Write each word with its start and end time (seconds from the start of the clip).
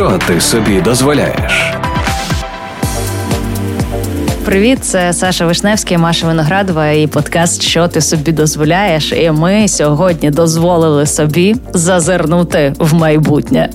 Що 0.00 0.18
ти 0.26 0.40
собі 0.40 0.80
дозволяєш? 0.80 1.74
Привіт, 4.44 4.84
це 4.84 5.12
Саша 5.12 5.46
Вишневський, 5.46 5.98
Маша 5.98 6.26
Виноградова 6.26 6.90
і 6.90 7.06
подкаст 7.06 7.62
Що 7.62 7.88
ти 7.88 8.00
собі 8.00 8.32
дозволяєш? 8.32 9.12
І 9.12 9.30
ми 9.30 9.68
сьогодні 9.68 10.30
дозволили 10.30 11.06
собі 11.06 11.56
зазирнути 11.74 12.74
в 12.78 12.94
майбутнє. 12.94 13.70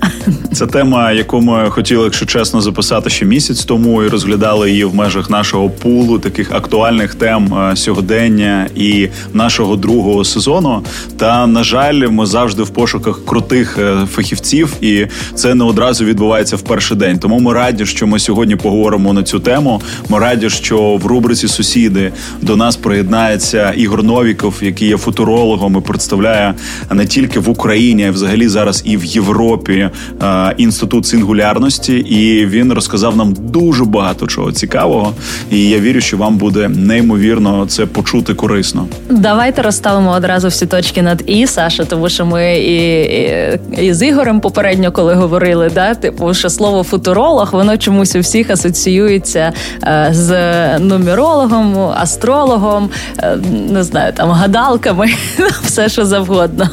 Це 0.53 0.67
тема, 0.67 1.11
яку 1.11 1.41
ми 1.41 1.69
хотіли, 1.69 2.03
якщо 2.03 2.25
чесно, 2.25 2.61
записати 2.61 3.09
ще 3.09 3.25
місяць 3.25 3.65
тому 3.65 4.03
і 4.03 4.07
розглядали 4.07 4.69
її 4.71 4.85
в 4.85 4.95
межах 4.95 5.29
нашого 5.29 5.69
пулу 5.69 6.19
таких 6.19 6.51
актуальних 6.51 7.15
тем 7.15 7.53
е, 7.53 7.75
сьогодення 7.75 8.67
і 8.75 9.07
нашого 9.33 9.75
другого 9.75 10.23
сезону. 10.23 10.81
Та 11.17 11.47
на 11.47 11.63
жаль, 11.63 12.07
ми 12.07 12.25
завжди 12.25 12.63
в 12.63 12.69
пошуках 12.69 13.25
крутих 13.25 13.77
е, 13.77 13.97
фахівців, 14.11 14.73
і 14.81 15.07
це 15.35 15.53
не 15.53 15.63
одразу 15.63 16.05
відбувається 16.05 16.55
в 16.55 16.61
перший 16.61 16.97
день. 16.97 17.19
Тому 17.19 17.39
ми 17.39 17.53
раді, 17.53 17.85
що 17.85 18.07
ми 18.07 18.19
сьогодні 18.19 18.55
поговоримо 18.55 19.13
на 19.13 19.23
цю 19.23 19.39
тему. 19.39 19.81
Ми 20.09 20.19
раді, 20.19 20.49
що 20.49 20.64
в 20.71 21.05
рубриці 21.05 21.47
Сусіди 21.47 22.11
до 22.41 22.55
нас 22.55 22.75
приєднається 22.75 23.71
Ігор 23.71 24.03
Новіков, 24.03 24.55
який 24.61 24.87
є 24.87 24.97
футурологом 24.97 25.77
і 25.77 25.81
представляє 25.87 26.53
не 26.91 27.05
тільки 27.05 27.39
в 27.39 27.49
Україні, 27.49 28.07
а 28.07 28.11
взагалі 28.11 28.47
зараз 28.47 28.81
і 28.85 28.97
в 28.97 29.05
Європі 29.05 29.89
е, 30.23 30.53
інститут 30.57 31.05
сингулярності. 31.05 31.93
І 31.93 32.45
він 32.45 32.73
розказав 32.73 33.17
нам 33.17 33.33
дуже 33.39 33.85
багато 33.85 34.27
чого 34.27 34.51
цікавого. 34.51 35.13
І 35.51 35.69
я 35.69 35.79
вірю, 35.79 36.01
що 36.01 36.17
вам 36.17 36.37
буде 36.37 36.69
неймовірно 36.69 37.65
це 37.67 37.85
почути 37.85 38.33
корисно. 38.33 38.87
Давайте 39.09 39.61
розставимо 39.61 40.11
одразу 40.11 40.47
всі 40.47 40.65
точки 40.65 41.01
над 41.01 41.23
і 41.27 41.47
Саша, 41.47 41.85
тому 41.85 42.09
що 42.09 42.25
ми 42.25 42.57
і, 42.57 43.03
і, 43.03 43.85
і 43.85 43.93
з 43.93 44.07
Ігорем 44.07 44.39
попередньо, 44.39 44.91
коли 44.91 45.13
говорили, 45.13 45.71
да, 45.73 45.95
типу, 45.95 46.33
що 46.33 46.49
слово 46.49 46.83
футуролог, 46.83 47.49
воно 47.51 47.77
чомусь 47.77 48.15
у 48.15 48.19
всіх 48.19 48.49
асоціюється 48.49 49.53
е, 49.83 50.07
з 50.11 50.44
нумерологом, 50.79 51.77
астрологом, 51.95 52.89
е, 53.23 53.37
не 53.69 53.83
знаю, 53.83 54.13
там 54.13 54.29
гадалками, 54.29 55.07
все 55.63 55.89
що 55.89 56.05
завгодно. 56.05 56.69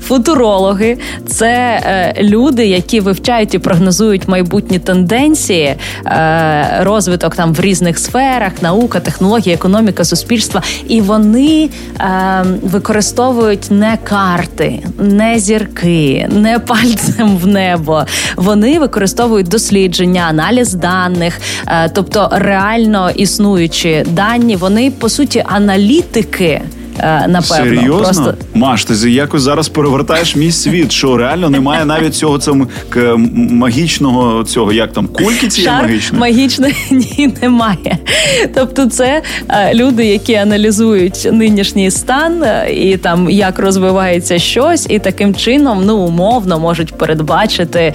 Футурологи 0.00 0.98
це 1.26 1.80
е, 1.84 2.14
люди, 2.22 2.66
які 2.66 3.00
вивчають 3.00 3.54
і 3.54 3.58
прогнозують 3.58 4.28
майбутні 4.28 4.78
тенденції, 4.78 5.76
е, 6.06 6.78
розвиток 6.80 7.36
там 7.36 7.54
в 7.54 7.60
різних 7.60 7.98
сферах, 7.98 8.52
наука, 8.62 9.00
технологія, 9.00 9.54
економіка, 9.54 10.04
суспільства, 10.04 10.62
і 10.88 11.00
вони 11.00 11.70
використовують 12.62 13.70
не 13.70 13.98
карти, 14.04 14.82
не 14.98 15.38
зірки, 15.38 16.28
не 16.30 16.58
пальцем 16.58 17.36
в 17.36 17.46
небо. 17.46 18.04
Вони 18.36 18.78
використовують 18.78 19.48
дослідження, 19.48 20.26
аналіз 20.28 20.74
даних, 20.74 21.40
тобто 21.94 22.28
реально 22.90 23.10
існуючі 23.10 24.04
дані, 24.08 24.56
вони 24.56 24.90
по 24.90 25.08
суті 25.08 25.44
аналітики. 25.46 26.62
Е, 27.02 27.28
напевно. 27.28 27.44
Серйозно? 27.44 27.98
Просто... 27.98 28.34
Маш, 28.54 28.84
ти 28.84 29.10
якось 29.10 29.42
зараз 29.42 29.68
перевертаєш 29.68 30.36
мій 30.36 30.52
світ, 30.52 30.92
що 30.92 31.16
реально 31.16 31.50
немає 31.50 31.84
навіть 31.84 32.14
цього 32.14 32.38
цього 32.38 32.66
магічного 33.34 34.44
цього, 34.44 34.72
як 34.72 34.92
там, 34.92 35.06
кульки 35.06 35.48
цієї 35.48 35.82
магічної? 35.82 36.20
магічної 36.20 36.74
ні, 36.90 37.32
немає. 37.42 37.98
Тобто, 38.54 38.86
це 38.86 39.22
е, 39.48 39.74
люди, 39.74 40.06
які 40.06 40.34
аналізують 40.34 41.28
нинішній 41.32 41.90
стан 41.90 42.42
е, 42.42 42.72
і 42.72 42.96
там 42.96 43.30
як 43.30 43.58
розвивається 43.58 44.38
щось, 44.38 44.86
і 44.90 44.98
таким 44.98 45.34
чином 45.34 45.82
ну 45.86 45.96
умовно 45.96 46.58
можуть 46.58 46.94
передбачити, 46.94 47.94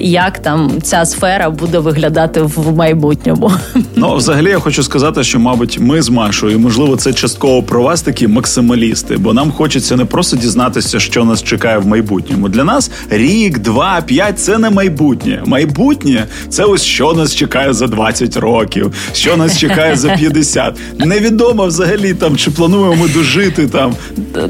як 0.00 0.38
там 0.38 0.70
ця 0.82 1.04
сфера 1.04 1.50
буде 1.50 1.78
виглядати 1.78 2.40
в 2.42 2.76
майбутньому. 2.76 3.52
Ну, 3.96 4.14
взагалі, 4.14 4.48
я 4.48 4.58
хочу 4.58 4.82
сказати, 4.82 5.24
що, 5.24 5.38
мабуть, 5.38 5.78
ми 5.80 6.02
з 6.02 6.08
Машою, 6.08 6.54
і 6.54 6.58
можливо, 6.58 6.96
це 6.96 7.12
частково 7.12 7.62
про 7.62 7.82
вас 7.82 8.02
такі 8.02 8.28
максималісти, 8.38 9.16
бо 9.16 9.34
нам 9.34 9.52
хочеться 9.52 9.96
не 9.96 10.04
просто 10.04 10.36
дізнатися, 10.36 11.00
що 11.00 11.24
нас 11.24 11.42
чекає 11.42 11.78
в 11.78 11.86
майбутньому. 11.86 12.48
Для 12.48 12.64
нас 12.64 12.90
рік, 13.10 13.58
два, 13.58 14.00
п'ять 14.06 14.38
це 14.38 14.58
не 14.58 14.70
майбутнє. 14.70 15.42
Майбутнє 15.46 16.26
це 16.48 16.64
ось 16.64 16.82
що 16.82 17.12
нас 17.12 17.34
чекає 17.34 17.72
за 17.72 17.86
20 17.86 18.36
років, 18.36 18.94
що 19.12 19.36
нас 19.36 19.58
чекає 19.58 19.96
за 19.96 20.08
50. 20.08 20.78
Невідомо 20.98 21.66
взагалі 21.66 22.14
там 22.14 22.36
чи 22.36 22.50
плануємо 22.50 22.94
ми 22.94 23.08
дожити 23.08 23.66
там. 23.66 23.94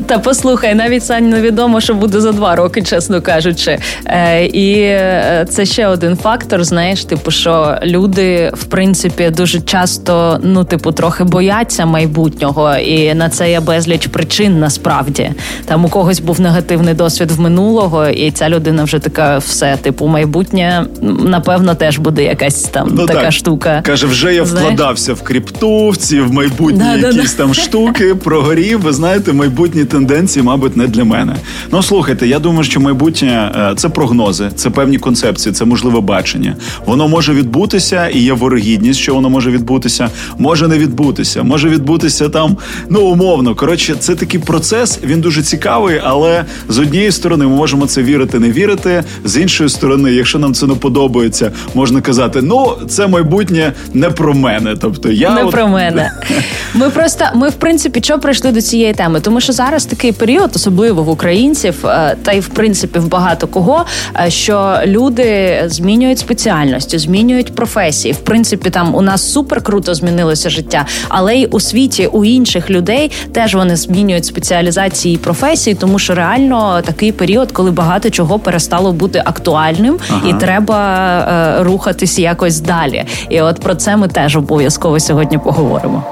Та 0.07 0.19
послухай, 0.19 0.75
навіть 0.75 1.05
Сань 1.05 1.31
невідомо, 1.31 1.81
що 1.81 1.95
буде 1.95 2.21
за 2.21 2.33
два 2.33 2.57
роки, 2.57 2.83
чесно 2.83 3.23
кажучи. 3.23 3.79
Е, 4.07 4.47
І 4.47 4.73
е, 4.81 5.47
це 5.51 5.67
ще 5.67 5.87
один 5.87 6.17
фактор. 6.17 6.65
Знаєш, 6.65 7.05
типу, 7.05 7.31
що 7.31 7.79
люди 7.85 8.53
в 8.55 8.65
принципі 8.65 9.31
дуже 9.31 9.61
часто, 9.61 10.41
ну, 10.43 10.65
типу, 10.65 10.93
трохи 10.93 11.25
бояться 11.25 11.87
майбутнього, 11.87 12.77
і 12.77 13.15
на 13.15 13.29
це 13.29 13.51
є 13.51 13.61
безліч 13.79 14.07
причин 14.07 14.61
насправді. 14.61 15.31
Там 15.65 15.85
у 15.85 15.89
когось 15.89 16.21
був 16.21 16.41
негативний 16.41 16.95
досвід 16.95 17.31
в 17.31 17.41
минулого, 17.41 18.07
і 18.09 18.31
ця 18.31 18.49
людина 18.49 18.85
вже 18.85 18.99
така, 18.99 19.39
все, 19.39 19.77
типу, 19.83 20.07
майбутнє, 20.07 20.87
напевно, 21.03 21.75
теж 21.75 21.99
буде 21.99 22.25
якась 22.25 22.63
там 22.63 22.89
ну, 22.93 23.07
така 23.07 23.21
так. 23.21 23.33
штука. 23.33 23.83
Каже, 23.87 24.07
вже 24.07 24.35
я 24.35 24.45
Знаєш? 24.45 24.73
вкладався 24.73 25.15
в 25.15 25.23
крипту, 25.23 25.89
в 25.89 25.97
ці 25.97 26.21
в 26.21 26.33
майбутні 26.33 26.79
да, 26.79 27.09
якісь 27.09 27.35
да, 27.35 27.43
там 27.43 27.55
штуки, 27.55 28.15
прогорів. 28.15 28.81
Ви 28.81 28.93
знаєте, 28.93 29.33
майбутні 29.33 29.85
тенденції, 29.85 30.43
мабуть, 30.43 30.77
не 30.77 30.87
для 30.87 31.05
мене. 31.05 31.37
Ну 31.73 31.83
слухайте, 31.83 32.27
я 32.27 32.39
думаю, 32.39 32.65
що 32.65 32.81
майбутнє 32.81 33.53
е, 33.57 33.75
це 33.77 33.89
прогнози, 33.89 34.51
це 34.55 34.71
певні 34.71 34.99
концепції, 34.99 35.53
це 35.53 35.65
можливе 35.65 36.01
бачення. 36.01 36.57
Воно 36.87 37.09
може 37.09 37.33
відбутися, 37.33 38.09
і 38.09 38.19
є 38.19 38.33
ворогідність, 38.33 39.01
що 39.01 39.15
воно 39.15 39.31
може 39.31 39.51
відбутися, 39.51 40.11
може 40.39 40.69
не 40.69 40.79
відбутися, 40.79 41.43
може 41.43 41.69
відбутися 41.69 42.29
там, 42.29 42.57
ну 42.89 43.01
умовно. 43.01 43.55
Коротше, 43.69 43.95
це 43.99 44.15
такий 44.15 44.41
процес, 44.41 44.99
він 45.03 45.21
дуже 45.21 45.43
цікавий, 45.43 46.01
але 46.05 46.45
з 46.69 46.79
однієї 46.79 47.13
сторони 47.13 47.47
ми 47.47 47.57
можемо 47.57 47.87
це 47.87 48.03
вірити, 48.03 48.39
не 48.39 48.51
вірити. 48.51 49.05
З 49.25 49.41
іншої 49.41 49.71
сторони, 49.71 50.13
якщо 50.13 50.39
нам 50.39 50.55
це 50.55 50.67
не 50.67 50.75
подобається, 50.75 51.53
можна 51.75 52.01
казати: 52.01 52.43
ну 52.43 52.73
це 52.89 53.07
майбутнє 53.07 53.73
не 53.95 54.11
про 54.11 54.35
мене. 54.35 54.77
Тобто 54.81 55.13
я 55.13 55.35
не 55.35 55.45
от... 55.45 55.51
про 55.51 55.69
мене. 55.69 56.13
Ми 56.75 56.91
просто 56.91 57.25
ми 57.35 57.49
в 57.49 57.55
принципі 57.55 58.01
що 58.03 58.19
прийшли 58.19 58.53
до 58.53 58.63
цієї 58.63 58.95
теми, 58.95 59.21
тому 59.21 59.41
що 59.41 59.53
зараз 59.53 59.87
такий 59.87 60.13
період, 60.13 60.51
особливо 60.55 61.03
в 61.03 61.09
українців, 61.09 61.87
е, 61.87 62.17
та 62.23 62.33
й 62.33 62.41
в 62.41 62.49
принципі 62.49 62.99
в 62.99 63.09
багато 63.09 63.47
кого, 63.47 63.85
е, 64.27 64.31
що 64.31 64.79
люди 64.87 65.63
змінюють 65.67 66.19
спеціальності, 66.19 66.99
змінюють 66.99 67.55
професії. 67.55 68.15
В 68.15 68.19
принципі, 68.19 68.71
там 68.71 68.95
у 68.95 69.03
нас 69.03 69.33
супер 69.33 69.61
круто 69.61 69.95
змінилося 69.95 70.51
життя, 70.51 70.87
але 71.09 71.37
й 71.37 71.49
у 71.51 71.61
світі 71.61 72.07
у 72.07 72.25
інших 72.25 72.71
людей 72.71 73.11
теж 73.33 73.48
вони 73.55 73.77
змінюють 73.77 74.25
спеціалізації 74.25 75.15
і 75.15 75.19
професії, 75.19 75.77
тому 75.77 75.99
що 75.99 76.15
реально 76.15 76.83
такий 76.83 77.13
період, 77.13 77.53
коли 77.53 77.71
багато 77.71 78.11
чого 78.11 78.39
перестало 78.39 78.93
бути 78.93 79.23
актуальним, 79.25 79.99
ага. 80.11 80.29
і 80.29 80.33
треба 80.33 80.79
е, 81.19 81.63
рухатись 81.63 82.19
якось 82.19 82.61
далі. 82.61 83.05
І 83.29 83.41
от 83.41 83.61
про 83.61 83.75
це 83.75 83.97
ми 83.97 84.09
теж 84.09 84.37
обов'язково 84.37 85.01
сьогодні 85.01 85.39
поговоримо. 85.39 86.05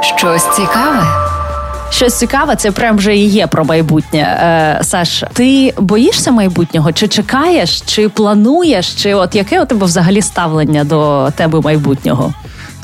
Щось 0.00 0.56
цікаве. 0.56 1.02
Щось 1.90 2.18
цікаве, 2.18 2.56
це 2.56 2.70
прям 2.70 2.96
вже 2.96 3.16
і 3.16 3.24
є 3.24 3.46
про 3.46 3.64
майбутнє. 3.64 4.18
Е, 4.18 4.84
Саш, 4.84 5.24
ти 5.32 5.74
боїшся 5.78 6.30
майбутнього? 6.30 6.92
Чи 6.92 7.08
чекаєш, 7.08 7.80
чи 7.80 8.08
плануєш, 8.08 8.94
чи 8.94 9.14
от 9.14 9.34
яке 9.34 9.62
у 9.62 9.64
тебе 9.64 9.86
взагалі 9.86 10.22
ставлення 10.22 10.84
до 10.84 11.28
тебе 11.36 11.60
майбутнього? 11.60 12.34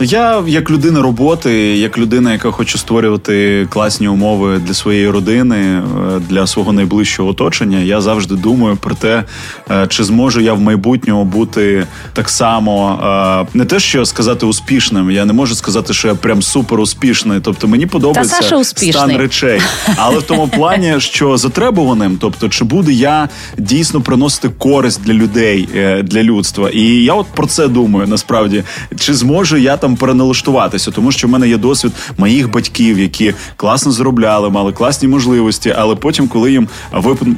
Я 0.01 0.45
як 0.47 0.71
людина 0.71 1.03
роботи, 1.03 1.53
як 1.77 1.99
людина, 1.99 2.33
яка 2.33 2.51
хоче 2.51 2.79
створювати 2.79 3.67
класні 3.71 4.09
умови 4.09 4.59
для 4.59 4.75
своєї 4.75 5.11
родини, 5.11 5.57
е, 5.57 5.83
для 6.29 6.47
свого 6.47 6.73
найближчого 6.73 7.29
оточення, 7.29 7.79
я 7.79 8.01
завжди 8.01 8.35
думаю 8.35 8.77
про 8.77 8.95
те, 8.95 9.25
е, 9.71 9.87
чи 9.89 10.05
зможу 10.05 10.41
я 10.41 10.53
в 10.53 10.61
майбутньому 10.61 11.25
бути 11.25 11.87
так 12.13 12.29
само, 12.29 13.01
е, 13.45 13.57
не 13.59 13.65
те, 13.65 13.81
що 13.81 14.05
сказати 14.05 14.47
успішним. 14.47 15.11
Я 15.11 15.25
не 15.25 15.33
можу 15.33 15.55
сказати, 15.55 15.93
що 15.93 16.09
я 16.09 16.15
прям 16.15 16.43
супер 16.43 16.81
успішний. 16.81 17.41
Тобто 17.41 17.69
мені 17.69 17.87
подобається 17.87 18.65
стан 18.65 19.17
речей, 19.17 19.61
але 19.97 20.19
в 20.19 20.23
тому 20.23 20.49
плані, 20.49 20.95
що 20.99 21.37
затребуваним, 21.37 22.19
тобто, 22.21 22.49
чи 22.49 22.65
буду 22.65 22.91
я 22.91 23.29
дійсно 23.59 24.01
приносити 24.01 24.49
користь 24.59 25.01
для 25.05 25.13
людей, 25.13 25.69
для 26.03 26.23
людства, 26.23 26.71
і 26.71 26.83
я 26.83 27.15
от 27.15 27.27
про 27.27 27.47
це 27.47 27.69
думаю 27.69 28.07
насправді, 28.07 28.63
чи 28.99 29.15
зможу 29.15 29.57
я 29.57 29.77
там 29.85 29.97
переналаштуватися, 29.97 30.91
тому 30.91 31.13
що 31.13 31.27
в 31.27 31.31
мене 31.31 31.49
є 31.49 31.57
досвід 31.57 31.93
моїх 32.19 32.51
батьків, 32.51 32.99
які 32.99 33.35
класно 33.57 33.93
заробляли, 33.93 34.51
мали 34.51 34.73
класні 34.73 35.09
можливості. 35.09 35.75
Але 35.79 35.95
потім, 35.95 36.29
коли 36.29 36.53
їм 36.53 36.69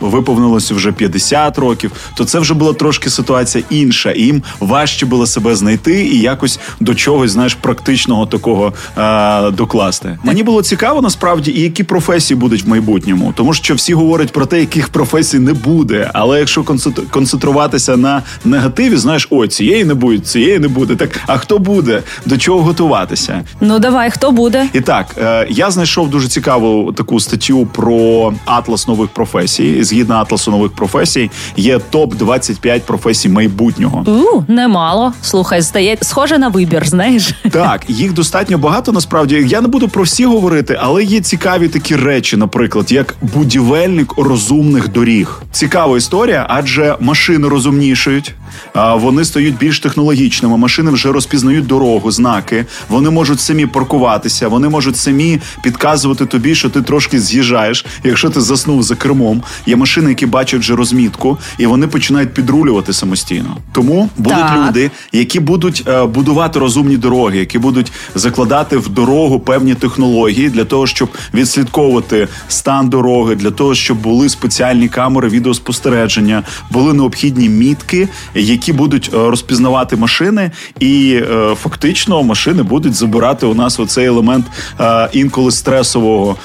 виповнилося 0.01 0.75
вже 0.75 0.93
50 0.93 1.59
років, 1.59 1.93
то 2.17 2.25
це 2.25 2.39
вже 2.39 2.55
була 2.55 2.73
трошки 2.73 3.11
ситуація 3.11 3.65
інша, 3.71 4.11
і 4.11 4.23
їм 4.23 4.43
важче 4.61 5.07
було 5.07 5.27
себе 5.27 5.57
знайти 5.57 6.07
і 6.07 6.21
якось 6.21 6.59
до 6.81 6.95
чогось, 6.95 7.31
знаєш, 7.31 7.55
практичного 7.55 8.27
такого 8.27 8.73
е- 8.99 9.51
докласти. 9.51 10.19
Мені 10.23 10.43
було 10.43 10.63
цікаво 10.63 11.03
насправді, 11.03 11.51
і 11.51 11.61
які 11.61 11.83
професії 11.85 12.41
будуть 12.41 12.65
в 12.65 12.69
майбутньому, 12.69 13.33
тому 13.37 13.55
що 13.55 13.75
всі 13.75 13.95
говорять 13.95 14.33
про 14.33 14.47
те, 14.47 14.61
яких 14.61 14.89
професій 14.89 15.39
не 15.39 15.53
буде. 15.53 16.11
Але 16.15 16.39
якщо 16.39 16.65
концентруватися 17.11 17.97
на 17.97 18.23
негативі, 18.45 18.97
знаєш, 18.97 19.29
о, 19.31 19.47
цієї 19.47 19.85
не 19.85 19.95
буде, 19.95 20.19
цієї 20.19 20.59
не 20.59 20.69
буде. 20.69 20.97
Так 20.97 21.21
а 21.27 21.39
хто 21.39 21.59
буде? 21.59 22.03
До 22.27 22.36
чого 22.39 22.63
готуватися? 22.63 23.45
Ну 23.61 23.79
давай, 23.79 24.11
хто 24.11 24.31
буде? 24.31 24.67
І 24.73 24.81
так, 24.81 25.07
е, 25.19 25.47
я 25.51 25.71
знайшов 25.71 26.11
дуже 26.11 26.29
цікаву 26.29 26.93
таку 26.93 27.21
статтю 27.21 27.67
про 27.67 28.33
атлас 28.45 28.89
нових 28.89 29.09
професій. 29.11 29.85
Згідно 29.85 30.15
атласу 30.15 30.51
нових 30.51 30.73
професій, 30.73 31.31
є 31.57 31.79
топ 31.79 32.15
25 32.15 32.83
професій 32.83 33.29
майбутнього. 33.29 34.05
У, 34.07 34.53
немало. 34.53 35.13
Слухай, 35.23 35.63
стає 35.63 35.97
схоже 36.03 36.39
на 36.39 36.49
вибір. 36.49 36.87
Знаєш, 36.87 37.35
так 37.51 37.81
їх 37.89 38.13
достатньо 38.13 38.59
багато. 38.59 38.93
Насправді 38.93 39.45
я 39.49 39.61
не 39.61 39.69
буду 39.69 39.89
про 39.89 40.03
всі 40.03 40.25
говорити, 40.25 40.79
але 40.83 41.05
є 41.05 41.21
цікаві 41.21 41.69
такі 41.69 41.97
речі, 41.97 42.37
наприклад, 42.37 42.93
як 42.93 43.15
будівельник 43.23 44.13
розумних 44.19 44.89
доріг. 44.89 45.43
Цікава 45.53 45.97
історія, 45.97 46.47
адже 46.49 46.97
машини 47.01 47.49
розумнішають. 47.49 48.35
Вони 48.75 49.25
стають 49.25 49.59
більш 49.59 49.81
технологічними. 49.81 50.57
Машини 50.57 50.91
вже 50.91 51.13
розпізнають 51.13 51.67
дорогу, 51.67 52.11
знаки. 52.11 52.67
Вони 52.89 53.11
можуть 53.11 53.41
самі 53.41 53.67
паркуватися, 53.67 54.49
вони 54.49 54.69
можуть 54.69 54.97
самі 54.97 55.41
підказувати 55.63 56.27
тобі, 56.27 56.55
що 56.55 56.71
ти 56.71 56.83
трошки 56.83 57.21
з'їжджаєш. 57.21 57.87
Якщо 58.05 58.31
ти 58.31 58.41
заснув 58.41 58.83
за 58.83 58.95
кермом, 58.95 59.43
є 59.67 59.77
машини, 59.77 60.09
які 60.11 60.27
бачать 60.27 60.61
вже 60.61 60.77
розмітку, 60.77 61.39
і 61.59 61.67
вони 61.67 61.87
починають 61.87 62.35
підрулювати 62.35 62.93
самостійно. 62.93 63.57
Тому 63.73 64.09
будуть 64.17 64.39
так. 64.39 64.69
люди, 64.69 64.91
які 65.13 65.41
будуть 65.41 65.85
е, 65.89 66.05
будувати 66.05 66.59
розумні 66.59 66.97
дороги, 66.97 67.39
які 67.39 67.59
будуть 67.59 67.93
закладати 68.15 68.77
в 68.77 68.89
дорогу 68.89 69.41
певні 69.41 69.75
технології 69.75 70.51
для 70.51 70.65
того, 70.65 70.87
щоб 70.87 71.09
відслідковувати 71.35 72.29
стан 72.49 72.89
дороги, 72.89 73.35
для 73.35 73.51
того, 73.51 73.75
щоб 73.75 73.99
були 73.99 74.29
спеціальні 74.29 74.89
камери 74.89 75.29
відеоспостереження, 75.29 76.43
були 76.71 76.93
необхідні 76.93 77.49
мітки 77.49 78.09
які 78.47 78.73
будуть 78.73 79.11
е, 79.15 79.17
розпізнавати 79.17 79.97
машини, 79.97 80.51
і 80.81 81.21
е, 81.31 81.55
фактично 81.63 82.23
машини 82.23 82.63
будуть 82.63 82.95
забирати 82.95 83.47
у 83.47 83.55
нас 83.55 83.81
оцей 83.81 84.07
елемент 84.07 84.47
е, 84.81 85.09
інколи 85.13 85.51
стресового 85.51 86.37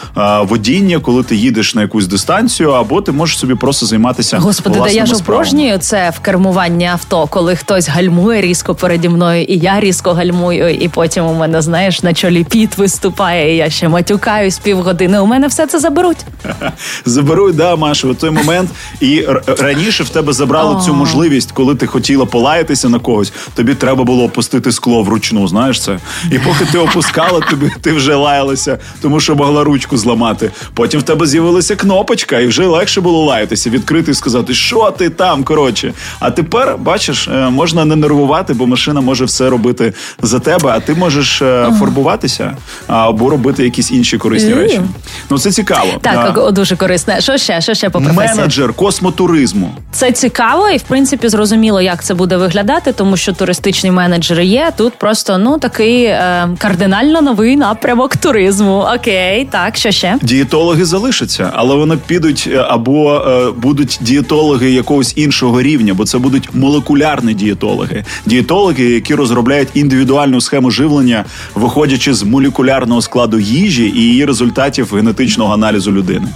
водіння, 0.42 1.00
коли 1.00 1.24
ти 1.24 1.36
їдеш 1.36 1.76
на 1.76 1.82
якусь 1.82 2.08
дистанцію, 2.08 2.72
або 2.72 3.02
ти 3.02 3.12
можеш 3.12 3.40
собі 3.40 3.56
просто 3.56 3.86
займатися. 3.86 4.38
Господи, 4.38 4.80
да 4.80 4.90
я 4.90 5.06
ж 5.06 5.16
обожнюю 5.16 5.78
це 5.78 6.10
в 6.10 6.20
кермуванні 6.20 6.86
авто, 6.86 7.28
коли 7.28 7.56
хтось 7.56 7.90
гальмує 7.90 8.42
різко 8.42 8.76
переді 8.76 9.10
мною, 9.10 9.44
і 9.44 9.58
я 9.58 9.80
різко 9.80 10.14
гальмую, 10.14 10.70
і 10.70 10.88
потім 10.88 11.26
у 11.26 11.34
мене 11.34 11.62
знаєш 11.62 12.04
на 12.04 12.14
чолі 12.14 12.44
піт 12.44 12.78
виступає. 12.78 13.54
і 13.54 13.58
Я 13.58 13.70
ще 13.70 13.90
матюкаюсь 13.90 14.60
півгодини. 14.60 15.20
У 15.20 15.26
мене 15.26 15.48
все 15.48 15.68
це 15.68 15.80
заберуть. 15.80 16.26
Заберуть, 17.06 17.56
да, 17.56 17.76
Маша, 17.76 18.08
в 18.08 18.16
той 18.16 18.30
момент. 18.30 18.70
І 19.02 19.26
раніше 19.60 20.04
в 20.04 20.10
тебе 20.10 20.34
забрали 20.34 20.82
цю 20.86 20.94
можливість, 20.94 21.52
коли 21.52 21.76
ти 21.76 21.88
хотіла 21.92 22.26
полаятися 22.26 22.90
на 22.90 23.00
когось, 23.00 23.34
тобі 23.56 23.76
треба 23.76 24.04
було 24.04 24.24
опустити 24.24 24.72
скло 24.72 25.04
вручну. 25.04 25.48
Знаєш 25.48 25.82
це? 25.82 26.00
І 26.32 26.40
поки 26.40 26.66
ти 26.72 26.78
опускала, 26.78 27.40
тобі 27.50 27.72
ти 27.82 27.94
вже 27.94 28.16
лаялася, 28.16 28.78
тому 29.02 29.20
що 29.20 29.36
могла 29.36 29.64
ручку 29.64 29.98
зламати. 29.98 30.52
Потім 30.74 31.00
в 31.00 31.04
тебе 31.04 31.26
з'явилася 31.26 31.76
кнопочка, 31.76 32.40
і 32.40 32.48
вже 32.48 32.66
легше 32.66 33.02
було 33.02 33.26
лаятися, 33.26 33.70
відкрити 33.70 34.12
і 34.12 34.14
сказати, 34.14 34.54
що 34.54 34.92
ти 34.98 35.10
там. 35.10 35.44
Коротше. 35.44 35.94
А 36.20 36.32
тепер 36.32 36.78
бачиш, 36.78 37.28
е, 37.28 37.50
можна 37.50 37.86
не 37.86 37.96
нервувати, 37.96 38.54
бо 38.54 38.68
машина 38.68 39.02
може 39.02 39.26
все 39.26 39.50
робити 39.50 39.94
за 40.22 40.40
тебе, 40.40 40.70
а 40.70 40.80
ти 40.80 40.94
можеш 40.94 41.42
ага. 41.42 41.70
Е, 41.70 41.80
фарбуватися 41.80 42.58
або 42.88 43.30
робити 43.30 43.64
якісь 43.64 43.92
інші 43.92 44.18
корисні 44.18 44.54
речі. 44.54 44.82
Ну 45.30 45.38
це 45.38 45.52
цікаво. 45.52 45.92
Так, 46.02 46.38
а. 46.38 46.52
дуже 46.52 46.76
корисне. 46.76 47.22
Що 47.22 47.38
ще? 47.38 47.62
Що 47.62 47.74
ще 47.74 47.90
по 47.90 48.02
професії? 48.02 48.38
Менеджер 48.38 48.74
космотуризму. 48.74 49.76
Це 49.92 50.12
цікаво 50.12 50.70
і 50.70 50.78
в 50.78 50.82
принципі 50.82 51.30
зрозуміло 51.30 51.71
як 51.80 52.04
це 52.04 52.14
буде 52.14 52.38
виглядати, 52.38 52.94
тому 52.94 53.18
що 53.18 53.34
туристичні 53.34 53.92
менеджери 53.92 54.46
є. 54.46 54.72
Тут 54.78 54.94
просто 54.94 55.38
ну 55.38 55.58
такий 55.58 56.04
е, 56.04 56.50
кардинально 56.58 57.22
новий 57.22 57.58
напрямок 57.58 58.18
туризму. 58.18 58.88
Окей, 58.96 59.48
так 59.52 59.78
що 59.78 59.92
ще 59.92 60.18
дієтологи 60.22 60.86
залишаться, 60.86 61.52
але 61.54 61.76
вони 61.76 61.98
підуть 62.08 62.50
е, 62.52 62.66
або 62.70 63.16
е, 63.16 63.52
будуть 63.52 64.00
дієтологи 64.02 64.72
якогось 64.72 65.14
іншого 65.16 65.62
рівня, 65.62 65.94
бо 65.94 66.06
це 66.06 66.18
будуть 66.18 66.50
молекулярні 66.54 67.34
дієтологи, 67.34 68.06
дієтологи, 68.26 68.84
які 68.84 69.16
розробляють 69.16 69.68
індивідуальну 69.74 70.42
схему 70.42 70.72
живлення, 70.72 71.26
виходячи 71.56 72.14
з 72.14 72.24
молекулярного 72.24 73.02
складу 73.02 73.40
їжі 73.40 73.84
і 73.84 74.02
її 74.02 74.26
результатів 74.26 74.94
генетичного 74.96 75.54
аналізу 75.54 75.92
людини. 75.92 76.28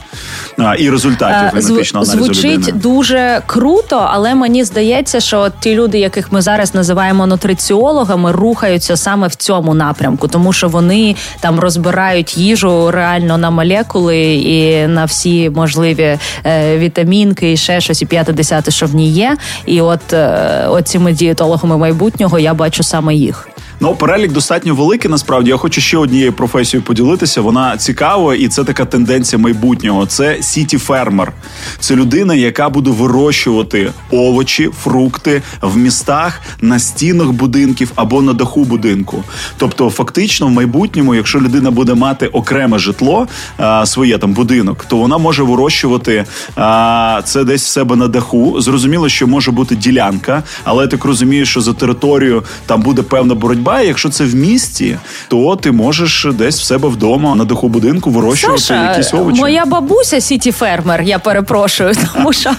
А, 0.58 0.76
І 0.76 0.90
результатів 0.90 1.48
е, 1.48 1.62
генетичного 1.62 2.06
аналізу 2.06 2.26
звучить 2.26 2.60
людини. 2.60 2.80
дуже 2.82 3.42
круто, 3.46 4.10
але 4.12 4.36
мені 4.36 4.64
здається, 4.64 5.20
що 5.25 5.51
ті 5.60 5.75
люди, 5.75 6.00
яких 6.00 6.31
ми 6.31 6.42
зараз 6.42 6.75
називаємо 6.75 7.27
нутриціологами, 7.27 8.31
рухаються 8.31 8.98
саме 8.98 9.27
в 9.27 9.36
цьому 9.36 9.74
напрямку, 9.74 10.27
тому 10.27 10.54
що 10.54 10.68
вони 10.68 11.16
там 11.39 11.60
розбирають 11.60 12.38
їжу 12.38 12.92
реально 12.92 13.38
на 13.38 13.50
молекули 13.50 14.36
і 14.36 14.88
на 14.88 15.06
всі 15.06 15.50
можливі 15.50 16.18
е, 16.45 16.77
вітамінки, 16.77 17.51
і 17.51 17.57
ще 17.57 17.81
щось, 17.81 18.01
і 18.01 18.06
п'яте 18.06 18.33
десяте, 18.33 18.72
що 18.72 18.86
в 18.86 18.95
ній 18.95 19.10
є. 19.10 19.38
І 19.66 19.81
от, 19.81 20.13
е, 20.13 20.66
от 20.68 20.88
цими 20.88 21.13
дієтологами 21.13 21.77
майбутнього 21.77 22.39
я 22.39 22.54
бачу 22.54 22.83
саме 22.83 23.16
їх. 23.16 23.48
Ну, 23.80 23.95
перелік 23.95 24.31
достатньо 24.31 24.75
великий. 24.75 25.12
Насправді 25.12 25.50
я 25.50 25.57
хочу 25.57 25.81
ще 25.81 25.98
однією 25.98 26.33
професією 26.33 26.86
поділитися. 26.86 27.42
Вона 27.42 27.77
цікава, 27.77 28.36
і 28.36 28.48
це 28.48 28.63
така 28.63 28.86
тенденція 28.86 29.42
майбутнього. 29.42 30.06
Це 30.06 30.38
сіті 30.42 30.77
фермер. 30.77 31.33
Це 31.80 31.95
людина, 31.95 32.36
яка 32.36 32.69
буде 32.69 32.89
вирощувати 32.89 33.92
овочі, 34.12 34.69
фрукти 34.83 35.42
в 35.62 35.77
містах 35.77 36.42
на 36.62 36.80
стінах 36.80 37.31
будинків 37.31 37.92
або 37.95 38.22
на 38.22 38.33
даху 38.33 38.63
будинку. 38.63 39.24
Тобто, 39.57 39.89
фактично, 39.89 40.48
в 40.48 40.51
майбутньому, 40.51 41.16
якщо 41.16 41.39
людина 41.39 41.72
буде 41.72 41.94
мати 41.94 42.27
окреме 42.27 42.80
житло, 42.80 43.27
а, 43.57 43.86
своє 43.86 44.18
там 44.18 44.33
будинок, 44.33 44.86
то 44.88 44.98
вона 44.98 45.18
може 45.18 45.44
вирощувати 45.44 46.25
а, 46.56 47.22
це 47.25 47.44
десь 47.44 47.63
в 47.63 47.68
себе 47.68 47.95
на 47.95 48.07
даху. 48.07 48.62
Зрозуміло, 48.62 49.10
що 49.10 49.27
може 49.27 49.51
бути 49.51 49.75
ділянка, 49.75 50.44
але 50.63 50.83
я 50.83 50.88
так 50.88 51.06
розумію, 51.06 51.45
що 51.45 51.62
за 51.62 51.74
територію 51.74 52.44
там 52.66 52.81
буде 52.81 53.01
певна 53.01 53.36
боротьба 53.36 53.65
боротьба. 53.66 53.82
Якщо 53.82 54.10
це 54.10 54.24
в 54.24 54.36
місті, 54.36 54.98
то 55.28 55.56
ти 55.56 55.72
можеш 55.72 56.28
десь 56.34 56.60
в 56.60 56.64
себе 56.64 56.90
вдома 56.90 57.36
на 57.36 57.46
даху 57.46 57.68
будинку 57.68 58.10
вирощувати 58.10 58.62
Саша, 58.62 58.92
якісь 58.92 59.14
овочі. 59.14 59.40
Моя 59.40 59.66
бабуся 59.66 60.22
сіті 60.22 60.52
фермер. 60.52 61.02
Я 61.02 61.20
перепрошую, 61.20 61.94
тому 62.14 62.34
що 62.34 62.52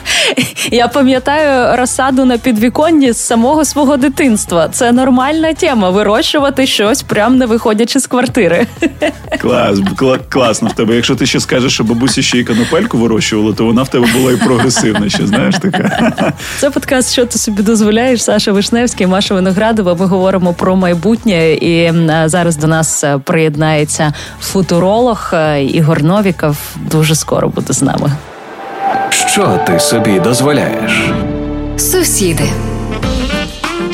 я 0.70 0.88
пам'ятаю 0.88 1.76
розсаду 1.76 2.24
на 2.24 2.38
підвіконні 2.38 3.12
з 3.12 3.18
самого 3.18 3.64
свого 3.64 3.96
дитинства. 3.96 4.68
Це 4.68 4.92
нормальна 4.92 5.52
тема 5.52 5.90
вирощувати 5.90 6.66
щось, 6.66 7.02
прям 7.02 7.38
не 7.38 7.46
виходячи 7.46 8.00
з 8.00 8.06
квартири. 8.06 8.66
Клас, 9.40 9.78
кла, 9.96 10.18
класно 10.28 10.68
в 10.68 10.72
тебе. 10.72 10.94
Якщо 10.94 11.16
ти 11.16 11.26
ще 11.26 11.40
скажеш, 11.40 11.72
що 11.72 11.84
бабуся 11.84 12.22
ще 12.22 12.38
й 12.38 12.44
канопельку 12.44 12.98
вирощувала, 12.98 13.52
то 13.52 13.64
вона 13.64 13.82
в 13.82 13.88
тебе 13.88 14.06
була 14.12 14.32
і 14.32 14.36
прогресивна. 14.36 15.08
Ще 15.08 15.26
знаєш 15.26 15.54
така. 15.60 16.12
Це 16.58 16.70
подкаст, 16.70 17.12
що 17.12 17.26
ти 17.26 17.38
собі 17.38 17.62
дозволяєш, 17.62 18.24
Саша 18.24 18.52
Вишневський, 18.52 19.06
Маша 19.06 19.34
Виноградова. 19.34 19.94
Ми 19.94 20.06
говоримо 20.06 20.52
про 20.52 20.76
майбутнє 20.76 20.95
майбутнє. 20.96 21.52
І 21.54 21.84
е, 21.84 22.22
зараз 22.26 22.56
до 22.56 22.66
нас 22.66 23.04
е, 23.04 23.18
приєднається 23.18 24.12
футуролог 24.40 25.30
е, 25.32 25.62
Ігор 25.64 26.02
Новіков. 26.02 26.56
Дуже 26.76 27.14
скоро 27.14 27.48
буде 27.48 27.72
з 27.72 27.82
нами. 27.82 28.12
Що 29.10 29.60
ти 29.66 29.78
собі 29.80 30.20
дозволяєш? 30.20 31.10
Сусіди. 31.76 32.44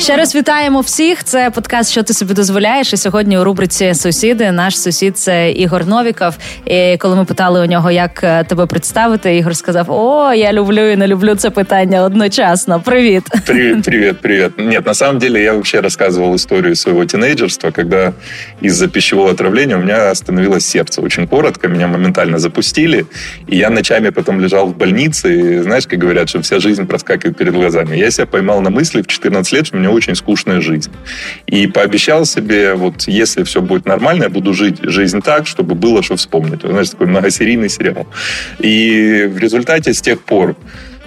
Ще 0.03 0.17
раз 0.17 0.35
вітаємо 0.35 0.81
всіх. 0.81 1.23
Це 1.23 1.51
подкаст, 1.55 1.91
що 1.91 2.03
ти 2.03 2.13
собі 2.13 2.33
дозволяєш. 2.33 2.93
І 2.93 2.97
сьогодні 2.97 3.37
у 3.37 3.43
рубриці 3.43 3.93
Сусіди 3.93 4.51
наш 4.51 4.79
сусід 4.79 5.17
це 5.17 5.51
Ігор 5.51 5.87
Новіков. 5.87 6.37
І 6.65 6.97
коли 6.97 7.15
ми 7.15 7.25
питали 7.25 7.61
у 7.61 7.65
нього, 7.65 7.91
як 7.91 8.23
е, 8.23 8.43
тебе 8.43 8.65
представити, 8.65 9.35
Ігор 9.35 9.55
сказав: 9.55 9.85
О, 9.91 10.33
я 10.33 10.53
люблю 10.53 10.91
і 10.91 10.95
не 10.95 11.07
люблю 11.07 11.35
це 11.35 11.49
питання 11.49 12.03
одночасно. 12.03 12.81
Привіт. 12.85 13.23
Привет, 13.45 13.83
привет, 13.85 14.21
привет. 14.21 14.51
Нет, 14.57 14.85
на 14.85 14.93
самом 14.93 15.19
деле 15.19 15.43
я 15.43 15.53
вообще 15.53 15.79
рассказывал 15.79 16.35
историю 16.35 16.75
своего 16.75 17.05
тинейджерства, 17.05 17.71
когда 17.71 18.13
из-за 18.63 18.87
пищевого 18.87 19.31
отравления 19.31 19.75
у 19.75 19.79
меня 19.79 20.11
остановилось 20.11 20.65
сердце. 20.65 21.01
Очень 21.01 21.27
коротко, 21.27 21.67
меня 21.67 21.87
моментально 21.87 22.39
запустили, 22.39 23.05
и 23.51 23.57
я 23.57 23.69
ночами 23.69 24.11
потом 24.11 24.41
лежал 24.41 24.67
в 24.67 24.77
больнице, 24.77 25.39
и 25.39 25.61
знаешь, 25.61 25.87
как 25.87 25.99
говорят, 25.99 26.29
что 26.29 26.39
вся 26.39 26.59
жизнь 26.59 26.85
проскакивает 26.85 27.37
перед 27.37 27.53
глазами. 27.53 27.97
Я 27.97 28.11
себя 28.11 28.25
поймал 28.25 28.61
на 28.61 28.69
мысли 28.69 29.01
в 29.01 29.07
14 29.07 29.53
лет, 29.53 29.67
что 29.67 29.77
мне 29.77 29.92
очень 29.93 30.15
скучная 30.15 30.61
жизнь. 30.61 30.91
И 31.47 31.67
пообещал 31.67 32.25
себе, 32.25 32.73
вот 32.73 33.03
если 33.07 33.43
все 33.43 33.61
будет 33.61 33.85
нормально, 33.85 34.23
я 34.23 34.29
буду 34.29 34.53
жить 34.53 34.79
жизнь 34.81 35.21
так, 35.21 35.47
чтобы 35.47 35.75
было 35.75 36.03
что 36.03 36.15
вспомнить. 36.15 36.61
Знаешь, 36.61 36.89
такой 36.89 37.07
многосерийный 37.07 37.69
сериал. 37.69 38.07
И 38.59 39.29
в 39.29 39.37
результате 39.37 39.93
с 39.93 40.01
тех 40.01 40.21
пор 40.21 40.55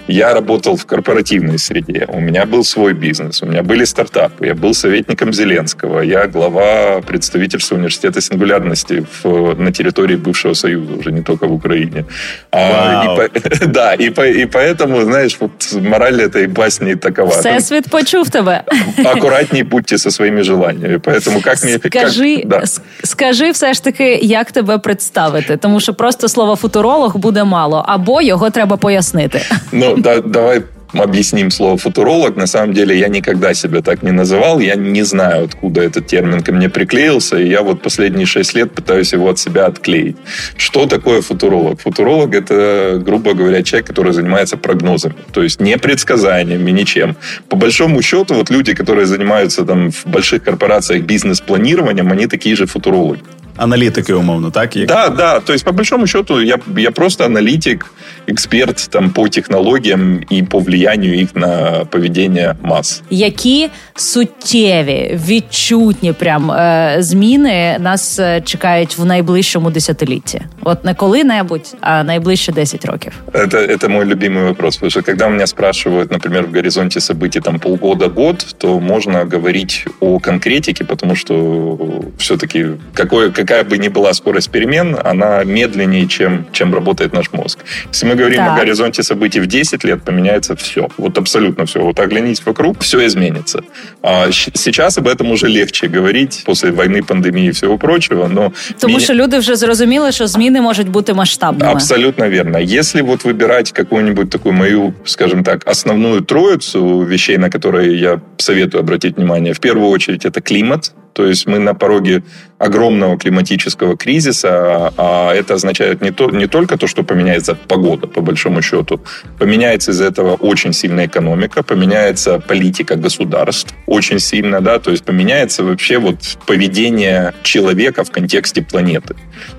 я 0.07 0.33
работал 0.33 0.75
в 0.75 0.85
корпоративной 0.85 1.59
среде, 1.59 2.05
у 2.07 2.19
меня 2.19 2.45
был 2.45 2.63
свой 2.63 2.93
бизнес, 2.93 3.43
у 3.43 3.45
меня 3.45 3.63
были 3.63 3.85
стартапы, 3.85 4.47
я 4.47 4.55
был 4.55 4.73
советником 4.73 5.33
Зеленского, 5.33 6.01
я 6.01 6.27
глава 6.27 7.01
представительства 7.01 7.75
университета 7.75 8.21
сингулярности 8.21 9.05
в, 9.23 9.55
на 9.55 9.71
территории 9.71 10.15
бывшего 10.15 10.53
Союза, 10.53 10.93
уже 10.93 11.11
не 11.11 11.21
только 11.21 11.47
в 11.47 11.53
Украине. 11.53 12.05
А, 12.51 13.03
и 13.03 13.17
по, 13.17 13.65
да, 13.67 13.93
и, 13.93 14.09
по, 14.09 14.27
и 14.27 14.45
поэтому, 14.45 15.01
знаешь, 15.03 15.37
вот 15.39 15.51
мораль 15.81 16.21
этой 16.21 16.47
басни 16.47 16.95
такова. 16.95 17.29
Всесвіт 17.29 17.89
почув 17.89 18.29
тебе. 18.29 18.63
Аккуратней 19.05 19.63
будьте 19.63 19.97
со 19.97 20.11
своими 20.11 20.41
желаниями. 20.41 20.97
Поэтому 20.97 21.41
как 21.41 21.63
мне... 21.63 21.77
Скажи, 21.77 22.37
как, 22.37 22.47
да. 22.47 22.63
скажи 23.03 23.51
все 23.51 23.73
ж 23.73 23.83
таки, 23.83 24.19
як 24.21 24.51
тебе 24.51 24.77
представити, 24.77 25.57
тому 25.57 25.79
що 25.79 25.93
просто 25.93 26.29
слово 26.29 26.55
футуролог 26.55 27.17
буде 27.17 27.43
мало, 27.43 27.85
або 27.87 28.21
його 28.21 28.49
треба 28.49 28.77
пояснити. 28.77 29.41
Ну, 29.71 29.96
да, 30.01 30.21
давай 30.21 30.63
объясним 30.93 31.51
слово 31.51 31.77
футуролог. 31.77 32.35
На 32.35 32.47
самом 32.47 32.73
деле 32.73 32.97
я 32.97 33.07
никогда 33.07 33.53
себя 33.53 33.81
так 33.81 34.03
не 34.03 34.11
называл. 34.11 34.59
Я 34.59 34.75
не 34.75 35.03
знаю, 35.03 35.45
откуда 35.45 35.81
этот 35.81 36.07
термин 36.07 36.41
ко 36.41 36.51
мне 36.51 36.69
приклеился. 36.69 37.37
И 37.37 37.49
я 37.49 37.61
вот 37.61 37.81
последние 37.81 38.25
шесть 38.25 38.53
лет 38.53 38.71
пытаюсь 38.71 39.13
его 39.13 39.29
от 39.29 39.39
себя 39.39 39.65
отклеить. 39.65 40.17
Что 40.55 40.85
такое 40.85 41.21
футуролог? 41.21 41.81
Футуролог– 41.81 42.33
это, 42.35 43.01
грубо 43.03 43.33
говоря, 43.33 43.63
человек, 43.63 43.87
который 43.87 44.13
занимается 44.13 44.57
прогнозами. 44.57 45.15
То 45.31 45.43
есть 45.43 45.59
не 45.59 45.77
предсказаниями, 45.77 46.71
ничем. 46.71 47.15
По 47.49 47.55
большому 47.55 48.01
счету, 48.01 48.33
вот 48.35 48.49
люди, 48.49 48.73
которые 48.73 49.05
занимаются 49.05 49.65
там 49.65 49.91
в 49.91 50.05
больших 50.05 50.43
корпорациях 50.43 51.03
бизнес-планированием, 51.03 52.11
они 52.11 52.27
такие 52.27 52.55
же 52.55 52.65
футурологи 52.65 53.21
Аналітики, 53.56 54.12
умовно, 54.14 54.50
так? 54.50 54.76
Як... 54.76 54.88
Да, 54.88 55.08
да. 55.08 55.40
То 55.40 55.52
есть, 55.52 55.64
по 55.64 55.72
большому 55.72 56.06
счету, 56.06 56.42
я, 56.42 56.58
я 56.76 56.90
просто 56.90 57.24
аналитик, 57.24 57.86
эксперт 58.26 58.88
там, 58.90 59.10
по 59.10 59.28
технологиям 59.28 60.20
и 60.32 60.42
по 60.42 60.58
влиянию 60.58 61.14
их 61.14 61.34
на 61.34 61.84
поведение 61.90 62.54
масс. 62.62 63.02
Які 63.10 63.70
суттєві, 63.94 65.18
відчутні 65.28 66.12
прям 66.12 66.50
е, 66.50 66.96
зміни 66.98 67.76
нас 67.80 68.20
чекають 68.44 68.98
в 68.98 69.04
найближчому 69.04 69.70
десятилітті? 69.70 70.42
От 70.62 70.84
не 70.84 70.94
коли-небудь, 70.94 71.74
а 71.80 72.04
найближче 72.04 72.52
10 72.52 72.84
років. 72.84 73.12
Это, 73.32 73.58
это 73.58 73.88
мой 73.88 74.04
любимый 74.04 74.44
вопрос, 74.44 74.76
потому 74.76 74.90
что 74.90 75.02
когда 75.02 75.28
меня 75.28 75.46
спрашивают, 75.46 76.10
например, 76.10 76.46
в 76.46 76.52
горизонте 76.52 77.00
событий 77.00 77.40
там 77.42 77.58
полгода-год, 77.58 78.46
то 78.58 78.80
можно 78.80 79.24
говорить 79.24 79.86
о 80.00 80.18
конкретике, 80.18 80.84
потому 80.84 81.16
что 81.16 81.88
все-таки 82.18 82.66
какое, 82.94 83.30
какая 83.47 83.63
бы 83.63 83.77
ни 83.77 83.87
была 83.87 84.13
скорость 84.13 84.51
перемен, 84.51 84.97
она 85.03 85.43
медленнее, 85.43 86.07
чем, 86.07 86.45
чем 86.51 86.73
работает 86.73 87.13
наш 87.13 87.31
мозг. 87.31 87.59
Если 87.93 88.05
мы 88.09 88.15
говорим 88.15 88.37
так. 88.37 88.53
о 88.53 88.59
горизонте 88.59 89.03
событий 89.03 89.39
в 89.39 89.47
10 89.47 89.85
лет, 89.85 90.03
поменяется 90.03 90.55
все. 90.55 90.89
Вот 90.97 91.17
абсолютно 91.17 91.65
все. 91.65 91.79
Вот 91.79 91.99
оглянись 91.99 92.45
вокруг, 92.45 92.81
все 92.81 93.05
изменится. 93.05 93.63
А 94.03 94.31
сейчас 94.31 94.97
об 94.97 95.07
этом 95.07 95.31
уже 95.31 95.47
легче 95.47 95.87
говорить 95.87 96.43
после 96.45 96.71
войны, 96.71 97.03
пандемии 97.03 97.47
и 97.47 97.51
всего 97.51 97.77
прочего, 97.77 98.27
но... 98.27 98.51
Тому 98.79 98.93
меня... 98.93 99.05
що 99.05 99.13
люди 99.13 99.37
вже 99.37 99.55
зрозуміли, 99.55 100.11
що 100.11 100.27
зміни 100.27 100.61
можуть 100.61 100.89
бути 100.89 101.13
масштабними. 101.13 101.71
Абсолютно 101.71 102.29
верно. 102.29 102.59
Если 102.59 103.01
вот 103.01 103.25
выбирать 103.25 103.71
какую-нибудь 103.71 104.29
такую 104.29 104.55
мою, 104.55 104.93
скажем 105.05 105.43
так, 105.43 105.69
основную 105.71 106.21
троицу 106.21 106.99
вещей, 106.99 107.37
на 107.37 107.49
которые 107.49 107.99
я 107.99 108.19
советую 108.37 108.81
обратить 108.81 109.17
внимание, 109.17 109.53
в 109.53 109.59
первую 109.59 109.89
очередь 109.89 110.25
это 110.25 110.41
климат, 110.41 110.91
то 111.17 111.25
есть 111.25 111.47
мы 111.47 111.57
на 111.57 111.73
пороге 111.73 112.21
огромного 112.57 113.17
климатического 113.17 113.95
кризиса, 113.95 114.91
а 114.97 115.33
это 115.33 115.53
означает 115.53 116.01
не, 116.01 116.11
то, 116.11 116.29
не 116.31 116.47
только 116.47 116.77
то, 116.77 116.87
что 116.87 117.03
поменяется 117.03 117.55
погода, 117.55 118.07
по 118.07 118.21
большому 118.21 118.61
счету, 118.61 118.99
поменяется 119.37 119.91
из-за 119.91 120.05
этого 120.05 120.35
очень 120.35 120.73
сильная 120.73 121.05
экономика, 121.05 121.63
поменяется 121.63 122.39
политика 122.39 122.95
государств 122.95 123.73
очень 123.85 124.19
сильно, 124.19 124.61
да, 124.61 124.79
то 124.79 124.91
есть 124.91 125.03
поменяется 125.03 125.63
вообще 125.63 125.99
вот 125.99 126.37
поведение 126.45 127.33
человека 127.43 128.03
в 128.03 128.11
контексте 128.11 128.61
планеты. 128.61 129.15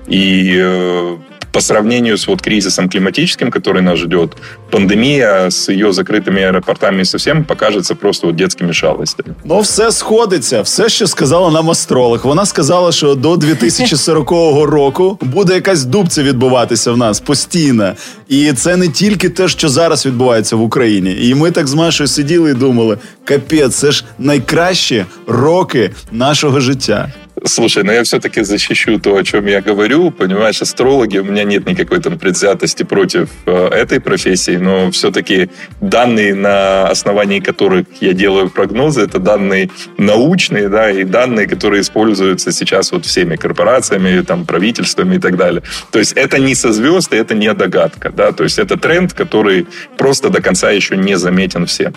И 0.07 0.57
э, 0.61 1.17
по 1.54 1.60
сравнению 1.60 2.16
с 2.16 2.26
вот 2.26 2.42
кризисом 2.42 2.88
климатическим, 2.88 3.50
который 3.50 3.80
нас 3.80 3.98
ждет, 3.98 4.32
пандемия 4.70 5.50
с 5.50 5.68
ее 5.68 5.92
закрытыми 5.92 6.42
аэропортами 6.42 7.04
совсем 7.04 7.44
покажется 7.44 7.94
просто 7.94 8.26
вот 8.26 8.36
детскими 8.36 8.72
шалостями. 8.72 9.34
Ну, 9.44 9.60
все 9.60 9.92
сходиться. 9.92 10.62
Все, 10.62 10.88
що 10.88 11.06
сказала 11.06 11.50
нам 11.50 11.70
астролог. 11.70 12.26
Вона 12.26 12.46
сказала, 12.46 12.92
що 12.92 13.14
до 13.14 13.36
2040 13.36 14.30
року 14.66 15.18
буде 15.20 15.54
якась 15.54 15.84
дубця 15.84 16.22
відбуватися 16.22 16.92
в 16.92 16.96
нас 16.96 17.20
постійно. 17.20 17.92
І 18.28 18.52
це 18.52 18.76
не 18.76 18.88
тільки 18.88 19.28
те, 19.28 19.48
що 19.48 19.68
зараз 19.68 20.06
відбувається 20.06 20.56
в 20.56 20.62
Україні. 20.62 21.16
І 21.20 21.34
ми 21.34 21.50
так 21.50 21.66
з 21.66 21.74
Машою 21.74 22.08
сиділи 22.08 22.50
і 22.50 22.54
думали: 22.54 22.98
капець, 23.24 23.74
це 23.74 23.92
ж 23.92 24.04
найкращі 24.18 25.04
роки 25.26 25.90
нашого 26.12 26.60
життя. 26.60 27.12
Слушай, 27.45 27.83
ну 27.83 27.91
я 27.91 28.03
все-таки 28.03 28.43
защищу 28.43 28.99
то, 28.99 29.15
о 29.15 29.23
чем 29.23 29.45
я 29.45 29.61
говорю. 29.61 30.11
Понимаешь, 30.11 30.61
астрологи, 30.61 31.17
у 31.17 31.23
меня 31.23 31.43
нет 31.43 31.65
никакой 31.67 31.99
там 31.99 32.17
предвзятости 32.17 32.83
против 32.83 33.29
э, 33.45 33.67
этой 33.67 33.99
профессии, 33.99 34.57
но 34.57 34.91
все-таки 34.91 35.49
данные, 35.81 36.35
на 36.35 36.87
основании 36.87 37.39
которых 37.39 37.85
я 38.01 38.13
делаю 38.13 38.49
прогнозы, 38.49 39.01
это 39.01 39.19
данные 39.19 39.69
научные, 39.97 40.69
да, 40.69 40.91
и 40.91 41.03
данные, 41.03 41.47
которые 41.47 41.81
используются 41.81 42.51
сейчас 42.51 42.91
вот 42.91 43.05
всеми 43.05 43.35
корпорациями, 43.35 44.21
там, 44.21 44.45
правительствами 44.45 45.15
и 45.15 45.19
так 45.19 45.37
далее. 45.37 45.61
То 45.91 45.99
есть 45.99 46.13
это 46.13 46.39
не 46.39 46.55
со 46.55 46.73
звезд, 46.73 47.13
это 47.13 47.35
не 47.35 47.53
догадка, 47.53 48.11
да, 48.11 48.31
то 48.31 48.43
есть 48.43 48.59
это 48.59 48.77
тренд, 48.77 49.13
который 49.13 49.67
просто 49.97 50.29
до 50.29 50.41
конца 50.41 50.71
еще 50.71 50.97
не 50.97 51.17
заметен 51.17 51.65
всем. 51.65 51.93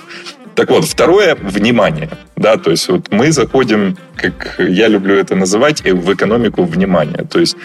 Так 0.55 0.71
вот, 0.71 0.85
второе– 0.85 1.35
внимание. 1.43 2.09
Да, 2.37 2.57
то 2.57 2.71
есть 2.71 2.89
вот 2.89 3.11
мы 3.11 3.33
заходим, 3.33 3.97
как 4.17 4.57
я 4.59 4.89
люблю 4.89 5.15
это 5.15 5.35
называть, 5.35 5.83
в 5.83 6.13
экономику 6.13 6.65
внимания. 6.65 7.25
То 7.31 7.41
есть 7.41 7.57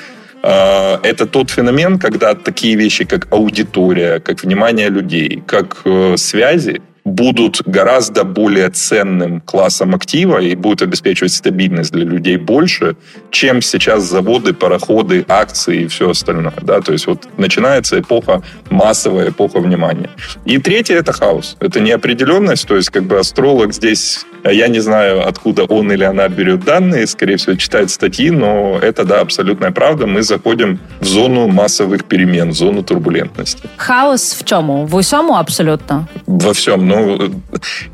э, 0.43 0.97
это 1.03 1.25
тот 1.25 1.49
феномен, 1.49 1.99
когда 1.99 2.33
такие 2.33 2.75
вещи, 2.75 3.05
как 3.05 3.27
аудитория, 3.31 4.19
как 4.19 4.43
внимание 4.43 4.89
людей, 4.89 5.43
как 5.45 5.81
э, 5.85 6.15
связи, 6.17 6.81
будут 7.07 7.61
гораздо 7.65 8.23
более 8.23 8.69
ценным 8.69 9.41
классом 9.41 9.95
актива 9.95 10.39
и 10.39 10.55
будут 10.55 10.81
обеспечивать 10.81 11.31
стабильность 11.31 11.93
для 11.93 12.03
людей 12.03 12.37
больше, 12.37 12.95
чем 13.31 13.61
сейчас 13.61 14.03
заводы, 14.03 14.53
пароходы, 14.53 15.25
акции 15.27 15.83
и 15.83 15.87
все 15.87 16.09
остальное. 16.09 16.53
Да? 16.61 16.81
То 16.81 16.91
есть 16.91 17.07
вот 17.07 17.27
начинается 17.37 17.99
эпоха, 17.99 18.41
массовая 18.69 19.29
эпоха 19.29 19.59
внимания. 19.59 20.09
И 20.45 20.57
третье– 20.57 20.95
это 20.99 21.13
хаос. 21.13 21.55
Это 21.59 21.79
неопределенность, 21.79 22.67
то 22.67 22.75
есть 22.75 22.89
как 22.89 23.03
бы 23.03 23.17
астролог 23.19 23.73
здесь 23.73 24.25
я 24.43 24.67
не 24.67 24.79
знаю, 24.79 25.27
откуда 25.27 25.63
он 25.65 25.91
или 25.91 26.03
она 26.03 26.27
берет 26.29 26.63
данные, 26.63 27.07
скорее 27.07 27.37
всего, 27.37 27.55
читает 27.55 27.89
статьи, 27.89 28.29
но 28.29 28.79
это, 28.81 29.03
да, 29.03 29.21
абсолютная 29.21 29.71
правда. 29.71 30.07
Мы 30.07 30.21
заходим 30.23 30.79
в 30.99 31.05
зону 31.05 31.47
массовых 31.47 32.05
перемен, 32.05 32.51
в 32.51 32.55
зону 32.55 32.83
турбулентности. 32.83 33.63
Хаос 33.77 34.35
в 34.39 34.45
чому? 34.45 34.85
В 34.85 34.95
усьому 34.95 35.35
абсолютно? 35.35 36.07
Во 36.25 36.53
всем. 36.53 36.87
Ну, 36.87 36.96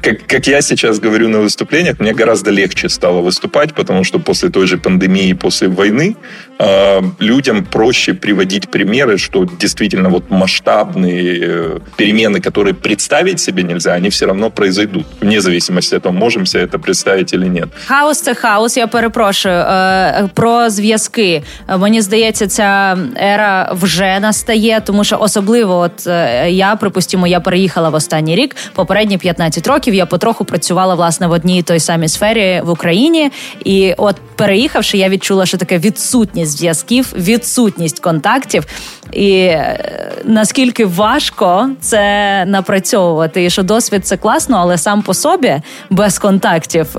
как, 0.00 0.26
как 0.26 0.46
я 0.46 0.62
сейчас 0.62 1.00
говорю 1.00 1.28
на 1.28 1.40
выступлениях, 1.40 2.00
мне 2.00 2.12
гораздо 2.12 2.50
легче 2.50 2.88
стало 2.88 3.20
выступать, 3.20 3.74
потому 3.74 4.04
что 4.04 4.18
после 4.18 4.50
той 4.50 4.66
же 4.66 4.78
пандемии, 4.78 5.32
после 5.34 5.68
войны, 5.68 6.16
э, 6.58 7.00
людям 7.20 7.64
проще 7.64 8.14
приводить 8.14 8.68
примеры, 8.68 9.18
что 9.18 9.44
действительно 9.44 10.08
вот 10.08 10.30
масштабные 10.30 11.38
э, 11.40 11.78
перемены, 11.96 12.40
которые 12.40 12.74
представить 12.74 13.40
себе 13.40 13.62
нельзя, 13.62 13.92
они 13.94 14.08
все 14.08 14.26
равно 14.26 14.50
произойдут, 14.50 15.06
вне 15.20 15.40
зависимости 15.40 15.96
от 15.96 16.02
того, 16.02 16.14
можем 16.14 16.46
себе 16.46 16.64
это 16.64 16.78
представить 16.78 17.32
или 17.34 17.46
нет. 17.46 17.68
Хаос 17.86 18.20
це 18.20 18.34
хаос. 18.34 18.76
Я 18.76 18.86
перепрошую 18.86 19.54
е, 19.54 20.28
про 20.34 20.70
зв'язки. 20.70 21.42
Мені 21.78 22.00
здається, 22.00 22.46
ця 22.46 22.98
ера 23.22 23.72
вже 23.72 24.20
настає, 24.20 24.82
тому 24.84 25.04
що 25.04 25.18
особливо, 25.20 25.78
от 25.78 26.06
е, 26.06 26.50
я 26.50 26.76
припустимо, 26.76 27.26
я 27.26 27.40
переїхала 27.40 27.88
в 27.88 27.94
останній 27.94 28.36
рік. 28.36 28.56
Попередні 28.93 29.17
15 29.17 29.67
років 29.67 29.93
я 29.93 30.05
потроху 30.05 30.45
працювала 30.45 30.95
власне 30.95 31.27
в 31.27 31.31
одній 31.31 31.63
той 31.63 31.79
самій 31.79 32.07
сфері 32.07 32.61
в 32.65 32.69
Україні, 32.69 33.31
і 33.65 33.93
от 33.97 34.15
переїхавши, 34.35 34.97
я 34.97 35.09
відчула, 35.09 35.45
що 35.45 35.57
таке 35.57 35.77
відсутність 35.77 36.57
зв'язків, 36.57 37.13
відсутність 37.17 37.99
контактів, 37.99 38.65
і 39.11 39.35
е, 39.35 40.11
наскільки 40.23 40.85
важко 40.85 41.69
це 41.81 42.45
напрацьовувати, 42.45 43.45
і 43.45 43.49
що 43.49 43.63
досвід 43.63 44.05
це 44.05 44.17
класно, 44.17 44.57
але 44.57 44.77
сам 44.77 45.01
по 45.01 45.13
собі 45.13 45.61
без 45.89 46.19
контактів 46.19 46.97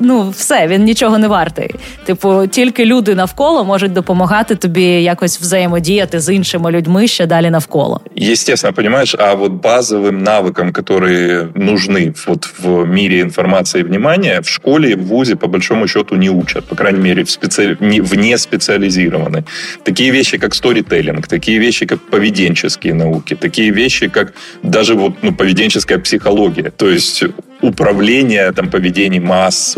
ну 0.00 0.30
все, 0.30 0.66
він 0.66 0.84
нічого 0.84 1.18
не 1.18 1.28
вартий. 1.28 1.74
Типу, 2.04 2.46
тільки 2.50 2.84
люди 2.84 3.14
навколо 3.14 3.64
можуть 3.64 3.92
допомагати 3.92 4.54
тобі 4.54 4.84
якось 4.84 5.40
взаємодіяти 5.40 6.20
з 6.20 6.34
іншими 6.34 6.70
людьми 6.70 7.06
ще 7.06 7.26
далі 7.26 7.50
навколо. 7.50 8.00
Естественно, 8.16 8.74
понимаешь, 8.74 9.14
а 9.18 9.34
вот 9.34 9.52
базовым 9.52 10.22
навыкам, 10.22 10.72
которые 10.72 11.48
нужны 11.54 12.14
вот 12.26 12.48
в 12.58 12.86
мире 12.86 13.20
информации 13.20 13.80
и 13.80 13.84
внимания, 13.84 14.40
в 14.40 14.48
школе, 14.48 14.96
в 14.96 15.06
ВУЗе, 15.06 15.36
по 15.36 15.46
большому 15.46 15.88
счету, 15.88 16.16
не 16.16 16.30
учат. 16.30 16.64
По 16.64 16.76
крайней 16.76 17.00
мере, 17.00 17.22
в 17.22 17.30
специ... 17.30 17.76
не, 17.80 18.00
вне 18.00 18.38
специализированной. 18.38 19.44
Такие 19.82 20.10
вещи, 20.10 20.38
как 20.38 20.54
сторителлинг, 20.54 21.26
такие 21.26 21.58
вещи, 21.58 21.86
как 21.86 21.98
поведенческие 22.10 22.94
науки, 22.94 23.36
такие 23.36 23.70
вещи, 23.70 24.08
как 24.08 24.32
даже 24.62 24.94
вот, 24.94 25.12
ну, 25.22 25.32
поведенческая 25.32 25.98
психология. 25.98 26.70
То 26.70 26.88
есть 26.88 27.24
управление 27.61 28.51
там, 28.51 28.69
поведением 28.69 29.25
масс, 29.25 29.77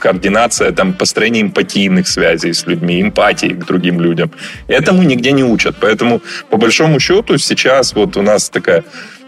координация, 0.00 0.72
там, 0.72 0.92
построение 0.92 1.42
эмпатийных 1.42 2.08
связей 2.08 2.52
с 2.52 2.66
людьми, 2.66 3.00
эмпатии 3.00 3.48
к 3.48 3.66
другим 3.66 4.00
людям. 4.00 4.30
Этому 4.68 5.02
нигде 5.02 5.32
не 5.32 5.44
учат. 5.44 5.76
Поэтому, 5.80 6.20
по 6.50 6.56
большому 6.56 7.00
счету, 7.00 7.38
сейчас 7.38 7.94
вот 7.94 8.16
у 8.16 8.22
нас 8.22 8.50
такая 8.50 8.84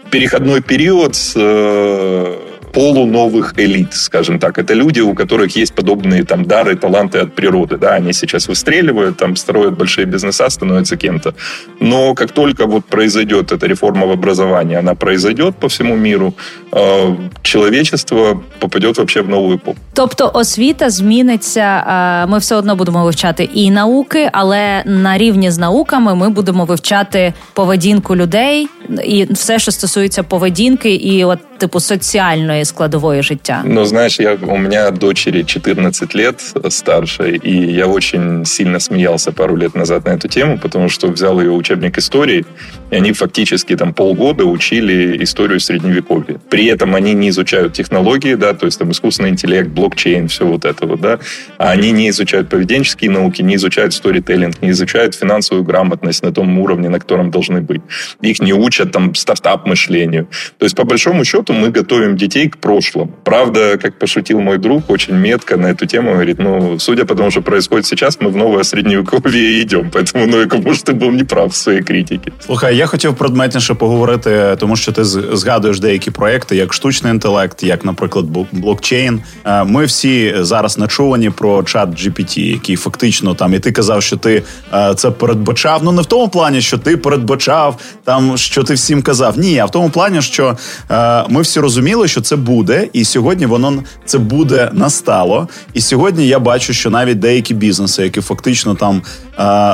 переходной 0.09 0.61
период 0.61 1.15
с 1.15 1.33
э, 1.35 2.44
полуновых 2.74 3.54
элит, 3.58 3.94
скажем 3.94 4.38
так. 4.38 4.58
Это 4.58 4.74
люди, 4.74 5.00
у 5.00 5.14
которых 5.14 5.56
есть 5.56 5.74
подобные 5.74 6.24
там 6.24 6.44
дары, 6.44 6.76
таланты 6.76 7.18
от 7.18 7.34
природы. 7.34 7.76
Да, 7.76 7.94
они 7.94 8.12
сейчас 8.12 8.48
выстреливают, 8.48 9.16
там 9.16 9.36
строят 9.36 9.78
большие 9.78 10.06
бизнеса, 10.06 10.50
становятся 10.50 10.96
кем-то. 10.96 11.34
Но 11.80 12.14
как 12.14 12.32
только 12.32 12.66
вот 12.66 12.84
произойдет 12.84 13.52
эта 13.52 13.66
реформа 13.66 14.06
в 14.06 14.10
образовании, 14.10 14.78
она 14.78 14.94
произойдет 14.94 15.56
по 15.56 15.68
всему 15.68 15.96
миру, 15.96 16.34
э, 16.72 17.16
человечество 17.42 18.42
попадет 18.58 18.98
вообще 18.98 19.22
в 19.22 19.28
нову 19.28 19.54
епоху. 19.54 19.76
Тобто 19.94 20.30
освіта 20.34 20.90
зміниться. 20.90 22.26
Ми 22.28 22.38
все 22.38 22.56
одно 22.56 22.76
будемо 22.76 23.04
вивчати 23.04 23.44
і 23.44 23.70
науки, 23.70 24.30
але 24.32 24.82
на 24.86 25.18
рівні 25.18 25.50
з 25.50 25.58
науками 25.58 26.14
ми 26.14 26.28
будемо 26.28 26.64
вивчати 26.64 27.34
поведінку 27.52 28.16
людей 28.16 28.68
і 29.04 29.26
все, 29.32 29.58
що 29.58 29.70
стосується 29.70 30.22
поведінки, 30.22 30.94
і 30.94 31.24
от 31.24 31.38
типу 31.54 31.80
соціальної 31.80 32.64
складової 32.64 33.22
життя? 33.22 33.62
Ну, 33.64 33.84
знаешь, 33.84 34.20
я, 34.20 34.36
у 34.42 34.58
меня 34.58 34.90
дочери 34.90 35.44
14 35.44 36.14
лет 36.14 36.54
старшей, 36.68 37.40
и 37.44 37.72
я 37.72 37.86
очень 37.86 38.44
сильно 38.44 38.80
смеялся 38.80 39.32
пару 39.32 39.56
лет 39.56 39.74
назад 39.74 40.06
на 40.06 40.10
эту 40.10 40.28
тему, 40.28 40.58
потому 40.62 40.88
что 40.88 41.08
взял 41.08 41.40
ее 41.40 41.50
учебник 41.50 41.98
истории, 41.98 42.44
и 42.91 42.95
они 42.95 43.13
фактически 43.13 43.75
там 43.75 43.93
полгода 43.93 44.45
учили 44.45 45.23
историю 45.23 45.59
Средневековья. 45.59 46.39
При 46.49 46.65
этом 46.65 46.95
они 46.95 47.13
не 47.13 47.29
изучают 47.29 47.73
технологии, 47.73 48.35
да, 48.35 48.53
то 48.53 48.65
есть 48.65 48.79
там 48.79 48.91
искусственный 48.91 49.29
интеллект, 49.29 49.69
блокчейн, 49.69 50.27
все 50.27 50.45
вот 50.45 50.65
это 50.65 50.85
вот, 50.85 51.01
да, 51.01 51.19
а 51.57 51.71
они 51.71 51.91
не 51.91 52.09
изучают 52.09 52.49
поведенческие 52.49 53.11
науки, 53.11 53.41
не 53.41 53.55
изучают 53.55 53.93
сторителлинг, 53.93 54.61
не 54.61 54.69
изучают 54.69 55.15
финансовую 55.15 55.63
грамотность 55.63 56.23
на 56.23 56.31
том 56.31 56.59
уровне, 56.59 56.89
на 56.89 56.99
котором 56.99 57.31
должны 57.31 57.61
быть. 57.61 57.81
Их 58.21 58.41
не 58.41 58.53
учат 58.53 58.91
там 58.91 59.15
стартап-мышлению. 59.15 60.27
То 60.57 60.65
есть, 60.65 60.75
по 60.75 60.83
большому 60.83 61.25
счету, 61.25 61.53
мы 61.53 61.69
готовим 61.69 62.17
детей 62.17 62.49
к 62.49 62.57
прошлому. 62.57 63.11
Правда, 63.23 63.77
как 63.77 63.99
пошутил 63.99 64.41
мой 64.41 64.57
друг, 64.57 64.89
очень 64.89 65.15
метко 65.15 65.57
на 65.57 65.67
эту 65.67 65.85
тему, 65.85 66.13
говорит, 66.13 66.39
ну, 66.39 66.79
судя 66.79 67.05
по 67.05 67.15
тому, 67.15 67.31
что 67.31 67.41
происходит 67.41 67.85
сейчас, 67.85 68.19
мы 68.21 68.29
в 68.29 68.35
новое 68.35 68.63
средневековье 68.63 69.61
идем. 69.61 69.89
Поэтому, 69.91 70.25
ну, 70.27 70.61
может, 70.61 70.85
ты 70.85 70.93
был 70.93 71.11
неправ 71.11 71.51
в 71.51 71.55
своїй 71.55 71.81
критиці. 71.81 72.31
Слухай, 72.39 72.75
я 72.75 72.84
хотів 72.87 73.15
предметніше 73.15 73.73
поговорити, 73.73 74.55
тому 74.59 74.75
що 74.75 74.91
ти 74.91 75.03
згадуєш 75.05 75.79
деякі 75.79 76.11
проекти, 76.11 76.55
як 76.55 76.73
штучний 76.73 77.13
інтелект, 77.13 77.63
як, 77.63 77.85
наприклад, 77.85 78.25
блокчейн. 78.51 79.21
Е, 79.45 79.63
ми 79.63 79.85
всі 79.85 80.35
зараз 80.39 80.77
начувані 80.77 81.29
про 81.29 81.63
чат 81.63 81.89
GPT, 81.89 82.39
який 82.39 82.75
фактично 82.75 83.35
там, 83.35 83.53
і 83.53 83.59
ти 83.59 83.71
казав, 83.71 84.03
що 84.03 84.17
ти 84.17 84.43
е, 84.73 84.93
це 84.95 85.11
передбачав. 85.11 85.83
Ну 85.83 85.91
не 85.91 86.01
в 86.01 86.05
тому 86.05 86.27
плані, 86.27 86.61
що 86.61 86.77
ти 86.77 86.97
передбачав 86.97 87.77
там, 88.03 88.37
що 88.37 88.63
ти 88.63 88.73
всім 88.73 89.01
казав. 89.01 89.39
Ні, 89.39 89.59
а 89.59 89.65
в 89.65 89.71
тому 89.71 89.89
плані, 89.89 90.21
що 90.21 90.57
е, 90.91 91.23
ми 91.29 91.41
всі 91.41 91.59
розуміли, 91.59 92.07
що 92.07 92.21
це 92.21 92.35
буде, 92.35 92.87
і 92.93 93.05
сьогодні 93.05 93.45
воно 93.45 93.83
це 94.05 94.17
буде 94.17 94.69
настало. 94.73 95.47
І 95.73 95.81
сьогодні 95.81 96.27
я 96.27 96.39
бачу, 96.39 96.73
що 96.73 96.89
навіть 96.89 97.19
деякі 97.19 97.53
бізнеси, 97.53 98.03
які 98.03 98.21
фактично 98.21 98.75
там 98.75 99.01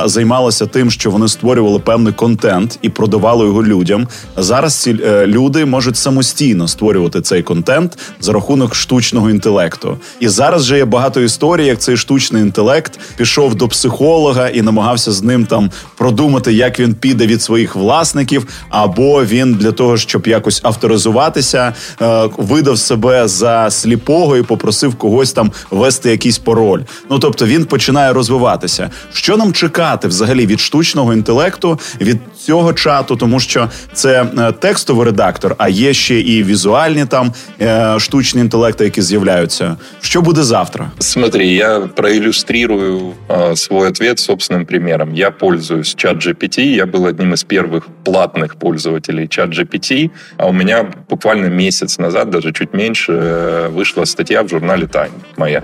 займалися 0.04 0.66
тим, 0.66 0.90
що 0.90 1.10
вони 1.10 1.28
створювали 1.28 1.78
певний 1.78 2.12
контент 2.12 2.78
і 2.82 2.88
продавали 2.94 3.46
його 3.46 3.64
людям. 3.64 4.08
Зараз 4.36 4.74
ці 4.74 4.96
е, 5.04 5.26
люди 5.26 5.64
можуть 5.64 5.96
самостійно 5.96 6.68
створювати 6.68 7.20
цей 7.20 7.42
контент 7.42 7.98
за 8.20 8.32
рахунок 8.32 8.74
штучного 8.74 9.30
інтелекту. 9.30 9.98
І 10.20 10.28
зараз 10.28 10.64
же 10.64 10.76
є 10.76 10.84
багато 10.84 11.20
історій, 11.20 11.66
як 11.66 11.78
цей 11.78 11.96
штучний 11.96 12.42
інтелект 12.42 13.00
пішов 13.16 13.54
до 13.54 13.68
психолога 13.68 14.48
і 14.48 14.62
намагався 14.62 15.12
з 15.12 15.22
ним 15.22 15.46
там 15.46 15.70
продумати, 16.02 16.52
як 16.52 16.80
він 16.80 16.94
піде 16.94 17.26
від 17.26 17.42
своїх 17.42 17.76
власників, 17.76 18.46
або 18.68 19.24
він 19.24 19.54
для 19.54 19.72
того, 19.72 19.96
щоб 19.96 20.26
якось 20.26 20.60
авторизуватися, 20.64 21.74
е, 22.02 22.28
видав 22.36 22.78
себе 22.78 23.28
за 23.28 23.70
сліпого 23.70 24.36
і 24.36 24.42
попросив 24.42 24.94
когось 24.94 25.32
там 25.32 25.52
вести 25.70 26.10
якийсь 26.10 26.38
пароль. 26.38 26.80
Ну 27.10 27.18
тобто 27.18 27.46
він 27.46 27.64
починає 27.64 28.12
розвиватися. 28.12 28.90
Що 29.12 29.36
нам 29.36 29.52
чекати 29.52 30.08
взагалі 30.08 30.46
від 30.46 30.60
штучного 30.60 31.12
інтелекту, 31.12 31.78
від 32.00 32.18
цього 32.38 32.72
чату, 32.72 33.16
тому 33.16 33.40
що 33.40 33.68
це 33.92 34.26
е, 34.38 34.52
текстовий 34.52 35.06
редактор, 35.06 35.54
а 35.58 35.68
є 35.68 35.94
ще 35.94 36.20
і 36.20 36.42
візуальні 36.44 37.06
там 37.06 37.32
е, 37.60 37.94
штучні 37.98 38.40
інтелекти, 38.40 38.84
які 38.84 39.02
з'являються. 39.02 39.76
Що 40.00 40.22
буде 40.22 40.42
завтра? 40.42 40.90
Смотри, 40.98 41.46
я 41.46 41.80
проиллюстрирую 41.80 43.12
э, 43.28 43.56
свой 43.56 43.88
ответ 43.88 44.18
собственным 44.18 44.66
примером. 44.66 45.14
Я 45.14 45.30
пользуюсь 45.30 45.91
чат 45.94 46.16
GPT, 46.16 46.62
я 46.74 46.86
был 46.86 47.06
одним 47.06 47.34
из 47.34 47.44
первых 47.44 47.86
платных 48.04 48.56
пользователей 48.56 49.28
чат 49.28 49.50
GPT, 49.50 50.10
а 50.36 50.46
у 50.46 50.52
меня 50.52 50.90
буквально 51.08 51.46
месяц 51.46 51.98
назад, 51.98 52.30
даже 52.30 52.52
чуть 52.52 52.72
меньше, 52.72 53.12
э, 53.12 53.68
вышла 53.68 54.04
статья 54.04 54.42
в 54.42 54.48
журнале 54.48 54.86
Time 54.86 55.12
моя. 55.36 55.62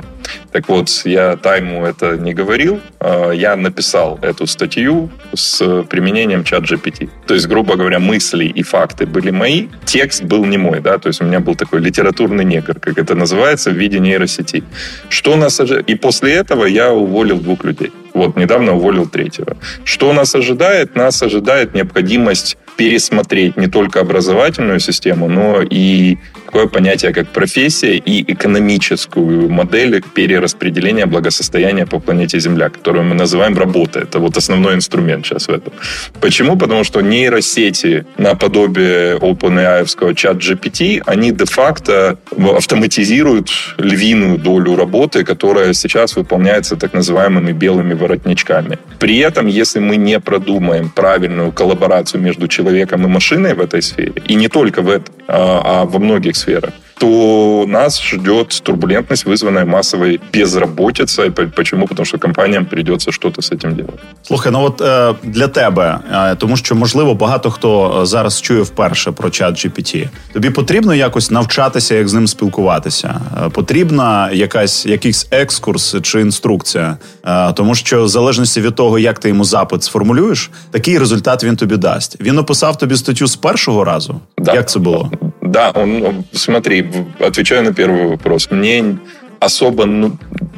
Так 0.52 0.68
вот, 0.68 0.88
я 1.04 1.36
Тайму 1.36 1.84
это 1.84 2.16
не 2.16 2.34
говорил, 2.34 2.80
э, 3.00 3.32
я 3.34 3.56
написал 3.56 4.18
эту 4.22 4.46
статью 4.46 5.10
с 5.34 5.82
применением 5.84 6.44
чат 6.44 6.64
GPT. 6.64 7.10
То 7.26 7.34
есть, 7.34 7.46
грубо 7.46 7.76
говоря, 7.76 7.98
мысли 7.98 8.44
и 8.44 8.62
факты 8.62 9.06
были 9.06 9.30
мои, 9.30 9.68
текст 9.84 10.24
был 10.24 10.44
не 10.44 10.58
мой, 10.58 10.80
да, 10.80 10.98
то 10.98 11.08
есть 11.08 11.20
у 11.20 11.24
меня 11.24 11.40
был 11.40 11.54
такой 11.54 11.80
литературный 11.80 12.44
негр, 12.44 12.78
как 12.80 12.98
это 12.98 13.14
называется, 13.14 13.70
в 13.70 13.74
виде 13.74 13.98
нейросети. 13.98 14.62
Что 15.08 15.36
нас? 15.36 15.60
И 15.60 15.94
после 15.94 16.34
этого 16.34 16.66
я 16.66 16.92
уволил 16.92 17.38
двух 17.38 17.64
людей. 17.64 17.92
Вот 18.14 18.36
недавно 18.36 18.74
уволил 18.74 19.06
третьего. 19.06 19.56
Что 19.84 20.12
нас 20.12 20.34
ожидает? 20.34 20.96
Нас 20.96 21.22
ожидает 21.22 21.74
необходимость 21.74 22.56
пересмотреть 22.76 23.56
не 23.56 23.66
только 23.66 24.00
образовательную 24.00 24.80
систему, 24.80 25.28
но 25.28 25.62
и 25.62 26.18
такое 26.48 26.66
понятие, 26.66 27.12
как 27.12 27.28
профессия 27.28 27.96
и 27.96 28.32
экономическую 28.32 29.50
модель 29.50 30.02
перераспределения 30.14 31.06
благосостояния 31.06 31.84
по 31.86 32.00
планете 32.00 32.40
Земля, 32.40 32.70
которую 32.70 33.04
мы 33.04 33.14
называем 33.14 33.58
работа. 33.58 34.00
Это 34.00 34.18
вот 34.18 34.36
основной 34.36 34.74
инструмент 34.74 35.26
сейчас 35.26 35.48
в 35.48 35.50
этом. 35.50 35.72
Почему? 36.20 36.56
Потому 36.56 36.84
что 36.84 37.02
нейросети 37.02 38.06
наподобие 38.16 39.18
OpenAI 39.18 40.14
чат 40.14 40.36
GPT, 40.36 41.02
они 41.06 41.32
де-факто 41.32 42.16
автоматизируют 42.56 43.50
львиную 43.76 44.38
долю 44.38 44.76
работы, 44.76 45.24
которая 45.24 45.74
сейчас 45.74 46.16
выполняется 46.16 46.76
так 46.76 46.94
называемыми 46.94 47.52
белыми 47.52 47.92
воротничками. 47.92 48.78
При 48.98 49.18
этом, 49.18 49.48
если 49.48 49.80
мы 49.80 49.96
не 49.96 50.18
продумаем 50.18 50.88
правильную 50.88 51.52
коллаборацию 51.52 52.22
между 52.22 52.48
человеком 52.48 53.04
и 53.04 53.08
машиной 53.08 53.54
в 53.54 53.60
этой 53.60 53.82
сфере, 53.82 54.12
и 54.28 54.34
не 54.34 54.48
только 54.48 54.80
в 54.80 54.88
этой, 54.88 55.12
а, 55.28 55.60
а 55.64 55.84
во 55.84 55.98
многих 55.98 56.37
сферах, 56.38 56.74
то 56.98 57.64
нас 57.68 58.02
ждет 58.02 58.60
турбулентность, 58.62 59.24
вызванная 59.24 59.64
массовой 59.64 60.20
безработицей. 60.32 61.30
Почему? 61.30 61.86
Потому 61.86 62.06
що 62.06 62.18
компаніям 62.18 62.66
придется 62.66 63.12
что-то 63.12 63.42
з 63.42 63.48
цим 63.48 63.74
делать. 63.74 64.00
Слухай, 64.22 64.52
ну 64.52 64.62
от 64.62 64.80
е, 64.80 65.14
для 65.22 65.48
тебе, 65.48 65.98
е, 66.12 66.34
тому 66.34 66.56
що 66.56 66.74
можливо 66.74 67.14
багато 67.14 67.50
хто 67.50 68.00
зараз 68.06 68.40
чує 68.40 68.62
вперше 68.62 69.12
про 69.12 69.30
чат 69.30 69.54
GPT. 69.54 70.08
Тобі 70.32 70.50
потрібно 70.50 70.94
якось 70.94 71.30
навчатися, 71.30 71.94
як 71.94 72.08
з 72.08 72.14
ним 72.14 72.28
спілкуватися. 72.28 73.20
Е, 73.46 73.48
потрібна 73.48 74.30
якась 74.32 74.86
якийсь 74.86 75.28
екскурс 75.30 75.96
чи 76.02 76.20
інструкція, 76.20 76.96
е, 77.24 77.52
тому 77.52 77.74
що 77.74 78.04
в 78.04 78.08
залежності 78.08 78.60
від 78.60 78.74
того, 78.74 78.98
як 78.98 79.18
ти 79.18 79.28
йому 79.28 79.44
запит 79.44 79.82
сформулюєш, 79.82 80.50
такий 80.70 80.98
результат 80.98 81.44
він 81.44 81.56
тобі 81.56 81.76
дасть. 81.76 82.16
Він 82.20 82.38
описав 82.38 82.78
тобі 82.78 82.96
статтю 82.96 83.26
з 83.26 83.36
першого 83.36 83.84
разу. 83.84 84.20
Да. 84.38 84.54
Як 84.54 84.68
це 84.68 84.78
було? 84.78 85.10
Да, 85.42 85.70
он, 85.74 86.24
смотри, 86.32 86.82
отвечаю 87.20 87.64
на 87.64 87.72
первый 87.72 88.06
вопрос. 88.06 88.50
Мне 88.50 88.98
особо 89.40 89.84
ну, 89.86 90.16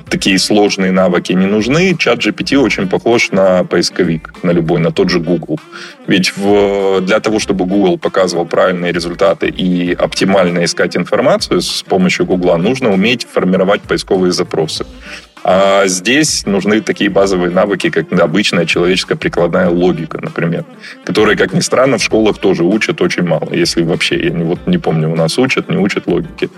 такие 0.09 0.39
сложные 0.39 0.93
навыки 0.93 1.33
не 1.33 1.47
нужны. 1.47 1.97
Чат 1.97 2.19
GPT 2.19 2.57
очень 2.57 2.89
похож 2.89 3.31
на 3.31 3.65
поисковик, 3.65 4.35
на 4.43 4.51
любой, 4.51 4.81
на 4.81 4.91
тот 4.91 5.11
же 5.11 5.21
Google. 5.21 5.59
Ведь 6.07 6.37
в, 6.37 7.01
для 7.01 7.21
того, 7.21 7.39
чтобы 7.39 7.65
Google 7.65 7.99
показывал 7.99 8.47
правильные 8.47 8.93
результаты 8.93 9.49
и 9.49 9.93
оптимально 9.93 10.65
искать 10.65 10.97
информацию 10.97 11.61
с 11.61 11.83
помощью 11.83 12.27
Google, 12.27 12.57
нужно 12.59 12.93
уметь 12.93 13.27
формировать 13.31 13.83
поисковые 13.83 14.33
запросы. 14.33 14.85
А 15.43 15.87
здесь 15.87 16.45
нужны 16.47 16.81
такие 16.81 17.11
базовые 17.11 17.51
навыки, 17.51 17.91
как 17.91 18.13
обычная 18.13 18.67
человеческая 18.67 19.17
прикладная 19.17 19.69
логика, 19.69 20.19
например, 20.21 20.65
которые, 21.05 21.37
как 21.37 21.55
ни 21.55 21.61
странно, 21.61 21.99
в 21.99 22.03
школах 22.03 22.39
тоже 22.39 22.65
учат 22.65 23.01
очень 23.01 23.23
мало, 23.23 23.49
если 23.53 23.83
вообще, 23.83 24.23
я 24.23 24.31
не, 24.31 24.45
вот 24.45 24.67
не 24.67 24.79
помню, 24.79 25.11
у 25.11 25.17
нас 25.17 25.39
учат, 25.39 25.69
не 25.71 25.77
учат 25.77 26.07
логики. 26.07 26.51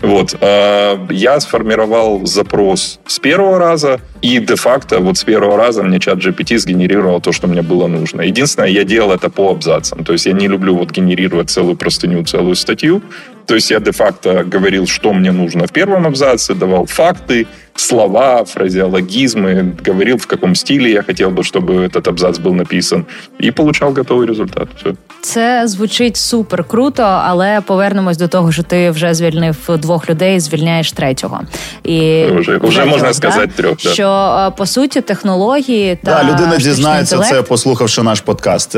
Вот. 0.00 0.36
А, 0.40 1.06
я 1.10 1.38
сформировал 1.40 2.26
запрос 2.26 3.00
с 3.06 3.18
первого 3.18 3.58
раза, 3.58 4.00
и 4.22 4.38
де-факто 4.38 5.00
вот 5.00 5.18
с 5.18 5.24
первого 5.24 5.56
раза 5.56 5.82
мне 5.82 6.00
чат 6.00 6.18
GPT 6.18 6.58
сгенерировал 6.58 7.20
то, 7.20 7.32
что 7.32 7.46
мне 7.46 7.62
было 7.62 7.86
нужно. 7.86 8.22
Единственное, 8.22 8.68
я 8.68 8.84
делал 8.84 9.12
это 9.12 9.30
по 9.30 9.50
абзацам, 9.50 10.04
то 10.04 10.12
есть 10.12 10.26
я 10.26 10.32
не 10.32 10.48
люблю 10.48 10.76
вот 10.76 10.90
генерировать 10.90 11.50
целую 11.50 11.76
простыню, 11.76 12.24
целую 12.24 12.54
статью, 12.54 13.02
то 13.49 13.55
есть 13.55 13.71
я 13.71 13.79
де-факто 13.79 14.45
говорил, 14.53 14.87
что 14.87 15.13
мне 15.13 15.31
нужно 15.31 15.65
в 15.65 15.71
первом 15.71 16.07
абзаце, 16.07 16.53
давал 16.53 16.85
факты, 16.85 17.45
слова, 17.75 18.45
фразеологизмы, 18.45 19.75
говорил, 19.85 20.17
в 20.17 20.27
каком 20.27 20.55
стиле 20.55 20.91
я 20.91 21.03
хотел 21.03 21.29
бы, 21.29 21.43
чтобы 21.43 21.83
этот 21.83 22.07
абзац 22.07 22.39
был 22.39 22.53
написан, 22.53 23.05
і 23.39 23.51
получав 23.51 23.93
готовий 23.93 24.27
результат. 24.27 24.67
Все. 24.77 24.93
Це 25.21 25.67
звучить 25.67 26.17
супер 26.17 26.63
круто, 26.63 27.03
але 27.03 27.61
повернемось 27.61 28.17
до 28.17 28.27
того, 28.27 28.51
що 28.51 28.63
ти 28.63 28.91
вже 28.91 29.13
звільнив 29.13 29.57
двох 29.79 30.09
людей, 30.09 30.39
звільняєш 30.39 30.91
третього. 30.91 31.41
І 31.83 32.25
вже, 32.31 32.57
вже 32.57 32.85
можна 32.85 33.07
да? 33.07 33.13
сказати 33.13 33.51
трьох. 33.55 33.77
Да. 33.83 33.89
Що 33.89 34.53
по 34.57 34.65
суті 34.65 35.01
технології 35.01 35.97
та 36.03 36.23
да, 36.23 36.33
людина 36.33 36.57
дізнається 36.57 37.19
це, 37.19 37.41
послухавши 37.41 38.03
наш 38.03 38.21
подкаст. 38.21 38.75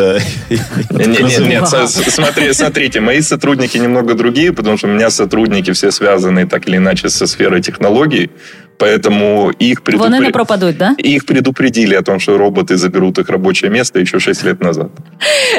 Нет, 0.89 1.67
смотри, 2.09 2.53
смотрите, 2.53 3.01
мои 3.01 3.21
сотрудники 3.21 3.79
немного 3.81 4.13
другие, 4.13 4.51
потому 4.62 4.78
что 4.78 4.88
у 4.88 4.90
меня 4.90 5.10
сотрудники 5.10 5.72
все 5.72 5.90
связаны 5.90 6.46
так 6.46 6.68
или 6.68 6.76
иначе 6.76 7.08
со 7.08 7.26
сферой 7.26 7.60
технологий. 7.60 8.30
Поэтому 8.78 9.52
их, 9.62 9.82
предупр... 9.82 10.04
Вони 10.04 10.20
не 10.20 10.30
пропадуть, 10.30 10.76
да? 10.76 10.94
их 10.98 11.26
предупредили 11.26 11.94
о 11.96 12.02
том, 12.02 12.20
що 12.20 12.38
роботи 12.38 12.76
заберуть 12.76 13.18
їх 13.18 13.28
робоче 13.28 13.70
місце 13.70 14.06
ще 14.06 14.20
6 14.20 14.44
років 14.44 14.66
назад. 14.66 14.90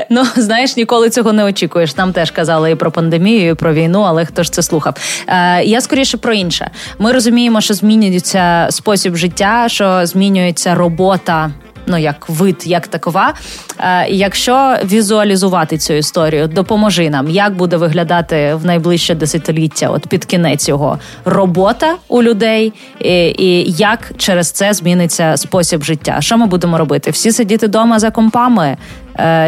Ну, 0.09 0.23
знаєш, 0.35 0.77
ніколи 0.77 1.09
цього 1.09 1.33
не 1.33 1.43
очікуєш. 1.43 1.97
Нам 1.97 2.13
теж 2.13 2.31
казали 2.31 2.71
і 2.71 2.75
про 2.75 2.91
пандемію, 2.91 3.51
і 3.51 3.53
про 3.53 3.73
війну, 3.73 4.01
але 4.01 4.25
хто 4.25 4.43
ж 4.43 4.51
це 4.51 4.61
слухав? 4.61 4.95
Е, 5.27 5.63
Я 5.63 5.81
скоріше 5.81 6.17
про 6.17 6.33
інше. 6.33 6.71
Ми 6.99 7.11
розуміємо, 7.11 7.61
що 7.61 7.73
змінюється 7.73 8.67
спосіб 8.69 9.15
життя, 9.15 9.65
що 9.67 10.05
змінюється 10.05 10.75
робота 10.75 11.51
ну 11.87 11.97
як 11.97 12.29
вид, 12.29 12.63
як 12.65 12.87
такова. 12.87 13.33
Е, 13.79 14.07
якщо 14.09 14.75
візуалізувати 14.83 15.77
цю 15.77 15.93
історію, 15.93 16.47
допоможи 16.47 17.09
нам, 17.09 17.29
як 17.29 17.55
буде 17.55 17.77
виглядати 17.77 18.55
в 18.55 18.65
найближче 18.65 19.15
десятиліття, 19.15 19.89
от 19.89 20.07
під 20.07 20.25
кінець 20.25 20.69
його 20.69 20.99
робота 21.25 21.95
у 22.07 22.23
людей, 22.23 22.73
і, 22.99 23.25
і 23.25 23.71
як 23.71 24.11
через 24.17 24.51
це 24.51 24.73
зміниться 24.73 25.37
спосіб 25.37 25.83
життя. 25.83 26.21
Що 26.21 26.37
ми 26.37 26.45
будемо 26.45 26.77
робити? 26.77 27.11
Всі 27.11 27.31
сидіти 27.31 27.67
вдома 27.67 27.99
за 27.99 28.11
компами, 28.11 28.77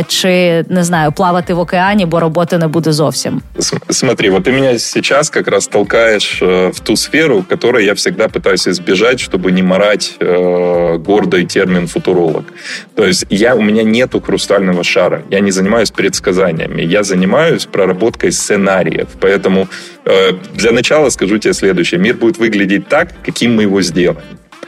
чи 0.08 0.64
не 0.70 0.84
знаю, 0.84 1.12
плавати 1.12 1.54
в 1.54 1.60
океані, 1.60 2.06
бо 2.06 2.20
роботи 2.20 2.58
не 2.58 2.68
буде 2.68 2.92
зовсім. 2.92 3.42
Смотри, 3.90 4.30
вот 4.30 4.44
ты 4.44 4.52
меня 4.52 4.80
сейчас 4.80 5.30
как 5.30 5.48
раз 5.48 5.68
толкаешь 5.68 6.42
э, 6.42 6.72
в 6.72 6.80
ту 6.80 6.96
сферу, 6.96 7.44
которой 7.50 7.86
я 7.86 7.94
всегда 7.94 8.28
пытаюсь 8.28 8.68
избежать, 8.68 9.20
чтобы 9.20 9.52
не 9.52 9.64
морать 9.64 10.16
э, 10.20 10.98
гордый 10.98 11.46
термин 11.46 11.88
футуролог. 11.88 12.44
То 12.96 13.06
есть 13.06 13.26
я, 13.30 13.56
у 13.56 13.62
меня 13.62 13.84
нету 13.84 14.22
хрустального 14.22 14.84
шара, 14.84 15.22
я 15.32 15.40
не 15.40 15.52
занимаюсь 15.52 15.92
предсказаниями, 15.92 16.82
я 16.82 17.04
занимаюсь 17.04 17.66
проработкой 17.66 18.32
сценариев. 18.32 19.08
Поэтому 19.20 19.68
э, 20.06 20.34
для 20.54 20.72
начала 20.72 21.10
скажу 21.10 21.38
тебе 21.38 21.54
следующее. 21.54 22.00
Мир 22.00 22.16
будет 22.16 22.38
выглядеть 22.38 22.88
так, 22.88 23.10
каким 23.26 23.56
мы 23.56 23.64
его 23.64 23.82
сделаем. 23.82 24.22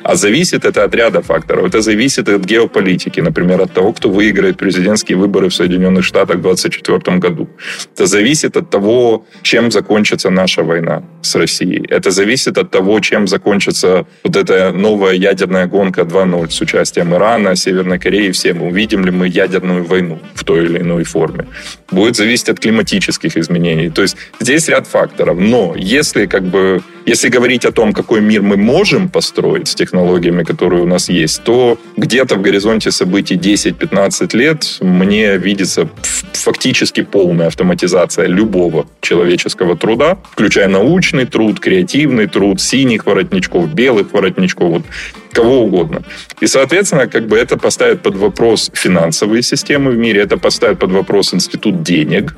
А 0.04 0.16
зависит 0.16 0.66
это 0.66 0.84
от 0.84 0.96
ряда 0.96 1.22
факторов. 1.22 1.66
Это 1.66 1.82
зависит 1.82 2.30
от 2.30 2.46
геополитики, 2.46 3.20
например, 3.22 3.62
от 3.62 3.74
того, 3.74 3.94
кто 3.94 4.10
выиграет 4.10 4.58
президентские 4.58 5.18
выборы 5.18 5.50
в 5.50 5.54
Соединенных 5.54 6.04
Штатах 6.04 6.38
в 6.38 6.42
2024 6.42 7.18
году. 7.18 7.48
Это 7.94 8.06
зависит 8.06 8.58
от 8.58 8.70
того, 8.70 9.26
чем 9.42 9.72
закончится 9.72 10.30
наша 10.30 10.64
война 10.64 11.04
с 11.22 11.36
Россией. 11.36 11.86
Это 11.90 12.12
зависит 12.12 12.58
от 12.58 12.72
того, 12.72 13.00
чем 13.00 13.28
закончится 13.28 14.06
вот 14.24 14.36
эта 14.36 14.72
новая 14.72 15.14
ядерная 15.14 15.68
гонка 15.68 16.02
2.0 16.02 16.50
с 16.50 16.62
участием 16.62 17.14
Ирана, 17.14 17.56
Северной 17.56 18.00
Кореи, 18.00 18.32
всем. 18.32 18.62
Увидим 18.62 19.06
ли 19.06 19.12
мы 19.12 19.28
ядерную 19.28 19.84
войну 19.84 20.20
в 20.36 20.44
той 20.44 20.66
или 20.66 20.80
иной 20.80 21.04
форме. 21.04 21.48
Будет 21.92 22.16
зависеть 22.16 22.50
от 22.50 22.60
климатических 22.60 23.38
изменений. 23.38 23.90
То 23.90 24.02
есть 24.02 24.18
здесь 24.40 24.68
ряд 24.70 24.88
факторов. 24.88 25.38
Но 25.38 25.74
если 25.76 26.26
как 26.26 26.44
бы 26.44 26.82
если 27.08 27.30
говорить 27.30 27.63
о 27.63 27.72
том, 27.72 27.93
какой 27.93 28.20
мир 28.20 28.41
мы 28.41 28.58
можем 28.58 29.08
построить 29.08 29.70
с 29.70 29.76
технологиями, 29.76 30.43
которые 30.43 30.84
у 30.84 30.86
нас 30.86 31.08
есть, 31.08 31.41
то 31.43 31.80
где-то 31.96 32.36
в 32.36 32.41
горизонте 32.41 32.91
событий 32.91 33.36
10-15 33.36 34.36
лет 34.38 34.78
мне 34.82 35.38
видится 35.38 35.88
фактически 36.34 37.04
полная 37.04 37.48
автоматизация 37.48 38.28
любого 38.28 38.88
человеческого 39.00 39.78
труда, 39.78 40.17
включая 40.32 40.67
научный 40.67 41.26
труд, 41.26 41.62
креативный 41.62 42.28
труд, 42.28 42.60
синих 42.60 43.06
воротничков, 43.06 43.74
белых 43.74 44.12
воротничков, 44.12 44.70
вот, 44.70 44.84
кого 45.32 45.63
угодно. 45.63 46.04
И, 46.41 46.48
соответственно, 46.48 47.08
как 47.08 47.26
бы 47.28 47.38
это 47.38 47.58
поставит 47.58 48.02
под 48.02 48.17
вопрос 48.17 48.70
финансовые 48.74 49.43
системы 49.43 49.91
в 49.91 49.98
мире, 49.98 50.24
это 50.24 50.38
поставит 50.38 50.80
под 50.80 50.91
вопрос 50.91 51.34
институт 51.34 51.84
денег, 51.84 52.36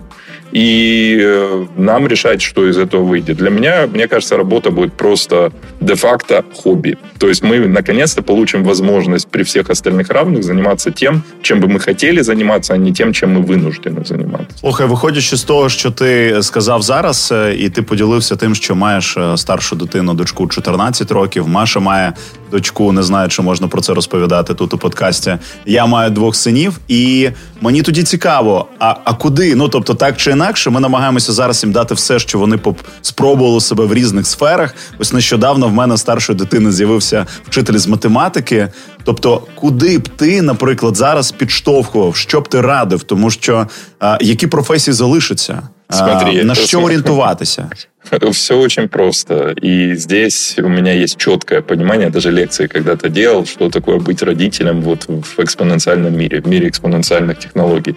и 0.55 1.18
э, 1.20 1.66
нам 1.77 2.07
решать, 2.07 2.40
что 2.42 2.68
из 2.68 2.79
этого 2.79 3.03
выйдет. 3.03 3.37
Для 3.37 3.50
меня, 3.50 3.87
мне 3.92 4.09
кажется, 4.09 4.37
работа 4.37 4.70
будет 4.70 4.92
просто 4.92 5.50
де-факто 5.81 6.44
хобби. 6.55 6.96
То 7.18 7.29
есть 7.29 7.42
мы 7.42 7.66
наконец-то 7.66 8.22
получим 8.22 8.64
возможность 8.64 9.29
при 9.29 9.42
всех 9.42 9.70
остальных 9.70 10.09
равных 10.11 10.42
заниматься 10.42 10.90
тем, 10.90 11.22
чем 11.42 11.61
бы 11.61 11.68
мы 11.68 11.81
хотели 11.81 12.22
заниматься, 12.22 12.74
а 12.74 12.77
не 12.77 12.92
тем, 12.92 13.12
чем 13.12 13.33
ми 13.33 13.40
винуждені 13.40 13.98
займатися. 14.05 14.59
Слухай, 14.61 14.87
виходячи 14.87 15.37
з 15.37 15.42
того, 15.42 15.68
що 15.68 15.90
ти 15.90 16.38
сказав 16.42 16.83
зараз, 16.83 17.33
е, 17.33 17.55
і 17.59 17.68
ти 17.68 17.83
поділився 17.83 18.37
тим, 18.37 18.55
що 18.55 18.74
маєш 18.74 19.16
е, 19.16 19.37
старшу 19.37 19.77
дитину, 19.77 20.14
дочку 20.14 20.46
14 20.46 21.11
років. 21.11 21.48
Маша 21.48 21.81
має 21.81 22.12
дочку, 22.50 22.92
не 22.92 23.03
знаю, 23.03 23.29
чи 23.29 23.42
можна 23.42 23.68
про 23.68 23.81
це 23.81 23.94
розповідати 23.94 24.55
тут 24.55 24.74
у 24.74 24.79
подкасті. 24.79 25.38
Я 25.66 25.87
маю 25.87 26.11
двох 26.11 26.37
синів, 26.37 26.79
і 26.88 27.31
мені 27.61 27.83
тоді 27.83 28.03
цікаво, 28.03 28.66
а 28.79 28.94
а 29.05 29.14
куди? 29.14 29.55
Ну 29.55 29.68
тобто, 29.68 29.94
так 29.94 30.16
чи 30.16 30.35
інакше, 30.39 30.69
ми 30.69 30.80
намагаємося 30.80 31.32
зараз 31.34 31.63
їм 31.63 31.71
дати 31.71 31.93
все, 31.93 32.19
що 32.19 32.39
вони 32.39 32.60
спробували 33.02 33.62
себе 33.62 33.86
в 33.86 33.93
різних 33.93 34.28
сферах. 34.28 34.75
Ось 34.99 35.13
нещодавно 35.13 35.67
в 35.67 35.73
мене 35.73 35.97
старшої 35.97 36.39
дитини 36.39 36.71
з'явився 36.71 37.25
вчитель 37.47 37.78
з 37.78 37.88
математики. 37.88 38.67
Тобто, 39.04 39.43
куди 39.56 39.97
б 39.97 40.08
ти, 40.08 40.41
наприклад, 40.41 40.95
зараз 40.95 41.32
підштовхував, 41.32 42.15
що 42.15 42.41
б 42.41 42.47
ти 42.47 42.62
радив, 42.62 43.04
тому 43.04 43.30
що 43.30 43.67
а, 43.99 44.17
які 44.21 44.47
професії 44.47 44.93
залишаться, 44.93 45.62
Смотри, 45.89 46.41
а, 46.41 46.43
на 46.43 46.56
що 46.56 46.82
орієнтуватися? 46.82 47.69
Все 48.32 48.58
очень 48.58 48.88
просто. 48.88 49.54
И 49.62 49.95
здесь 49.95 50.56
у 50.58 50.67
меня 50.67 50.93
есть 50.93 51.17
четкое 51.17 51.62
понимание, 51.62 52.10
даже 52.10 52.32
лекции 52.32 52.67
когда-то 52.67 53.10
делал, 53.10 53.45
что 53.45 53.69
такое 53.69 54.00
быть 54.00 54.22
родителем 54.22 54.82
вот 54.82 55.06
в 55.08 55.39
экспоненциальном 55.39 56.17
мире, 56.17 56.41
в 56.41 56.48
мире 56.48 56.69
экспоненциальных 56.69 57.39
технологий. 57.39 57.95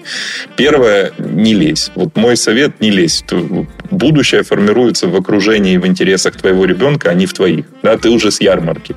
Первое, 0.57 1.12
не 1.18 1.55
лезь. 1.55 1.90
Вот 1.94 2.16
мой 2.16 2.37
совет, 2.37 2.81
не 2.81 2.90
лезь. 2.90 3.25
Будущее 3.90 4.42
формируется 4.42 5.07
в 5.07 5.16
окружении 5.16 5.75
и 5.75 5.79
в 5.79 5.87
интересах 5.87 6.37
твоего 6.37 6.64
ребенка, 6.64 7.11
а 7.11 7.14
не 7.14 7.27
в 7.27 7.33
твоих. 7.33 7.66
Да, 7.83 7.96
ты 7.96 8.09
уже 8.09 8.31
с 8.31 8.40
ярмарки. 8.40 8.94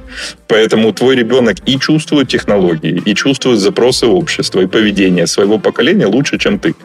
Поэтому 0.47 0.93
твой 0.93 1.15
ребенок 1.15 1.58
и 1.65 1.80
чувствует 1.80 2.28
технологии, 2.30 3.01
и 3.06 3.15
чувствует 3.15 3.60
запросы 3.60 4.08
общества, 4.08 4.62
и 4.62 4.67
поведение 4.67 5.28
своего 5.28 5.60
поколения 5.60 6.08
лучше, 6.08 6.38
чем 6.38 6.60
ты. 6.60 6.75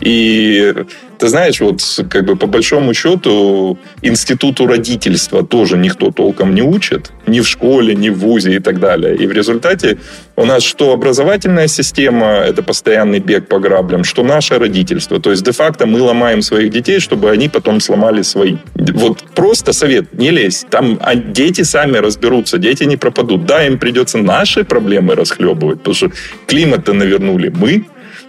И 0.00 0.74
ты 1.18 1.28
знаешь, 1.28 1.60
вот 1.60 1.80
как 2.08 2.24
бы 2.24 2.36
по 2.36 2.46
большому 2.46 2.94
счету 2.94 3.78
институту 4.02 4.66
родительства 4.66 5.44
тоже 5.44 5.76
никто 5.76 6.10
толком 6.10 6.54
не 6.54 6.62
учит, 6.62 7.10
ни 7.26 7.40
в 7.40 7.48
школе, 7.48 7.94
ни 7.94 8.08
в 8.08 8.18
ВУЗе 8.18 8.56
и 8.56 8.58
так 8.60 8.78
далее. 8.78 9.16
И 9.16 9.26
в 9.26 9.32
результате 9.32 9.98
у 10.36 10.44
нас 10.44 10.62
что 10.62 10.92
образовательная 10.92 11.66
система, 11.66 12.26
это 12.26 12.62
постоянный 12.62 13.18
бег 13.18 13.48
по 13.48 13.58
граблям, 13.58 14.04
что 14.04 14.22
наше 14.22 14.58
родительство. 14.58 15.20
То 15.20 15.30
есть 15.30 15.42
де-факто 15.42 15.86
мы 15.86 16.00
ломаем 16.00 16.42
своих 16.42 16.70
детей, 16.70 17.00
чтобы 17.00 17.30
они 17.30 17.48
потом 17.48 17.80
сломали 17.80 18.22
свои. 18.22 18.56
Вот 18.74 19.24
просто 19.34 19.72
совет, 19.72 20.14
не 20.14 20.30
лезь. 20.30 20.64
Там 20.70 20.98
а 21.02 21.14
дети 21.16 21.62
сами 21.62 21.98
разберутся, 21.98 22.58
дети 22.58 22.84
не 22.84 22.96
пропадут. 22.96 23.44
Да, 23.46 23.66
им 23.66 23.78
придется 23.78 24.18
наши 24.18 24.64
проблемы 24.64 25.14
расхлебывать, 25.14 25.78
потому 25.78 25.94
что 25.94 26.10
климат-то 26.46 26.92
навернули 26.92 27.48
мы, 27.48 27.84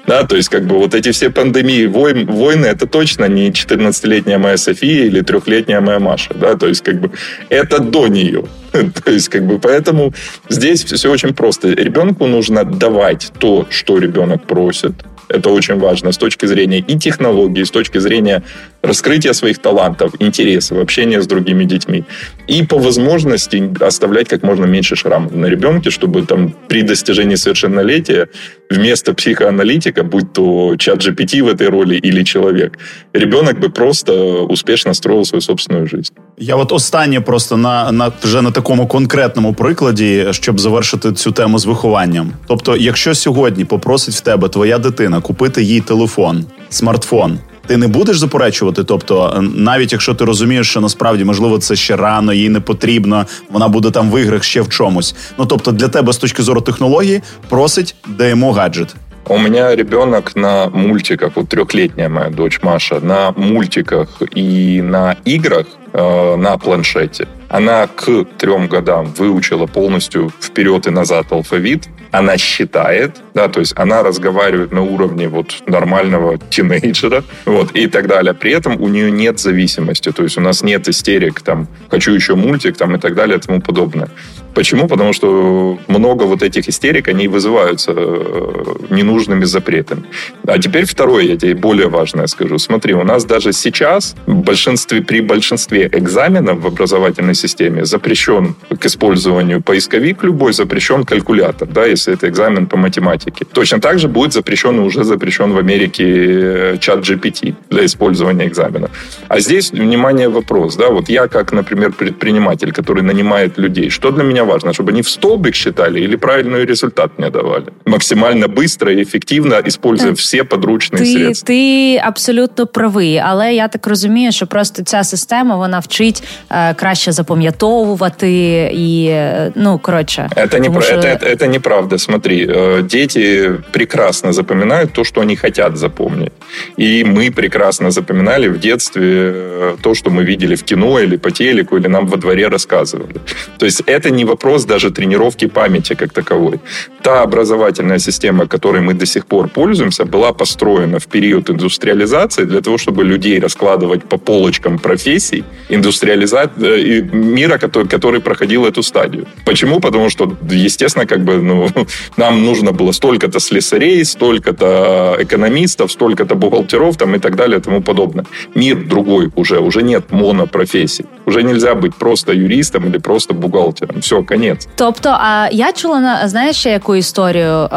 да, 0.09 0.23
то 0.23 0.35
есть 0.35 0.49
как 0.49 0.65
бы 0.65 0.79
вот 0.79 0.95
эти 0.95 1.11
все 1.11 1.29
пандемии, 1.29 1.85
войн, 1.85 2.25
войны, 2.25 2.65
это 2.65 2.87
точно 2.87 3.25
не 3.25 3.51
14-летняя 3.51 4.39
моя 4.39 4.57
София 4.57 5.05
или 5.05 5.21
трехлетняя 5.21 5.81
моя 5.81 5.99
Маша, 5.99 6.33
да, 6.33 6.55
то 6.55 6.67
есть 6.67 6.81
как 6.81 6.99
бы 6.99 7.11
это 7.49 7.79
до 7.79 8.07
нее. 8.07 8.45
То 9.03 9.11
есть, 9.11 9.29
как 9.29 9.47
бы, 9.47 9.59
поэтому 9.59 10.13
здесь 10.47 10.83
все 10.83 11.11
очень 11.11 11.33
просто. 11.33 11.69
Ребенку 11.69 12.27
нужно 12.27 12.63
давать 12.63 13.31
то, 13.39 13.65
что 13.69 13.97
ребенок 13.97 14.45
просит. 14.45 14.93
Это 15.27 15.49
очень 15.49 15.79
важно 15.79 16.11
с 16.11 16.17
точки 16.17 16.47
зрения 16.47 16.79
и 16.79 16.97
технологий, 16.97 17.63
с 17.63 17.71
точки 17.71 17.99
зрения 17.99 18.43
раскрытия 18.81 19.33
своих 19.33 19.59
талантов, 19.59 20.13
интересов, 20.19 20.79
общения 20.79 21.21
с 21.21 21.27
другими 21.27 21.65
детьми. 21.65 22.03
И 22.47 22.63
по 22.65 22.79
возможности 22.79 23.71
оставлять 23.83 24.27
как 24.27 24.43
можно 24.43 24.65
меньше 24.65 24.95
шрамов 24.95 25.35
на 25.35 25.45
ребенке, 25.45 25.91
чтобы 25.91 26.23
там 26.23 26.53
при 26.67 26.81
достижении 26.81 27.35
совершеннолетия 27.35 28.29
вместо 28.69 29.13
психоаналитика, 29.13 30.03
будь 30.03 30.33
то 30.33 30.75
чат 30.77 31.05
GPT 31.05 31.41
в 31.41 31.47
этой 31.47 31.69
роли 31.69 31.95
или 31.95 32.23
человек, 32.23 32.77
ребенок 33.13 33.59
бы 33.59 33.69
просто 33.69 34.13
успешно 34.43 34.93
строил 34.93 35.25
свою 35.25 35.41
собственную 35.41 35.87
жизнь. 35.87 36.13
Я 36.37 36.55
от 36.55 36.71
останнє 36.71 37.21
просто 37.21 37.57
на 37.57 37.91
на 37.91 38.11
вже 38.23 38.41
на 38.41 38.51
такому 38.51 38.87
конкретному 38.87 39.53
прикладі, 39.53 40.27
щоб 40.31 40.59
завершити 40.59 41.11
цю 41.11 41.31
тему 41.31 41.59
з 41.59 41.65
вихованням. 41.65 42.31
Тобто, 42.47 42.77
якщо 42.77 43.15
сьогодні 43.15 43.65
попросить 43.65 44.15
в 44.15 44.21
тебе 44.21 44.49
твоя 44.49 44.77
дитина 44.77 45.21
купити 45.21 45.63
їй 45.63 45.81
телефон, 45.81 46.45
смартфон, 46.69 47.39
ти 47.69 47.77
не 47.77 47.87
будеш 47.87 48.17
заперечувати. 48.17 48.83
Тобто, 48.83 49.43
навіть 49.55 49.91
якщо 49.91 50.13
ти 50.13 50.25
розумієш, 50.25 50.69
що 50.69 50.81
насправді 50.81 51.23
можливо 51.23 51.57
це 51.57 51.75
ще 51.75 51.95
рано, 51.95 52.33
їй 52.33 52.49
не 52.49 52.59
потрібно, 52.59 53.25
вона 53.51 53.67
буде 53.67 53.91
там 53.91 54.11
в 54.11 54.21
іграх 54.21 54.43
ще 54.43 54.61
в 54.61 54.69
чомусь. 54.69 55.15
Ну 55.37 55.45
тобто, 55.45 55.71
для 55.71 55.87
тебе 55.87 56.13
з 56.13 56.17
точки 56.17 56.43
зору 56.43 56.61
технології 56.61 57.21
просить 57.49 57.95
даємо 58.07 58.51
гаджет. 58.51 58.95
У 59.27 59.37
меня 59.37 59.75
ребенок 59.75 60.35
на 60.35 60.67
мультиках, 60.67 61.31
вот 61.35 61.49
трехлетняя 61.49 62.09
моя 62.09 62.29
дочь 62.29 62.59
Маша, 62.63 62.99
на 62.99 63.31
мультиках 63.37 64.07
и 64.37 64.81
на 64.81 65.15
играх 65.25 65.65
э, 65.93 66.35
на 66.35 66.57
планшете. 66.57 67.27
Она 67.49 67.87
к 67.87 68.25
трем 68.37 68.67
годам 68.67 69.05
выучила 69.17 69.65
полностью 69.65 70.31
вперед 70.41 70.87
и 70.87 70.91
назад 70.91 71.31
алфавит. 71.31 71.89
Она 72.11 72.37
считает, 72.37 73.21
да, 73.35 73.47
то 73.47 73.59
есть 73.59 73.73
она 73.75 74.01
разговаривает 74.01 74.71
на 74.71 74.81
уровне 74.81 75.27
вот 75.27 75.61
нормального 75.67 76.39
тинейджера, 76.49 77.23
вот, 77.45 77.71
и 77.75 77.87
так 77.87 78.07
далее. 78.07 78.33
При 78.33 78.51
этом 78.51 78.81
у 78.81 78.87
нее 78.87 79.11
нет 79.11 79.39
зависимости, 79.39 80.11
то 80.11 80.23
есть 80.23 80.37
у 80.37 80.41
нас 80.41 80.63
нет 80.63 80.87
истерик, 80.87 81.41
там, 81.41 81.67
хочу 81.91 82.11
еще 82.11 82.33
мультик, 82.35 82.77
там, 82.77 82.95
и 82.95 82.99
так 82.99 83.13
далее, 83.13 83.37
и 83.37 83.41
тому 83.41 83.61
подобное. 83.61 84.09
Почему? 84.55 84.87
Потому 84.87 85.13
что 85.13 85.77
много 85.87 86.23
вот 86.23 86.41
этих 86.41 86.67
истерик, 86.67 87.07
они 87.07 87.27
вызываются 87.27 87.93
э, 87.95 88.63
ненужными 88.89 89.45
запретами. 89.45 90.03
А 90.47 90.57
теперь 90.57 90.85
второе, 90.85 91.23
я 91.23 91.37
тебе 91.37 91.53
более 91.53 91.87
важное 91.87 92.27
скажу. 92.27 92.57
Смотри, 92.57 92.93
у 92.95 93.03
нас 93.03 93.23
даже 93.25 93.53
сейчас 93.53 94.15
в 94.25 94.33
большинстве, 94.33 95.01
при 95.01 95.21
большинстве 95.21 95.78
экзаменов 95.87 96.59
в 96.61 96.67
образовательной 96.67 97.35
системе 97.35 97.85
запрещен 97.85 98.55
к 98.79 98.85
использованию 98.85 99.61
поисковик 99.61 100.23
любой, 100.23 100.53
запрещен 100.53 101.03
калькулятор, 101.03 101.67
да, 101.67 101.85
если 101.85 102.13
это 102.13 102.27
экзамен 102.27 102.67
по 102.67 102.77
математике. 102.77 103.45
Точно 103.45 103.79
так 103.79 103.99
же 103.99 104.07
будет 104.07 104.33
запрещен 104.33 104.75
и 104.77 104.79
уже 104.79 105.03
запрещен 105.03 105.53
в 105.53 105.57
Америке 105.57 106.03
э, 106.07 106.77
чат 106.79 106.99
GPT 106.99 107.53
для 107.69 107.85
использования 107.85 108.47
экзамена. 108.47 108.89
А 109.27 109.39
здесь, 109.39 109.71
внимание, 109.71 110.29
вопрос, 110.29 110.75
да, 110.75 110.89
вот 110.89 111.09
я 111.09 111.27
как, 111.27 111.53
например, 111.53 111.91
предприниматель, 111.91 112.71
который 112.71 113.03
нанимает 113.03 113.57
людей, 113.57 113.89
что 113.89 114.11
для 114.11 114.23
меня 114.23 114.43
важно, 114.43 114.73
чтобы 114.73 114.91
они 114.91 115.01
в 115.01 115.09
столбик 115.09 115.55
считали 115.55 115.99
или 115.99 116.15
правильный 116.15 116.65
результат 116.65 117.11
мне 117.17 117.29
давали? 117.29 117.65
Максимально 117.85 118.47
быстро 118.47 118.93
и 118.93 119.03
эффективно, 119.03 119.61
используя 119.65 120.13
все 120.13 120.43
подручные 120.43 121.03
ти, 121.03 121.13
средства. 121.13 121.47
Ти 121.47 122.01
абсолютно 122.05 122.67
правий, 122.67 123.17
але 123.17 123.53
я 123.53 123.67
так 123.67 123.87
розумію, 123.87 124.31
що 124.31 124.47
просто 124.47 124.83
ця 124.83 125.03
система 125.03 125.55
вона 125.55 125.68
вчить 125.77 126.23
е, 126.51 126.73
краще 126.73 127.11
запам'ятовувати 127.11 128.31
і 128.73 129.13
ну 129.55 129.79
коротше. 129.81 130.29
Это, 130.35 130.59
не, 130.59 130.81
що... 130.81 130.95
это, 130.95 131.07
это, 131.07 131.35
это 131.35 131.47
неправда. 131.47 131.97
Смотри, 131.97 132.47
э, 132.47 132.81
дети 132.83 133.51
прекрасно 133.71 134.33
запоминают 134.33 134.93
то, 134.93 135.03
что 135.03 135.21
они 135.21 135.35
хотят 135.35 135.77
запомнить. 135.77 136.31
И 136.79 137.03
мы 137.03 137.31
прекрасно 137.31 137.91
запоминали 137.91 138.47
в 138.47 138.59
детстве 138.59 139.03
э, 139.03 139.75
то, 139.81 139.93
что 139.95 140.09
мы 140.09 140.23
видели 140.23 140.55
в 140.55 140.63
кино 140.63 140.99
или 140.99 141.17
по 141.17 141.31
телеку, 141.31 141.77
или 141.77 141.87
нам 141.87 142.07
во 142.07 142.17
дворе 142.17 142.47
рассказывали. 142.47 143.19
То 143.57 143.65
есть 143.65 143.81
это 143.81 144.09
не 144.09 144.25
вопрос 144.25 144.65
даже 144.65 144.91
тренировки 144.91 145.47
памяти 145.47 145.95
как 145.95 146.13
таковой. 146.13 146.59
Та 147.01 147.23
образовательная 147.23 147.99
система, 147.99 148.47
которой 148.47 148.81
мы 148.81 148.93
до 148.93 149.05
сих 149.05 149.25
пор 149.25 149.49
пользуемся, 149.49 150.05
была 150.05 150.33
построена 150.33 150.99
в 150.99 151.07
период 151.07 151.49
индустриализации 151.49 152.45
для 152.45 152.61
того, 152.61 152.77
чтобы 152.77 153.03
людей 153.03 153.39
раскладывать 153.39 154.03
по 154.03 154.17
полочкам 154.17 154.79
профессий, 154.79 155.43
индустриализация 155.68 156.76
и 156.76 157.02
мира, 157.02 157.58
который, 157.58 157.88
который 157.88 158.20
проходил 158.20 158.66
эту 158.66 158.82
стадию. 158.82 159.26
Почему? 159.44 159.80
Потому 159.80 160.10
что, 160.10 160.32
естественно, 160.50 161.06
как 161.06 161.24
бы, 161.24 161.42
ну, 161.42 161.68
нам 162.16 162.44
нужно 162.44 162.72
было 162.72 162.92
столько-то 162.92 163.40
слесарей, 163.40 164.04
столько-то 164.04 165.16
экономистов, 165.20 165.90
столько-то 165.90 166.34
бухгалтеров 166.34 166.96
там, 166.96 167.14
и 167.14 167.18
так 167.18 167.36
далее 167.36 167.58
и 167.58 167.60
тому 167.60 167.80
подобное. 167.82 168.24
Мир 168.54 168.76
другой 168.88 169.30
уже, 169.34 169.58
уже 169.58 169.82
нет 169.82 170.04
монопрофессий. 170.10 171.06
Уже 171.26 171.42
нельзя 171.42 171.74
быть 171.74 171.94
просто 171.94 172.32
юристом 172.32 172.84
или 172.84 172.98
просто 172.98 173.34
бухгалтером. 173.34 174.00
Все, 174.00 174.22
конець. 174.22 174.68
Тобто, 174.76 175.08
а 175.08 175.48
я 175.52 175.72
чула 175.72 176.00
на 176.00 176.28
знаєш 176.28 176.56
ще 176.56 176.70
яку 176.70 176.96
історію, 176.96 177.68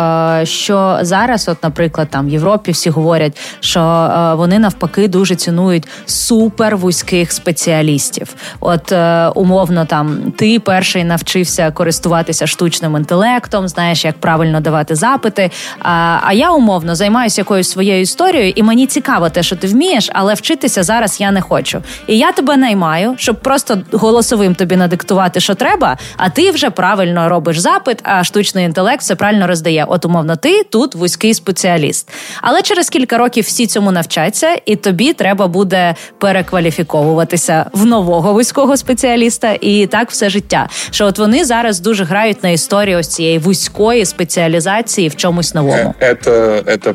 що 0.43 0.99
зараз, 1.01 1.47
от, 1.49 1.63
наприклад, 1.63 2.07
там 2.09 2.27
в 2.27 2.29
Європі 2.29 2.71
всі 2.71 2.89
говорять, 2.89 3.37
що 3.59 4.09
вони 4.37 4.59
навпаки 4.59 5.07
дуже 5.07 5.35
цінують 5.35 5.87
супер 6.05 6.77
вузьких 6.77 7.31
спеціалістів. 7.31 7.70
От 8.60 8.92
е, 8.92 9.28
умовно, 9.28 9.84
там 9.84 10.32
ти 10.36 10.60
перший 10.60 11.04
навчився 11.04 11.70
користуватися 11.70 12.46
штучним 12.46 12.96
інтелектом, 12.96 13.68
знаєш, 13.68 14.04
як 14.04 14.18
правильно 14.18 14.60
давати 14.60 14.94
запити. 14.94 15.50
А 15.78 16.18
а 16.22 16.32
я 16.32 16.50
умовно 16.50 16.94
займаюся 16.94 17.40
якоюсь 17.40 17.70
своєю 17.70 18.00
історією, 18.00 18.52
і 18.56 18.62
мені 18.62 18.86
цікаво 18.86 19.30
те, 19.30 19.42
що 19.42 19.56
ти 19.56 19.66
вмієш, 19.66 20.10
але 20.12 20.34
вчитися 20.34 20.82
зараз 20.82 21.20
я 21.20 21.30
не 21.30 21.40
хочу. 21.40 21.82
І 22.06 22.18
я 22.18 22.32
тебе 22.32 22.56
наймаю, 22.56 23.14
щоб 23.18 23.40
просто 23.40 23.78
голосовим 23.92 24.54
тобі 24.54 24.76
надиктувати, 24.76 25.40
що 25.40 25.54
треба, 25.54 25.98
а 26.16 26.28
ти 26.28 26.50
вже 26.50 26.70
правильно 26.70 27.28
робиш 27.28 27.58
запит, 27.58 27.98
а 28.02 28.24
штучний 28.24 28.64
інтелект 28.64 29.00
все 29.00 29.14
правильно 29.14 29.46
роздає. 29.46 29.84
От, 29.88 30.04
умовно, 30.04 30.36
ти 30.36 30.64
тут 30.64 30.94
вузький 30.94 31.34
спеціаліст. 31.34 32.10
Але 32.42 32.62
через 32.62 32.90
кілька 32.90 33.18
років 33.18 33.44
всі 33.44 33.66
цьому 33.66 33.92
навчаться, 33.92 34.56
і 34.66 34.76
тобі 34.76 35.12
треба 35.12 35.46
буде 35.46 35.94
перекваліфіковуватися 36.18 37.61
в 37.72 37.86
нового 37.86 38.32
вузького 38.32 38.76
спеціаліста, 38.76 39.58
і 39.60 39.86
так 39.86 40.10
все 40.10 40.30
життя. 40.30 40.68
Що 40.90 41.06
от 41.06 41.18
вони 41.18 41.44
зараз 41.44 41.80
дуже 41.80 42.04
грають 42.04 42.42
на 42.42 42.50
історію 42.50 42.98
ось 42.98 43.08
цієї 43.08 43.38
вузької 43.38 44.04
спеціалізації 44.04 45.08
в 45.08 45.16
чомусь 45.16 45.54
новому. 45.54 45.94
Це, 45.98 46.62
это 46.66 46.94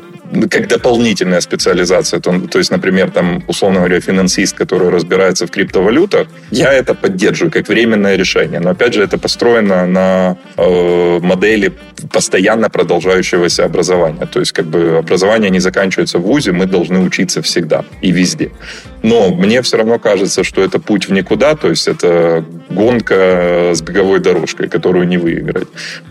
как 0.50 0.68
дополнительная 0.68 1.42
специализация. 1.42 2.20
То, 2.20 2.40
то 2.40 2.60
есть, 2.60 2.72
например, 2.72 3.12
там, 3.12 3.44
условно 3.48 3.80
говоря, 3.80 4.00
финансист, 4.00 4.56
который 4.56 4.90
разбирается 4.90 5.46
в 5.46 5.52
криптовалютах, 5.52 6.28
я 6.52 6.74
это 6.74 6.94
поддерживаю 6.94 7.52
как 7.52 7.68
временное 7.68 8.16
решение. 8.18 8.60
Но, 8.60 8.72
опять 8.72 8.94
же, 8.94 9.04
это 9.04 9.18
построено 9.18 9.86
на 9.86 10.38
э, 10.58 11.20
модели 11.22 11.74
постоянно 12.12 12.70
продолжающегося 12.70 13.66
образования. 13.66 14.26
То 14.26 14.40
есть, 14.40 14.52
как 14.52 14.66
бы, 14.66 14.98
образование 14.98 15.50
не 15.50 15.60
заканчивается 15.60 16.20
в 16.20 16.22
ВУЗе, 16.22 16.52
мы 16.52 16.66
должны 16.66 17.00
учиться 17.00 17.42
всегда 17.42 17.84
и 18.02 18.12
везде. 18.12 18.52
Но 19.04 19.30
мне 19.30 19.62
все 19.62 19.78
равно 19.78 20.00
кажется, 20.00 20.44
что 20.44 20.64
это 20.64 20.80
путь 20.80 21.08
в 21.08 21.14
никуда, 21.14 21.56
то 21.56 21.70
есть 21.70 21.88
это 21.88 22.44
гонка 22.70 23.72
с 23.74 23.82
беговой 23.82 24.20
дорожкой, 24.20 24.68
которую 24.68 25.08
не 25.08 25.18
выиграть. 25.18 25.68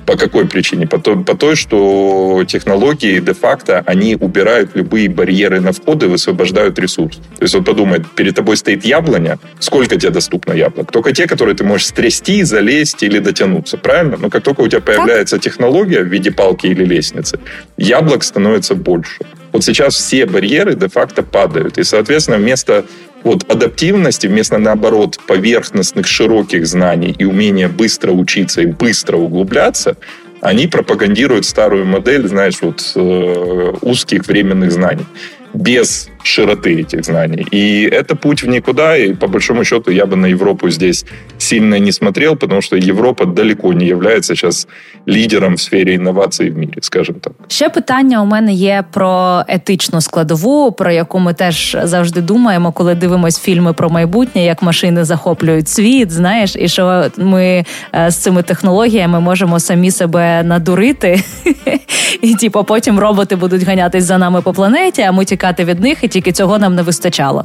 По 0.07 0.17
какой 0.17 0.47
причине? 0.47 0.87
По 0.87 0.99
той, 0.99 1.23
по 1.23 1.37
той 1.37 1.57
что 1.57 2.45
технологии 2.47 3.19
де-факто, 3.21 3.83
они 3.87 4.06
убирают 4.15 4.71
любые 4.75 5.09
барьеры 5.09 5.61
на 5.61 5.73
вход 5.73 6.03
и 6.03 6.07
высвобождают 6.07 6.79
ресурс. 6.79 7.17
То 7.17 7.43
есть 7.43 7.55
вот 7.55 7.65
подумай, 7.65 8.03
перед 8.15 8.35
тобой 8.37 8.57
стоит 8.57 8.85
яблоня, 8.85 9.39
сколько 9.59 9.97
тебе 9.97 10.11
доступно 10.11 10.53
яблок? 10.53 10.93
Только 10.93 11.13
те, 11.13 11.27
которые 11.27 11.57
ты 11.57 11.65
можешь 11.65 11.89
стрясти, 11.89 12.43
залезть 12.43 13.03
или 13.03 13.19
дотянуться, 13.19 13.79
правильно? 13.79 14.17
Но 14.17 14.31
как 14.31 14.43
только 14.43 14.61
у 14.61 14.69
тебя 14.69 14.81
появляется 14.81 15.39
технология 15.39 16.03
в 16.03 16.07
виде 16.07 16.31
палки 16.31 16.67
или 16.67 16.85
лестницы, 16.85 17.41
яблок 17.77 18.23
становится 18.23 18.75
больше. 18.75 19.25
Вот 19.53 19.65
сейчас 19.65 19.95
все 19.95 20.27
барьеры 20.27 20.75
де-факто 20.75 21.23
падают. 21.23 21.79
И, 21.79 21.85
соответственно, 21.85 22.37
вместо 22.37 22.85
вот 23.23 23.51
адаптивности, 23.51 24.27
вместо, 24.27 24.59
наоборот, 24.59 25.19
поверхностных, 25.27 26.07
широких 26.07 26.67
знаний 26.67 27.15
и 27.19 27.25
умения 27.25 27.69
быстро 27.69 28.13
учиться 28.13 28.61
и 28.61 28.67
быстро 28.67 29.17
углубляться, 29.17 29.97
они 30.41 30.67
пропагандируют 30.67 31.45
старую 31.45 31.87
модель, 31.87 32.27
знаешь, 32.29 32.59
вот 32.61 32.93
э, 32.95 33.75
узких 33.83 34.27
временных 34.27 34.73
знаний. 34.73 35.07
Без 35.55 36.09
широты 36.26 36.82
этих 36.82 37.06
знаний. 37.06 37.48
И 37.52 37.90
это 37.92 38.16
путь 38.16 38.44
в 38.44 38.48
никуда, 38.48 38.98
и 38.98 39.14
по 39.14 39.28
большому 39.28 39.64
счету 39.64 39.92
я 39.92 40.06
бы 40.06 40.16
на 40.16 40.28
Европу 40.28 40.70
здесь 40.70 41.06
сильно 41.38 41.80
не 41.80 41.92
смотрел, 41.92 42.36
потому 42.36 42.62
что 42.62 42.76
Европа 42.76 43.26
далеко 43.26 43.74
не 43.74 43.86
является 43.86 44.36
сейчас 44.36 44.68
лидером 45.08 45.56
в 45.56 45.60
сфері 45.60 45.94
інновацій 45.94 46.50
в 46.50 46.58
мірі, 46.58 46.78
скажімо 46.82 47.18
так. 47.22 47.34
Ще 47.48 47.70
питання 47.70 48.22
у 48.22 48.26
мене 48.26 48.54
є 48.54 48.84
про 48.92 49.44
етичну 49.48 50.02
складову, 50.02 50.72
про 50.72 50.92
яку 50.92 51.20
ми 51.20 51.34
теж 51.34 51.78
завжди 51.84 52.22
думаємо, 52.22 52.72
коли 52.72 52.96
дивимося 52.96 53.42
фільми 53.42 53.74
про 53.74 53.90
майбутнє, 53.90 54.46
як 54.46 54.62
машини 54.62 55.04
захоплюють 55.04 55.70
світ, 55.70 56.12
знаєш, 56.12 56.56
і 56.56 56.68
що 56.68 57.06
ми 57.18 57.66
е, 57.96 58.12
з 58.12 58.16
цими 58.18 58.44
технологіями 58.44 59.20
можемо 59.20 59.60
самі 59.60 59.92
себе 59.92 60.44
надурити, 60.44 61.24
і 62.22 62.36
типу, 62.36 62.64
потім 62.64 63.00
роботи 63.00 63.36
будуть 63.36 63.64
ганятись 63.64 64.04
за 64.04 64.18
нами 64.18 64.42
по 64.42 64.54
планеті, 64.54 65.02
а 65.02 65.12
ми 65.12 65.26
тікати 65.26 65.66
від 65.66 65.80
них, 65.80 65.98
і 66.02 66.08
тільки 66.17 66.33
цього 66.33 66.59
нам 66.59 66.75
не 66.75 66.83
вистачало. 66.83 67.45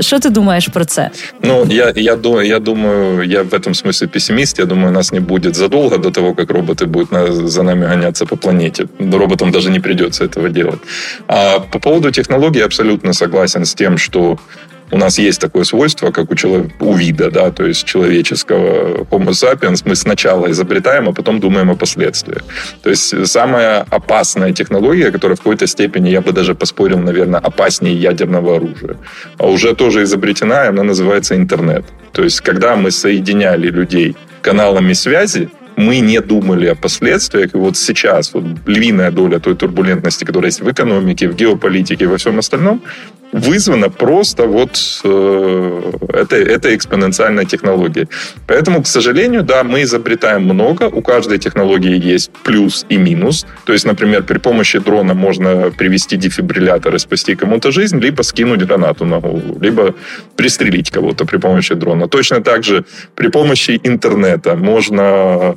Що 0.00 0.18
ти 0.18 0.30
думаєш 0.30 0.68
про 0.68 0.84
це? 0.84 1.10
Ну 1.42 1.66
я 1.70 1.92
я 1.96 2.18
я 2.44 2.58
думаю, 2.58 3.22
я 3.22 3.42
в 3.42 3.54
этом 3.54 3.74
смысле 3.74 4.06
пессимист. 4.06 4.58
Я 4.58 4.64
думаю, 4.64 4.92
нас 4.92 5.12
не 5.12 5.20
будет 5.20 5.56
задолго 5.56 5.98
до 5.98 6.10
того, 6.10 6.34
как 6.34 6.50
роботы 6.50 6.86
будут 6.86 7.12
на, 7.12 7.32
за 7.32 7.62
нами 7.62 7.86
гоняться 7.86 8.26
по 8.26 8.36
планете. 8.36 8.86
Роботам 9.12 9.50
даже 9.50 9.70
не 9.70 9.80
придется 9.80 10.24
этого 10.24 10.48
делать. 10.48 10.80
А 11.26 11.60
по 11.72 11.78
поводу 11.78 12.10
технологий 12.10 12.64
абсолютно 12.64 13.12
согласен 13.12 13.64
с 13.64 13.74
тем, 13.74 13.98
что 13.98 14.38
у 14.90 14.96
нас 14.96 15.18
есть 15.18 15.40
такое 15.40 15.64
свойство, 15.64 16.10
как 16.10 16.30
у, 16.30 16.34
человека, 16.34 16.72
у 16.80 16.94
вида, 16.94 17.30
да, 17.30 17.50
то 17.50 17.66
есть 17.66 17.84
человеческого 17.84 19.04
Homo 19.04 19.30
sapiens, 19.30 19.82
мы 19.84 19.94
сначала 19.94 20.50
изобретаем, 20.50 21.08
а 21.08 21.12
потом 21.12 21.40
думаем 21.40 21.70
о 21.70 21.76
последствиях. 21.76 22.42
То 22.82 22.90
есть 22.90 23.26
самая 23.26 23.86
опасная 23.90 24.52
технология, 24.52 25.10
которая 25.10 25.36
в 25.36 25.40
какой-то 25.40 25.66
степени, 25.66 26.10
я 26.10 26.20
бы 26.20 26.32
даже 26.32 26.54
поспорил, 26.54 26.98
наверное, 26.98 27.40
опаснее 27.40 27.94
ядерного 27.94 28.56
оружия, 28.56 28.96
а 29.38 29.46
уже 29.46 29.74
тоже 29.74 30.02
изобретена, 30.02 30.68
она 30.68 30.82
называется 30.82 31.36
интернет. 31.36 31.84
То 32.12 32.22
есть 32.24 32.40
когда 32.40 32.76
мы 32.76 32.90
соединяли 32.90 33.68
людей 33.68 34.16
каналами 34.42 34.94
связи, 34.94 35.48
мы 35.80 36.00
не 36.00 36.20
думали 36.20 36.66
о 36.66 36.74
последствиях. 36.74 37.54
И 37.54 37.58
вот 37.58 37.76
сейчас 37.76 38.34
вот 38.34 38.44
львиная 38.66 39.10
доля 39.10 39.38
той 39.38 39.54
турбулентности, 39.54 40.24
которая 40.24 40.48
есть 40.48 40.60
в 40.60 40.70
экономике, 40.70 41.28
в 41.28 41.34
геополитике 41.34 42.06
во 42.06 42.16
всем 42.16 42.38
остальном, 42.38 42.82
вызвано 43.32 43.90
просто 43.90 44.46
вот 44.46 45.00
э, 45.04 45.92
этой, 46.08 46.44
этой 46.44 46.74
экспоненциальной 46.74 47.46
технологией. 47.46 48.08
Поэтому, 48.46 48.82
к 48.82 48.86
сожалению, 48.86 49.42
да, 49.42 49.62
мы 49.62 49.82
изобретаем 49.82 50.44
много. 50.44 50.84
У 50.84 51.02
каждой 51.02 51.38
технологии 51.38 52.12
есть 52.12 52.30
плюс 52.42 52.86
и 52.88 52.96
минус. 52.96 53.46
То 53.64 53.72
есть, 53.72 53.86
например, 53.86 54.24
при 54.24 54.38
помощи 54.38 54.78
дрона 54.78 55.14
можно 55.14 55.70
привести 55.78 56.16
дефибриллятор 56.16 56.94
и 56.94 56.98
спасти 56.98 57.36
кому-то 57.36 57.70
жизнь, 57.70 58.00
либо 58.00 58.22
скинуть 58.22 58.66
гранату 58.66 59.04
на 59.04 59.20
голову, 59.20 59.58
либо 59.60 59.94
пристрелить 60.36 60.90
кого-то 60.90 61.24
при 61.24 61.38
помощи 61.38 61.74
дрона. 61.74 62.08
Точно 62.08 62.40
так 62.40 62.64
же 62.64 62.84
при 63.14 63.28
помощи 63.28 63.80
интернета 63.84 64.56
можно, 64.56 65.56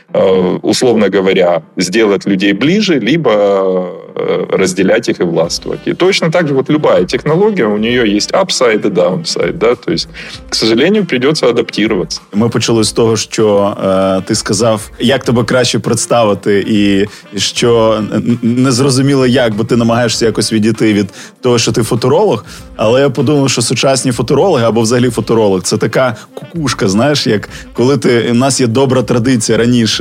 условно 0.13 1.09
говоря, 1.09 1.61
сделать 1.77 2.25
людей 2.25 2.53
ближе, 2.53 2.99
либо 2.99 3.31
э, 4.15 4.45
разделять 4.57 5.09
их 5.09 5.21
и 5.21 5.23
властвовать. 5.23 5.79
И 5.87 5.93
точно 5.93 6.31
так 6.31 6.47
же 6.47 6.53
вот 6.53 6.69
любая 6.69 7.05
технология 7.05 7.65
у 7.65 7.77
нее 7.77 8.15
есть 8.15 8.31
upside 8.31 8.85
и 8.87 8.89
downside, 8.89 9.53
да, 9.53 9.75
то 9.75 9.91
есть, 9.91 10.09
к 10.49 10.55
сожалению, 10.55 11.05
придется 11.05 11.47
адаптироваться. 11.47 12.21
Ми 12.33 12.49
почали 12.49 12.83
з 12.83 12.91
того, 12.91 13.17
що 13.17 13.77
е, 13.83 14.21
ти 14.27 14.35
сказав, 14.35 14.89
як 14.99 15.23
тебе 15.23 15.43
краще 15.43 15.79
представити, 15.79 16.65
і 16.67 17.05
що 17.39 18.03
не 18.41 18.71
зрозуміло 18.71 19.27
як, 19.27 19.55
бо 19.55 19.63
ти 19.63 19.75
намагаєшся 19.75 20.25
якось 20.25 20.53
відійти 20.53 20.93
від 20.93 21.09
того, 21.41 21.59
що 21.59 21.71
ти 21.71 21.83
футуролог. 21.83 22.45
Але 22.75 23.01
я 23.01 23.09
подумав, 23.09 23.49
що 23.49 23.61
сучасні 23.61 24.11
футурологи 24.11 24.65
або 24.65 24.81
взагалі 24.81 25.09
футуролог 25.09 25.61
це 25.61 25.77
така 25.77 26.15
кукушка, 26.33 26.87
знаєш, 26.87 27.27
як 27.27 27.49
коли 27.73 27.97
ти 27.97 28.31
у 28.31 28.33
нас 28.33 28.61
є 28.61 28.67
добра 28.67 29.03
традиція 29.03 29.57
раніше 29.57 30.00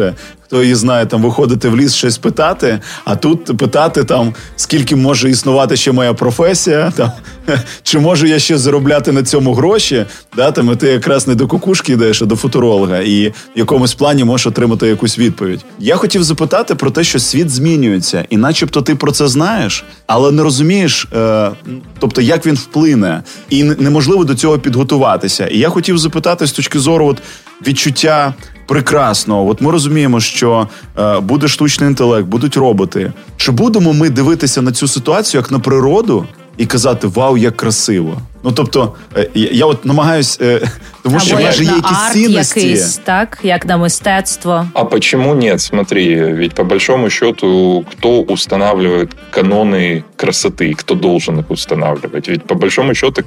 хто 0.51 0.63
її 0.63 0.75
знає, 0.75 1.07
там 1.07 1.23
виходити 1.23 1.69
в 1.69 1.77
ліс, 1.77 1.95
щось 1.95 2.19
питати, 2.19 2.81
а 3.05 3.17
тут 3.17 3.59
питати 3.59 4.05
там, 4.05 4.35
скільки 4.57 4.97
може 4.97 5.31
існувати 5.31 5.77
ще 5.77 5.93
моя 5.93 6.15
професія, 6.15 6.93
там 6.97 7.11
чи 7.83 7.99
можу 7.99 8.27
я 8.27 8.39
ще 8.39 8.59
заробляти 8.59 9.13
на 9.13 9.23
цьому 9.23 9.55
гроші, 9.55 10.07
да, 10.37 10.53
там, 10.53 10.73
і 10.73 10.77
ти 10.77 10.89
якраз 10.89 11.27
не 11.29 11.35
до 11.35 11.47
кукушки 11.47 11.93
йдеш, 11.93 12.23
а 12.23 12.27
до 12.27 12.37
футуролога, 12.37 12.99
і 12.99 13.29
в 13.29 13.33
якомусь 13.55 13.95
плані 13.95 14.25
можеш 14.25 14.47
отримати 14.47 14.87
якусь 14.87 15.19
відповідь. 15.19 15.61
Я 15.79 15.97
хотів 15.97 16.23
запитати 16.23 16.75
про 16.75 16.91
те, 16.91 17.05
що 17.05 17.19
світ 17.19 17.51
змінюється, 17.51 18.25
і 18.31 18.37
начебто 18.37 18.83
ти 18.83 18.95
про 18.95 19.13
це 19.13 19.29
знаєш, 19.29 19.85
але 20.07 20.33
не 20.33 20.43
розумієш, 20.43 21.09
е, 21.17 21.51
тобто 21.99 22.21
як 22.21 22.47
він 22.47 22.55
вплине, 22.55 23.23
і 23.51 23.65
неможливо 23.65 24.25
до 24.25 24.35
цього 24.35 24.59
підготуватися. 24.59 25.47
І 25.47 25.59
я 25.59 25.69
хотів 25.69 25.99
запитати 25.99 26.47
з 26.47 26.53
точки 26.53 26.79
зору 26.79 27.07
от, 27.07 27.23
відчуття 27.67 28.35
прекрасно. 28.71 29.47
От 29.47 29.61
ми 29.61 29.71
розуміємо, 29.71 30.21
що 30.21 30.69
е, 30.99 31.21
буде 31.21 31.49
штучний 31.49 31.89
інтелект, 31.89 32.29
будуть 32.29 32.57
роботи. 32.57 33.13
Чи 33.37 33.53
будемо 33.53 33.93
ми 33.93 34.11
дивитися 34.11 34.63
на 34.63 34.73
цю 34.73 34.89
ситуацію 34.89 35.41
як 35.41 35.51
на 35.51 35.59
природу 35.59 36.27
і 36.57 36.67
казати 36.67 37.07
Вау, 37.07 37.37
як 37.37 37.57
красиво? 37.57 38.21
Ну 38.44 38.52
тобто, 38.52 38.94
е, 39.18 39.30
я 39.34 39.65
от 39.65 39.86
намагаюсь, 39.86 40.38
е, 40.41 40.62
тому 41.04 41.15
Або 41.15 41.26
що 41.26 41.39
як 41.39 41.54
же 41.54 41.63
є 41.63 41.70
якісь 41.70 41.91
арт 41.91 42.13
цінності. 42.13 42.60
якийсь, 42.60 42.98
так, 42.98 43.39
як 43.44 43.65
на 43.65 43.78
мистецтво. 43.78 44.68
А 44.74 44.86
почему 44.86 45.36
нет? 45.36 45.62
Смотри, 45.62 46.34
ведь 46.34 46.54
по 46.54 46.63
большому 46.63 47.10
счету, 47.10 47.86
кто 47.91 48.22
устанавливает 48.22 49.10
каноны 49.32 50.04
красоты, 50.18 50.74
кто 50.76 50.96
должен 50.96 51.39
их 51.39 51.52
устанавливать? 51.52 52.28
Ведь 52.30 52.44
по 52.44 52.56
большому 52.56 52.94
счету 52.94 53.24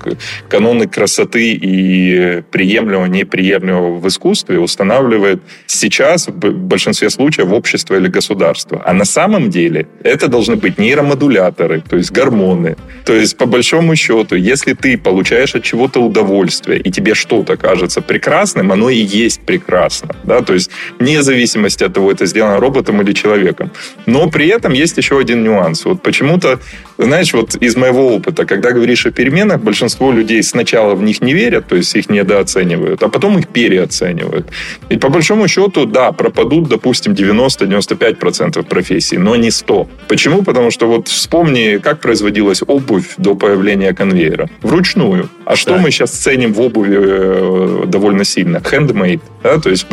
каноны 0.49 0.87
красоты 0.87 1.59
и 1.65 2.43
приемлемого, 2.51 3.07
неприемлемого 3.07 3.99
в 3.99 4.07
искусстве 4.07 4.59
устанавливает 4.59 5.39
сейчас 5.67 6.29
в 6.29 6.51
большинстве 6.51 7.11
случаев 7.11 7.53
общество 7.53 7.97
или 7.97 8.09
государство. 8.09 8.83
А 8.85 8.93
на 8.93 9.05
самом 9.05 9.51
деле 9.51 9.87
это 10.05 10.29
должны 10.29 10.57
быть 10.57 10.79
нейромодуляторы, 10.79 11.83
то 11.89 11.97
есть 11.97 12.13
гормоны. 12.13 12.77
То 13.05 13.13
есть 13.15 13.37
по 13.37 13.47
большому 13.47 13.97
счету, 13.97 14.37
если 14.37 14.75
ты 14.75 14.99
получаешь 15.04 15.56
от 15.56 15.64
чего-то 15.64 16.00
удовольствие, 16.00 16.80
и 16.80 16.92
тебе 16.92 17.14
что-то 17.14 17.58
кажется 17.58 18.02
прекрасным, 18.02 18.72
оно 18.72 18.90
и 18.90 18.98
есть 18.98 19.42
прекрасно. 19.42 20.16
Да? 20.24 20.42
То 20.42 20.54
есть 20.54 20.72
вне 21.00 21.22
зависимости 21.22 21.84
от 21.84 21.94
того, 21.94 22.12
это 22.12 22.26
сделано 22.26 22.60
роботом 22.60 23.02
или 23.02 23.14
человеком. 23.14 23.72
Но 24.06 24.30
при 24.30 24.48
этом 24.48 24.74
есть 24.74 24.98
еще 24.98 25.20
один 25.20 25.44
нюанс. 25.44 25.86
Вот 25.86 26.02
почему-то, 26.02 26.60
знаешь, 26.98 27.34
вот 27.34 27.56
из 27.56 27.76
моего 27.76 28.16
опыта, 28.16 28.46
когда 28.46 28.72
говоришь 28.72 29.06
о 29.06 29.12
переменах, 29.12 29.62
большинство 29.62 30.12
людей 30.12 30.42
сначала 30.44 30.96
в 30.96 31.04
них 31.04 31.22
не 31.22 31.34
верят, 31.34 31.68
то 31.68 31.76
есть 31.76 31.96
их 31.96 32.10
недооценивают, 32.10 33.04
а 33.04 33.10
потом 33.10 33.40
их 33.40 33.48
переоценивают. 33.48 34.48
И 34.90 34.98
по 34.98 35.10
большому 35.10 35.48
счету, 35.48 35.86
да, 35.86 36.12
пропадут, 36.12 36.70
допустим, 36.70 37.14
90-95% 37.14 38.64
профессий, 38.64 39.18
но 39.18 39.36
не 39.36 39.52
100. 39.52 39.88
Почему? 40.08 40.44
Потому 40.44 40.72
что 40.72 40.88
вот 40.88 41.08
вспомни, 41.08 41.80
как 41.84 42.00
производилась 42.00 42.64
обувь 42.66 43.16
до 43.18 43.36
появления 43.36 43.94
конвейера. 43.94 44.50
Вручную 44.62 44.93
вручную. 44.94 45.30
А 45.45 45.57
что 45.57 45.71
да. 45.71 45.79
мы 45.79 45.91
сейчас 45.91 46.11
ценим 46.11 46.53
в 46.53 46.61
обуви 46.61 46.97
э, 47.01 47.85
довольно 47.87 48.25
сильно? 48.25 48.59
Handmade. 48.59 49.21
Да? 49.43 49.59
То 49.59 49.71
есть 49.71 49.87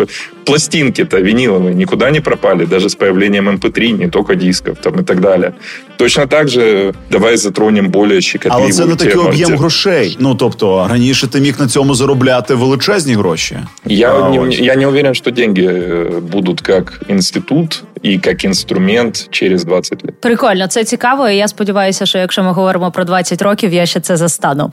пластинки-то 0.45 1.19
виниловые 1.19 1.76
никуда 1.76 2.12
не 2.12 2.21
пропали, 2.21 2.65
даже 2.65 2.89
с 2.89 2.95
появлением 2.95 3.50
MP3, 3.50 3.91
не 3.91 4.10
только 4.10 4.36
дисков 4.36 4.78
там, 4.82 5.00
и 5.00 5.04
так 5.04 5.21
далее. 5.21 5.54
Точно 5.98 6.28
так 6.28 6.48
же 6.48 6.93
давай 7.10 7.38
затронем 7.38 7.89
более 7.89 8.21
щекотливу 8.21 8.63
Але 8.63 8.71
це 8.71 8.86
не 8.86 8.95
такий 8.95 9.15
об'єм 9.15 9.58
грошей. 9.58 10.17
Ну, 10.19 10.36
тобто, 10.36 10.88
раніше 10.89 11.28
ти 11.28 11.39
міг 11.39 11.56
на 11.60 11.67
цьому 11.67 11.95
заробляти 11.95 12.54
величезні 12.54 13.15
гроші. 13.15 13.58
Я, 13.86 14.13
а, 14.13 14.30
не, 14.30 14.56
я 14.56 14.76
не 14.76 14.88
уверен, 14.88 15.15
что 15.15 15.32
деньги 15.32 15.67
э, 15.67 16.19
будут 16.21 16.62
как 16.62 17.02
институт 17.10 17.84
і 18.02 18.19
як 18.26 18.43
інструмент 18.43 19.28
через 19.32 19.63
20 19.63 19.91
років. 19.91 20.15
Прикольно, 20.21 20.67
це 20.67 20.84
цікаво. 20.84 21.30
і 21.30 21.38
Я 21.38 21.48
сподіваюся, 21.48 22.06
що 22.06 22.17
якщо 22.17 22.43
ми 22.43 22.52
говоримо 22.52 22.91
про 22.91 23.04
20 23.04 23.41
років, 23.41 23.74
я 23.74 23.86
ще 23.86 24.00
це 24.00 24.17
застану. 24.17 24.71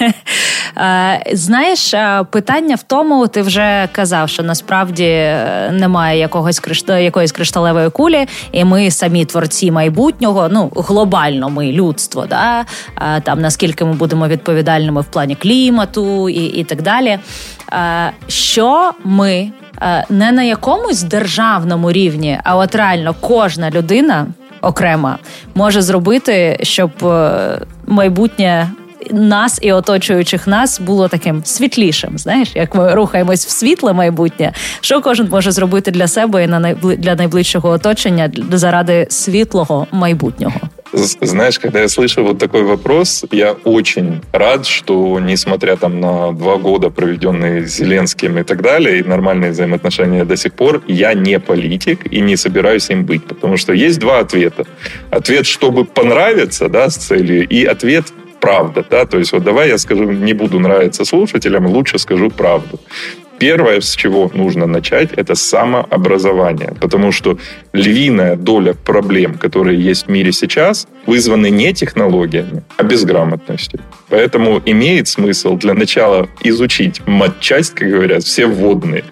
Е, 0.76 1.22
знаєш, 1.32 1.94
е, 1.94 2.24
питання 2.30 2.74
в 2.74 2.82
тому, 2.82 3.26
ти 3.26 3.42
вже 3.42 3.88
казав, 3.92 4.28
що 4.28 4.42
насправді 4.42 5.04
е, 5.04 5.70
немає 5.72 6.18
якогось 6.18 6.62
якоїсь 6.88 7.32
кришталевої 7.32 7.90
кулі, 7.90 8.26
і 8.52 8.64
ми 8.64 8.90
самі 8.90 9.24
творці 9.24 9.70
майбутнього. 9.70 10.48
Ну 10.52 10.72
глобально, 10.76 11.50
ми 11.50 11.72
людство, 11.72 12.26
да 12.26 12.64
там 13.22 13.40
наскільки 13.40 13.84
ми 13.84 13.92
будемо 13.92 14.28
відповідальними 14.28 15.00
в 15.00 15.04
плані 15.04 15.34
клімату 15.34 16.28
і, 16.28 16.44
і 16.44 16.64
так 16.64 16.82
далі. 16.82 17.18
Що 18.28 18.92
ми 19.04 19.50
не 20.10 20.32
на 20.32 20.42
якомусь 20.42 21.02
державному 21.02 21.92
рівні, 21.92 22.40
а 22.44 22.56
от 22.56 22.74
реально 22.74 23.14
кожна 23.20 23.70
людина 23.70 24.26
окрема 24.60 25.18
може 25.54 25.82
зробити, 25.82 26.58
щоб 26.62 26.90
майбутнє 27.86 28.68
нас 29.11 29.59
і 29.61 29.71
оточуючих 29.71 30.47
нас 30.47 30.79
було 30.79 31.07
таким 31.07 31.41
світлішим. 31.45 32.17
Знаєш, 32.17 32.51
як 32.55 32.75
ми 32.75 32.95
рухаємось 32.95 33.45
в 33.45 33.49
світле 33.49 33.93
майбутнє, 33.93 34.53
що 34.81 35.01
кожен 35.01 35.27
може 35.31 35.51
зробити 35.51 35.91
для 35.91 36.07
себе 36.07 36.43
і 36.43 36.47
на 36.47 36.73
для 36.73 37.15
найближчого 37.15 37.69
оточення 37.69 38.31
заради 38.51 39.07
світлого 39.09 39.87
майбутнього. 39.91 40.59
Знаешь, 41.21 41.59
когда 41.59 41.81
я 41.81 41.87
слышу 41.87 42.23
вот 42.23 42.39
такой 42.39 42.63
вопрос, 42.63 43.25
я 43.31 43.55
очень 43.63 44.21
рад, 44.31 44.65
что 44.65 45.19
несмотря 45.19 45.75
там 45.75 45.99
на 45.99 46.31
два 46.31 46.57
года, 46.57 46.89
проведенные 46.89 47.67
Зеленским 47.67 48.39
и 48.39 48.43
так 48.43 48.61
далее, 48.61 48.99
и 48.99 49.03
нормальные 49.03 49.51
взаимоотношения 49.51 50.25
до 50.25 50.35
сих 50.35 50.53
пор, 50.53 50.81
я 50.87 51.13
не 51.13 51.39
политик 51.39 52.11
и 52.11 52.21
не 52.21 52.37
собираюсь 52.37 52.89
им 52.89 53.05
быть. 53.05 53.23
Потому 53.27 53.57
что 53.57 53.73
есть 53.73 53.99
два 53.99 54.19
ответа. 54.19 54.65
Ответ, 55.11 55.45
чтобы 55.45 55.85
понравиться, 55.85 56.69
да, 56.69 56.89
с 56.89 56.97
целью, 56.97 57.47
и 57.47 57.65
ответ 57.65 58.05
правда, 58.44 58.84
да, 58.90 59.04
то 59.06 59.18
есть 59.18 59.32
вот 59.32 59.42
давай 59.42 59.68
я 59.68 59.78
скажу, 59.78 60.04
не 60.04 60.34
буду 60.34 60.60
нравиться 60.60 61.04
слушателям, 61.04 61.66
лучше 61.66 61.98
скажу 61.98 62.30
правду. 62.30 62.78
Первое, 63.38 63.80
с 63.80 63.96
чего 63.96 64.30
нужно 64.34 64.66
начать, 64.66 65.12
это 65.16 65.34
самообразование. 65.34 66.72
Потому 66.80 67.12
что 67.12 67.36
львиная 67.72 68.36
доля 68.36 68.74
проблем, 68.74 69.34
которые 69.34 69.80
есть 69.90 70.06
в 70.06 70.10
мире 70.10 70.32
сейчас, 70.32 70.86
вызваны 71.06 71.50
не 71.50 71.72
технологиями, 71.72 72.62
а 72.76 72.82
безграмотностью. 72.84 73.80
Поэтому 74.08 74.62
имеет 74.66 75.08
смысл 75.08 75.56
для 75.56 75.74
начала 75.74 76.28
изучить 76.44 77.00
матчасть, 77.06 77.74
как 77.74 77.88
говорят, 77.88 78.22
все 78.22 78.46
вводные, 78.46 79.04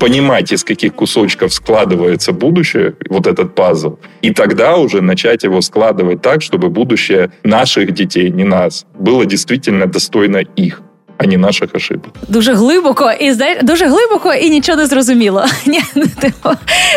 понимать, 0.00 0.50
из 0.50 0.64
каких 0.64 0.94
кусочков 0.94 1.52
складывается 1.52 2.32
будущее, 2.32 2.94
вот 3.08 3.26
этот 3.26 3.54
пазл, 3.54 3.98
и 4.22 4.32
тогда 4.32 4.76
уже 4.76 5.02
начать 5.02 5.44
его 5.44 5.60
складывать 5.60 6.22
так, 6.22 6.42
чтобы 6.42 6.70
будущее 6.70 7.30
наших 7.44 7.92
детей, 7.92 8.30
не 8.30 8.44
нас, 8.44 8.86
было 8.98 9.26
действительно 9.26 9.86
достойно 9.86 10.38
их 10.38 10.82
а 11.22 11.26
не 11.26 11.36
наших 11.36 11.70
ошибок. 11.74 12.10
Дуже 12.28 12.54
глибоко 12.54 13.12
і 13.20 13.34
дуже 13.62 13.86
глибоко 13.86 14.34
і 14.34 14.50
нічого 14.50 14.78
не 14.78 14.86
зрозуміло. 14.86 15.44
Ні, 15.66 15.80
ну, 15.94 16.04
типу, 16.20 16.48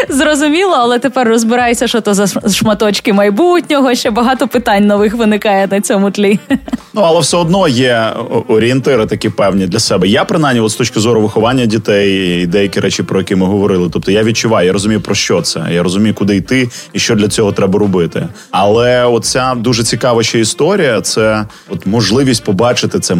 зрозуміло, 0.09 0.75
але 0.79 0.99
тепер 0.99 1.27
розбирайся, 1.27 1.87
що 1.87 2.01
то 2.01 2.13
за 2.13 2.49
шматочки 2.49 3.13
майбутнього. 3.13 3.95
Ще 3.95 4.11
багато 4.11 4.47
питань 4.47 4.87
нових 4.87 5.15
виникає 5.15 5.67
на 5.71 5.81
цьому 5.81 6.11
тлі. 6.11 6.39
Ну 6.95 7.01
але 7.01 7.19
все 7.19 7.37
одно 7.37 7.67
є 7.67 8.13
орієнтири 8.47 9.05
такі 9.05 9.29
певні 9.29 9.67
для 9.67 9.79
себе. 9.79 10.07
Я 10.07 10.25
принаймні, 10.25 10.61
от 10.61 10.69
з 10.69 10.75
точки 10.75 10.99
зору 10.99 11.21
виховання 11.21 11.65
дітей 11.65 12.41
і 12.41 12.45
деякі 12.45 12.79
речі, 12.79 13.03
про 13.03 13.19
які 13.19 13.35
ми 13.35 13.45
говорили. 13.45 13.89
Тобто 13.93 14.11
я 14.11 14.23
відчуваю, 14.23 14.67
я 14.67 14.73
розумію 14.73 15.01
про 15.01 15.15
що 15.15 15.41
це. 15.41 15.65
Я 15.71 15.83
розумію, 15.83 16.13
куди 16.13 16.35
йти 16.35 16.69
і 16.93 16.99
що 16.99 17.15
для 17.15 17.27
цього 17.27 17.51
треба 17.51 17.79
робити. 17.79 18.27
Але 18.51 19.05
оця 19.05 19.55
дуже 19.55 19.83
цікава 19.83 20.23
ще 20.23 20.39
історія 20.39 21.01
це 21.01 21.45
от 21.69 21.85
можливість 21.85 22.43
побачити 22.43 22.99
це 22.99 23.15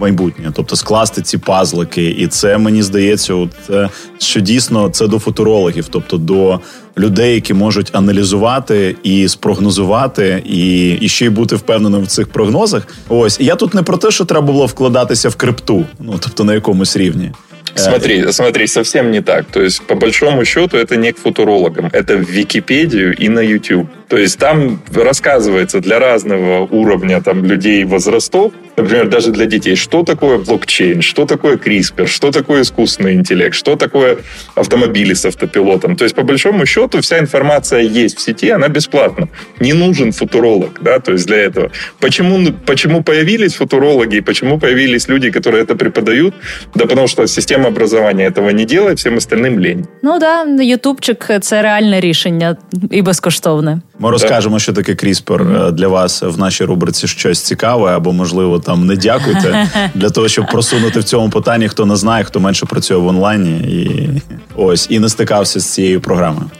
майбутнє 0.00 0.37
майбутнє, 0.37 0.51
тобто 0.55 0.75
скласти 0.75 1.21
ці 1.21 1.37
пазлики, 1.37 2.09
і 2.09 2.27
це 2.27 2.57
мені 2.57 2.83
здається, 2.83 3.33
от, 3.33 3.49
е, 3.69 3.89
що 4.17 4.39
дійсно 4.39 4.89
це 4.89 5.07
до 5.07 5.19
футурологів, 5.19 5.87
тобто 5.89 6.17
до 6.17 6.59
людей, 6.97 7.35
які 7.35 7.53
можуть 7.53 7.89
аналізувати 7.95 8.95
і 9.03 9.27
спрогнозувати, 9.27 10.43
і 10.45 10.91
і 10.91 11.09
ще 11.09 11.25
й 11.25 11.29
бути 11.29 11.55
впевненим 11.55 12.01
в 12.01 12.07
цих 12.07 12.27
прогнозах. 12.27 12.87
Ось 13.09 13.39
і 13.39 13.45
я 13.45 13.55
тут 13.55 13.73
не 13.73 13.83
про 13.83 13.97
те, 13.97 14.11
що 14.11 14.25
треба 14.25 14.47
було 14.47 14.65
вкладатися 14.65 15.29
в 15.29 15.35
крипту, 15.35 15.85
ну 15.99 16.15
тобто 16.19 16.43
на 16.43 16.53
якомусь 16.53 16.97
рівні. 16.97 17.31
Смотри, 17.75 18.31
смотри, 18.31 18.67
совсем 18.67 19.11
не 19.11 19.21
так. 19.21 19.45
То 19.51 19.61
есть, 19.61 19.81
по 19.87 19.95
большому 19.95 20.45
счету, 20.45 20.77
это 20.77 20.95
не 20.95 21.11
к 21.11 21.19
футурологам. 21.19 21.89
Это 21.93 22.17
в 22.17 22.29
Википедию 22.29 23.15
и 23.23 23.29
на 23.29 23.39
YouTube. 23.39 23.87
То 24.07 24.17
есть, 24.17 24.39
там 24.39 24.79
рассказывается 24.93 25.79
для 25.79 25.99
разного 25.99 26.67
уровня 26.71 27.21
там, 27.21 27.45
людей 27.45 27.83
возрастов, 27.83 28.51
например, 28.77 29.09
даже 29.09 29.31
для 29.31 29.45
детей, 29.45 29.75
что 29.75 30.03
такое 30.03 30.37
блокчейн, 30.37 31.01
что 31.01 31.25
такое 31.25 31.57
CRISPR, 31.57 32.07
что 32.07 32.31
такое 32.31 32.61
искусственный 32.61 33.13
интеллект, 33.13 33.55
что 33.55 33.75
такое 33.75 34.17
автомобили 34.55 35.13
с 35.13 35.25
автопилотом. 35.25 35.95
То 35.95 36.05
есть, 36.05 36.15
по 36.15 36.23
большому 36.23 36.65
счету, 36.65 36.99
вся 36.99 37.19
информация 37.19 37.81
есть 37.81 38.17
в 38.17 38.21
сети, 38.21 38.49
она 38.49 38.67
бесплатна. 38.67 39.27
Не 39.59 39.73
нужен 39.73 40.11
футуролог, 40.11 40.79
да, 40.81 40.99
то 40.99 41.11
есть 41.11 41.27
для 41.27 41.37
этого. 41.37 41.71
Почему, 41.99 42.53
почему 42.65 43.03
появились 43.03 43.55
футурологи 43.55 44.17
и 44.17 44.21
почему 44.21 44.59
появились 44.59 45.09
люди, 45.09 45.31
которые 45.31 45.63
это 45.63 45.75
преподают? 45.75 46.33
Да 46.75 46.85
потому 46.85 47.07
что 47.07 47.27
система 47.27 47.67
образования 47.67 48.25
этого 48.25 48.49
не 48.49 48.65
делает, 48.65 48.97
всем 48.99 49.17
остальным 49.17 49.59
лень. 49.59 49.85
Ну 50.01 50.19
да, 50.19 50.43
ютубчик 50.63 51.31
це 51.41 51.61
реальне 51.61 52.01
рішення 52.01 52.57
і 52.91 53.01
безкоштовне. 53.01 53.81
Ми 53.99 54.11
розкажемо, 54.11 54.59
що 54.59 54.73
таке 54.73 54.91
CRISPR 54.91 55.71
для 55.71 55.87
вас 55.87 56.21
в 56.21 56.39
нашій 56.39 56.65
рубриці 56.65 57.07
щось 57.07 57.41
цікаве, 57.41 57.91
або 57.91 58.13
можливо 58.13 58.59
там 58.68 58.86
не 58.86 58.96
дякуйте 58.96 59.68
для 59.94 60.10
того, 60.10 60.28
щоб 60.28 60.46
просунути 60.46 61.00
в 61.00 61.04
цьому 61.04 61.30
питанні, 61.30 61.68
хто 61.68 61.86
не 61.86 61.96
знає, 61.96 62.24
хто 62.24 62.40
менше 62.40 62.66
працює 62.66 62.96
в 62.96 63.06
онлайні, 63.06 63.50
і 63.50 64.08
ось 64.56 64.86
і 64.90 64.98
не 64.98 65.08
стикався 65.08 65.60
з 65.60 65.72
цією 65.72 66.00
програмою. 66.00 66.50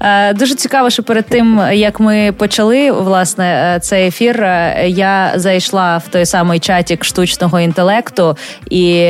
Е, 0.00 0.34
дуже 0.34 0.54
цікаво, 0.54 0.90
що 0.90 1.02
перед 1.02 1.26
тим 1.26 1.60
як 1.72 2.00
ми 2.00 2.32
почали 2.32 2.92
власне 2.92 3.74
е, 3.76 3.80
цей 3.80 4.06
ефір, 4.06 4.42
е, 4.42 4.84
я 4.88 5.32
зайшла 5.36 5.96
в 5.96 6.08
той 6.08 6.26
самий 6.26 6.60
чатік 6.60 7.04
штучного 7.04 7.60
інтелекту 7.60 8.36
і 8.70 9.02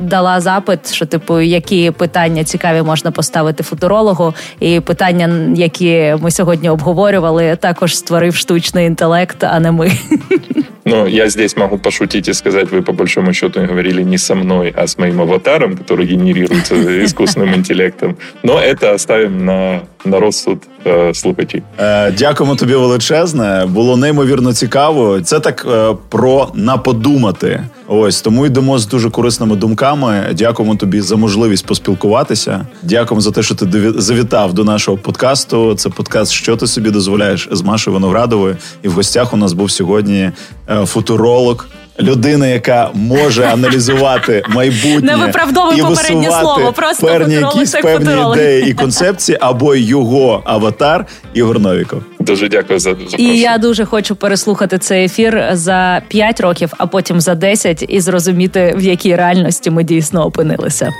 дала 0.00 0.40
запит, 0.40 0.92
що 0.92 1.06
типу, 1.06 1.40
які 1.40 1.90
питання 1.90 2.44
цікаві 2.44 2.82
можна 2.82 3.10
поставити 3.10 3.62
футурологу, 3.62 4.34
і 4.60 4.80
питання, 4.80 5.54
які 5.56 6.16
ми 6.20 6.30
сьогодні 6.30 6.70
обговорювали, 6.70 7.56
також 7.56 7.96
створив 7.96 8.34
штучний 8.34 8.86
інтелект, 8.86 9.44
а 9.44 9.60
не 9.60 9.72
ми. 9.72 9.92
Ну, 10.85 11.05
я 11.05 11.27
здесь 11.29 11.55
могу 11.55 11.77
пошутить 11.77 12.27
и 12.27 12.33
сказать, 12.33 12.71
вы 12.71 12.81
по 12.81 12.93
большому 12.93 13.33
счету 13.33 13.61
говорили 13.65 14.01
не 14.01 14.17
со 14.17 14.35
мной, 14.35 14.73
а 14.75 14.87
с 14.87 14.97
моим 14.97 15.21
аватаром, 15.21 15.77
который 15.77 16.05
генерируется 16.05 16.75
искусственным 17.05 17.55
интеллектом. 17.55 18.17
Но 18.43 18.59
это 18.59 18.93
оставим 18.93 19.45
на, 19.45 19.83
на 20.04 20.20
розсуд 20.20 20.58
е, 20.86 21.14
слухачів. 21.14 21.62
Е, 21.78 22.10
Дякуємо 22.10 22.56
тобі 22.56 22.74
величезне. 22.74 23.66
Було 23.68 23.96
неймовірно 23.96 24.52
цікаво. 24.52 25.20
Це 25.20 25.40
так 25.40 25.66
е, 25.70 25.96
про 26.08 26.48
наподумати. 26.54 27.64
Ось 27.88 28.20
тому 28.20 28.46
йдемо 28.46 28.78
з 28.78 28.86
дуже 28.86 29.10
корисними 29.10 29.56
думками. 29.56 30.24
Дякуємо 30.32 30.76
тобі 30.76 31.00
за 31.00 31.16
можливість 31.16 31.66
поспілкуватися. 31.66 32.66
Дякуємо 32.82 33.20
за 33.20 33.30
те, 33.30 33.42
що 33.42 33.54
ти 33.54 33.92
завітав 33.96 34.52
до 34.52 34.64
нашого 34.64 34.96
подкасту. 34.96 35.74
Це 35.74 35.88
подкаст, 35.88 36.32
що 36.32 36.56
ти 36.56 36.66
собі 36.66 36.90
дозволяєш 36.90 37.48
з 37.52 37.62
Машою 37.62 37.94
Виноградовою. 37.94 38.56
І 38.82 38.88
в 38.88 38.92
гостях 38.92 39.34
у 39.34 39.36
нас 39.36 39.52
був 39.52 39.70
сьогодні 39.70 40.30
е, 40.70 40.86
футуролог 40.86 41.66
людина, 42.00 42.46
яка 42.46 42.90
може 42.94 43.44
аналізувати 43.52 44.42
майбутнє 44.48 45.16
Не 45.16 45.28
і 45.76 45.82
попереднє 45.82 46.30
слово, 46.40 46.72
просто 46.72 47.06
певні 47.06 47.34
якісь 47.34 47.72
певні 47.72 48.32
ідеї 48.32 48.70
і 48.70 48.74
концепції, 48.74 49.38
або 49.40 49.74
його 49.74 50.42
аватар 50.44 51.06
Ігор 51.34 51.60
Новіков. 51.60 52.02
Дуже 52.20 52.48
дякую 52.48 52.78
за 52.78 52.90
запрошення. 52.90 53.32
І 53.32 53.38
я 53.38 53.58
дуже 53.58 53.84
хочу 53.84 54.16
переслухати 54.16 54.78
цей 54.78 55.04
ефір 55.04 55.48
за 55.52 56.02
5 56.08 56.40
років, 56.40 56.72
а 56.78 56.86
потім 56.86 57.20
за 57.20 57.34
10 57.34 57.84
і 57.88 58.00
зрозуміти, 58.00 58.74
в 58.76 58.82
якій 58.82 59.16
реальності 59.16 59.70
ми 59.70 59.84
дійсно 59.84 60.26
опинилися. 60.26 60.92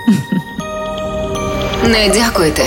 Не 1.85 2.09
дякуйте. 2.15 2.63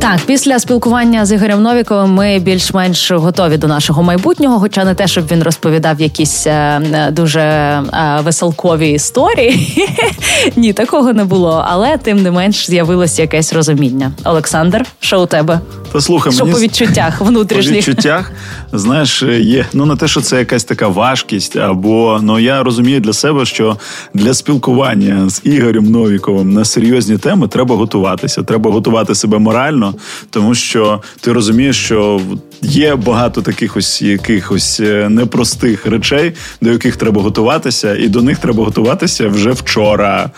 Так, 0.00 0.20
після 0.26 0.58
спілкування 0.58 1.26
з 1.26 1.32
Ігорем 1.32 1.62
Новіковим 1.62 2.10
ми 2.10 2.38
більш-менш 2.38 3.10
готові 3.10 3.56
до 3.56 3.66
нашого 3.66 4.02
майбутнього, 4.02 4.60
хоча 4.60 4.84
не 4.84 4.94
те, 4.94 5.06
щоб 5.06 5.26
він 5.26 5.42
розповідав 5.42 6.00
якісь 6.00 6.46
е, 6.46 6.80
дуже 7.12 7.40
е, 7.40 7.84
веселкові 8.24 8.90
історії. 8.90 9.88
Ні, 10.56 10.72
такого 10.72 11.12
не 11.12 11.24
було. 11.24 11.64
Але 11.68 11.98
тим 11.98 12.22
не 12.22 12.30
менш 12.30 12.66
з'явилось 12.66 13.18
якесь 13.18 13.52
розуміння. 13.52 14.12
Олександр, 14.24 14.84
що 15.00 15.22
у 15.22 15.26
тебе? 15.26 15.60
Та 15.92 16.00
слухай, 16.00 16.32
що 16.32 16.44
мені 16.44 16.54
по 16.54 16.60
відчуттях 16.60 17.20
внутрішніх? 17.20 17.84
По 17.84 17.90
відчуттях, 17.90 18.32
знаєш, 18.72 19.22
є 19.40 19.66
ну 19.72 19.86
не 19.86 19.96
те, 19.96 20.08
що 20.08 20.20
це 20.20 20.38
якась 20.38 20.64
така 20.64 20.88
важкість, 20.88 21.56
або 21.56 22.20
ну 22.22 22.38
я 22.38 22.62
розумію 22.62 23.00
для 23.00 23.12
себе, 23.12 23.44
що 23.44 23.76
для 24.14 24.34
спілкування 24.34 25.30
з 25.30 25.40
Ігорем 25.44 25.84
Новіковим 25.84 26.52
на 26.52 26.64
серйозні 26.64 27.18
теми 27.18 27.48
треба 27.48 27.76
готуватися. 27.76 28.42
Треба 28.42 28.70
готувати 28.70 29.14
себе 29.14 29.38
морально, 29.38 29.87
тому 30.30 30.54
що 30.54 31.02
ти 31.20 31.32
розумієш, 31.32 31.84
що 31.84 32.20
є 32.62 32.96
багато 32.96 33.42
таких 33.42 33.76
ось 33.76 34.02
якихось 34.02 34.80
е, 34.80 35.08
непростих 35.08 35.86
речей, 35.86 36.32
до 36.60 36.72
яких 36.72 36.96
треба 36.96 37.22
готуватися, 37.22 37.96
і 37.96 38.08
до 38.08 38.22
них 38.22 38.38
треба 38.38 38.64
готуватися 38.64 39.28
вже 39.28 39.50
вчора. 39.50 40.30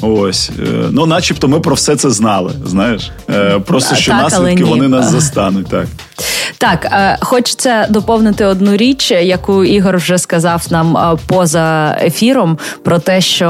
Ось 0.00 0.50
е, 0.50 0.88
ну, 0.90 1.06
начебто, 1.06 1.48
ми 1.48 1.60
про 1.60 1.74
все 1.74 1.96
це 1.96 2.10
знали. 2.10 2.52
Знаєш, 2.66 3.10
е, 3.30 3.58
просто 3.58 3.96
що 3.96 4.12
так, 4.12 4.22
наслідки 4.22 4.64
вони 4.64 4.88
нас 4.88 5.10
застануть 5.10 5.66
так. 5.66 5.86
Так, 6.62 6.84
е, 6.84 7.18
хочеться 7.20 7.86
доповнити 7.90 8.44
одну 8.44 8.76
річ, 8.76 9.10
яку 9.10 9.64
Ігор 9.64 9.96
вже 9.96 10.18
сказав 10.18 10.66
нам 10.70 10.96
е, 10.96 11.16
поза 11.26 11.96
ефіром, 12.02 12.58
про 12.84 12.98
те, 12.98 13.20
що 13.20 13.48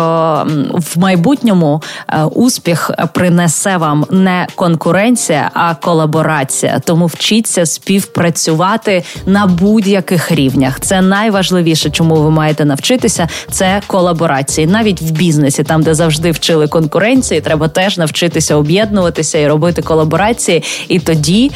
в 0.73 0.99
майбутньому 0.99 1.83
е, 2.09 2.25
успіх 2.25 2.91
принесе 3.15 3.77
вам 3.77 4.07
не 4.11 4.47
конкуренція, 4.55 5.51
а 5.55 5.75
колаборація. 5.75 6.81
Тому 6.85 7.07
вчіться 7.07 7.67
співпрацювати 7.67 9.05
на 9.27 9.47
будь-яких 9.47 10.33
рівнях. 10.33 10.81
Це 10.81 11.01
найважливіше, 11.01 11.91
чому 11.91 12.15
ви 12.15 12.31
маєте 12.31 12.65
навчитися. 12.65 13.29
Це 13.51 13.83
колаборації, 13.87 14.67
навіть 14.67 15.03
в 15.03 15.11
бізнесі, 15.11 15.63
там 15.63 15.83
де 15.83 15.95
завжди 15.95 16.31
вчили 16.31 16.69
конкуренції, 16.69 17.41
треба 17.41 17.69
теж 17.69 17.99
навчитися 17.99 18.57
об'єднуватися 18.57 19.39
і 19.39 19.49
робити 19.49 19.83
колаборації, 19.83 20.63
і 20.89 20.99
тоді 20.99 21.51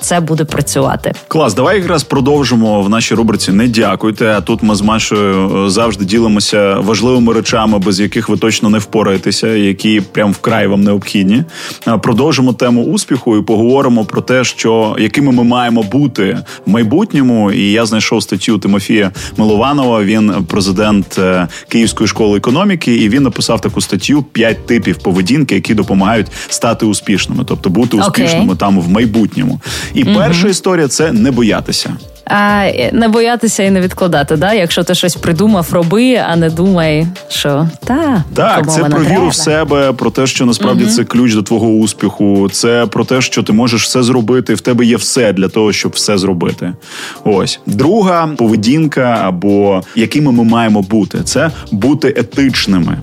це 0.00 0.20
буде 0.20 0.44
працювати 0.44 0.61
працювати. 0.62 1.12
Клас, 1.28 1.54
давай 1.54 1.76
якраз 1.76 2.04
продовжимо 2.04 2.82
в 2.82 2.88
нашій 2.88 3.14
рубриці. 3.14 3.52
Не 3.52 3.68
дякуйте. 3.68 4.26
А 4.26 4.40
тут 4.40 4.62
ми 4.62 4.74
з 4.74 4.82
Машою 4.82 5.64
е, 5.66 5.70
завжди 5.70 6.04
ділимося 6.04 6.74
важливими 6.78 7.32
речами, 7.32 7.78
без 7.78 8.00
яких 8.00 8.28
ви 8.28 8.36
точно 8.36 8.70
не 8.70 8.78
впораєтеся, 8.78 9.46
які 9.48 10.00
прям 10.00 10.32
вкрай 10.32 10.66
вам 10.66 10.82
необхідні. 10.82 11.44
Продовжимо 12.02 12.52
тему 12.52 12.84
успіху 12.84 13.36
і 13.36 13.42
поговоримо 13.42 14.04
про 14.04 14.20
те, 14.20 14.44
що 14.44 14.96
якими 14.98 15.32
ми 15.32 15.44
маємо 15.44 15.82
бути 15.82 16.38
в 16.66 16.70
майбутньому. 16.70 17.52
І 17.52 17.72
я 17.72 17.86
знайшов 17.86 18.22
статтю 18.22 18.58
Тимофія 18.58 19.10
Милованова. 19.36 20.04
Він 20.04 20.32
президент 20.48 21.18
е, 21.18 21.48
Київської 21.68 22.08
школи 22.08 22.38
економіки, 22.38 22.96
і 22.96 23.08
він 23.08 23.22
написав 23.22 23.60
таку 23.60 23.80
статтю 23.80 24.22
«П'ять 24.22 24.66
типів 24.66 24.98
поведінки, 24.98 25.54
які 25.54 25.74
допомагають 25.74 26.26
стати 26.48 26.86
успішними, 26.86 27.44
тобто 27.48 27.70
бути 27.70 27.96
успішними 27.96 28.52
okay. 28.52 28.56
там 28.56 28.80
в 28.80 28.88
майбутньому. 28.88 29.60
І 29.94 30.04
mm 30.04 30.12
перша 30.42 30.50
історія 30.50 30.88
це 30.88 31.12
не 31.12 31.30
боятися. 31.30 31.96
А 32.24 32.70
не 32.92 33.08
боятися 33.08 33.62
і 33.62 33.70
не 33.70 33.80
відкладати, 33.80 34.36
да? 34.36 34.52
Якщо 34.52 34.84
ти 34.84 34.94
щось 34.94 35.16
придумав, 35.16 35.68
роби, 35.72 36.14
а 36.14 36.36
не 36.36 36.50
думай, 36.50 37.06
що 37.28 37.68
та 37.84 38.24
так, 38.34 38.72
це 38.72 38.84
про 38.84 39.04
віру 39.04 39.28
в 39.28 39.34
себе, 39.34 39.92
про 39.92 40.10
те, 40.10 40.26
що 40.26 40.46
насправді 40.46 40.84
угу. 40.84 40.92
це 40.92 41.04
ключ 41.04 41.34
до 41.34 41.42
твого 41.42 41.68
успіху. 41.68 42.48
Це 42.52 42.86
про 42.86 43.04
те, 43.04 43.20
що 43.20 43.42
ти 43.42 43.52
можеш 43.52 43.84
все 43.84 44.02
зробити. 44.02 44.54
В 44.54 44.60
тебе 44.60 44.84
є 44.84 44.96
все 44.96 45.32
для 45.32 45.48
того, 45.48 45.72
щоб 45.72 45.92
все 45.92 46.18
зробити. 46.18 46.72
Ось 47.24 47.60
друга 47.66 48.26
поведінка, 48.26 49.22
або 49.24 49.82
якими 49.96 50.32
ми 50.32 50.44
маємо 50.44 50.82
бути, 50.82 51.22
це 51.24 51.50
бути 51.70 52.14
етичними. 52.16 52.98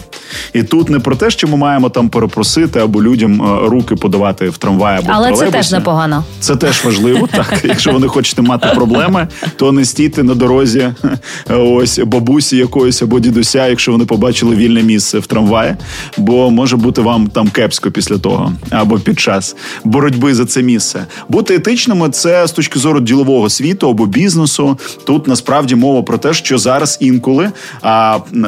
І 0.53 0.63
тут 0.63 0.89
не 0.89 0.99
про 0.99 1.15
те, 1.15 1.29
що 1.29 1.47
ми 1.47 1.57
маємо 1.57 1.89
там 1.89 2.09
перепросити 2.09 2.79
або 2.79 3.03
людям 3.03 3.41
е, 3.41 3.69
руки 3.69 3.95
подавати 3.95 4.49
в 4.49 4.57
трамвай 4.57 4.97
або 4.97 5.07
але 5.11 5.31
в 5.31 5.37
це 5.37 5.51
теж 5.51 5.71
непогано. 5.71 6.23
Це 6.39 6.55
теж 6.55 6.85
важливо, 6.85 7.27
так 7.31 7.53
якщо 7.63 7.91
ви 7.91 7.99
не 7.99 8.07
хочете 8.07 8.41
мати 8.41 8.67
проблеми, 8.75 9.18
то 9.55 9.71
не 9.71 9.85
стійте 9.85 10.23
на 10.23 10.35
дорозі 10.35 10.93
ось 11.49 11.99
бабусі 11.99 12.57
якоїсь 12.57 13.01
або 13.01 13.19
дідуся, 13.19 13.67
якщо 13.67 13.91
вони 13.91 14.05
побачили 14.05 14.55
вільне 14.55 14.83
місце 14.83 15.19
в 15.19 15.27
трамваї, 15.27 15.75
бо 16.17 16.51
може 16.51 16.77
бути 16.77 17.01
вам 17.01 17.27
там 17.27 17.49
кепсько 17.49 17.91
після 17.91 18.17
того 18.17 18.53
або 18.69 18.99
під 18.99 19.19
час 19.19 19.55
боротьби 19.83 20.35
за 20.35 20.45
це 20.45 20.61
місце. 20.61 21.05
Бути 21.29 21.55
етичними 21.55 22.09
це 22.09 22.47
з 22.47 22.51
точки 22.51 22.79
зору 22.79 22.99
ділового 22.99 23.49
світу 23.49 23.89
або 23.89 24.05
бізнесу. 24.05 24.77
Тут 25.05 25.27
насправді 25.27 25.75
мова 25.75 26.03
про 26.03 26.17
те, 26.17 26.33
що 26.33 26.57
зараз 26.57 26.97
інколи 27.01 27.51
а 27.81 28.19
е, 28.33 28.47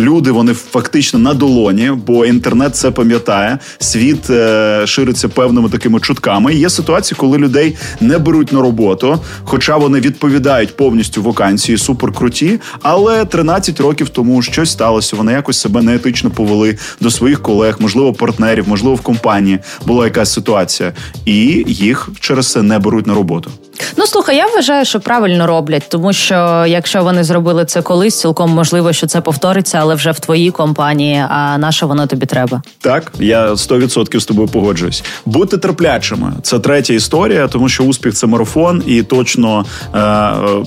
люди 0.00 0.30
вони 0.30 0.54
фактично 0.54 1.18
на 1.18 1.34
долоні, 1.34 1.92
бо 2.06 2.26
інтернет 2.26 2.76
це 2.76 2.90
пам'ятає. 2.90 3.58
Світ 3.78 4.30
е, 4.30 4.82
шириться 4.86 5.28
певними 5.28 5.68
такими 5.68 6.00
чутками. 6.00 6.54
Є 6.54 6.70
ситуації, 6.70 7.16
коли 7.20 7.38
людей 7.38 7.76
не 8.00 8.18
беруть 8.18 8.52
на 8.52 8.60
роботу, 8.60 9.18
хоча 9.44 9.76
вони 9.76 9.99
відповідають 10.00 10.76
повністю 10.76 11.22
вакансії, 11.22 11.78
суперкруті. 11.78 12.60
Але 12.82 13.24
13 13.24 13.80
років 13.80 14.08
тому 14.08 14.42
щось 14.42 14.70
сталося. 14.70 15.16
Вони 15.16 15.32
якось 15.32 15.60
себе 15.60 15.82
неетично 15.82 16.30
повели 16.30 16.78
до 17.00 17.10
своїх 17.10 17.42
колег, 17.42 17.76
можливо, 17.78 18.12
партнерів, 18.12 18.68
можливо, 18.68 18.94
в 18.94 19.00
компанії 19.00 19.58
була 19.86 20.04
якась 20.04 20.32
ситуація, 20.32 20.92
і 21.24 21.64
їх 21.66 22.08
через 22.20 22.52
це 22.52 22.62
не 22.62 22.78
беруть 22.78 23.06
на 23.06 23.14
роботу. 23.14 23.50
Ну 23.96 24.06
слухай, 24.06 24.36
я 24.36 24.46
вважаю, 24.46 24.84
що 24.84 25.00
правильно 25.00 25.46
роблять, 25.46 25.82
тому 25.88 26.12
що 26.12 26.64
якщо 26.68 27.02
вони 27.02 27.24
зробили 27.24 27.64
це 27.64 27.82
колись, 27.82 28.20
цілком 28.20 28.50
можливо, 28.50 28.92
що 28.92 29.06
це 29.06 29.20
повториться, 29.20 29.78
але 29.80 29.94
вже 29.94 30.10
в 30.10 30.20
твоїй 30.20 30.50
компанії. 30.50 31.24
А 31.28 31.58
на 31.58 31.72
що 31.72 31.86
воно 31.86 32.06
тобі 32.06 32.26
треба? 32.26 32.62
Так, 32.80 33.12
я 33.20 33.50
100% 33.52 34.20
з 34.20 34.24
тобою 34.24 34.48
погоджуюсь. 34.48 35.04
Бути 35.26 35.58
терплячими 35.58 36.32
це 36.42 36.58
третя 36.58 36.94
історія, 36.94 37.48
тому 37.48 37.68
що 37.68 37.84
успіх 37.84 38.14
це 38.14 38.26
марафон, 38.26 38.82
і 38.86 39.02
точно 39.02 39.64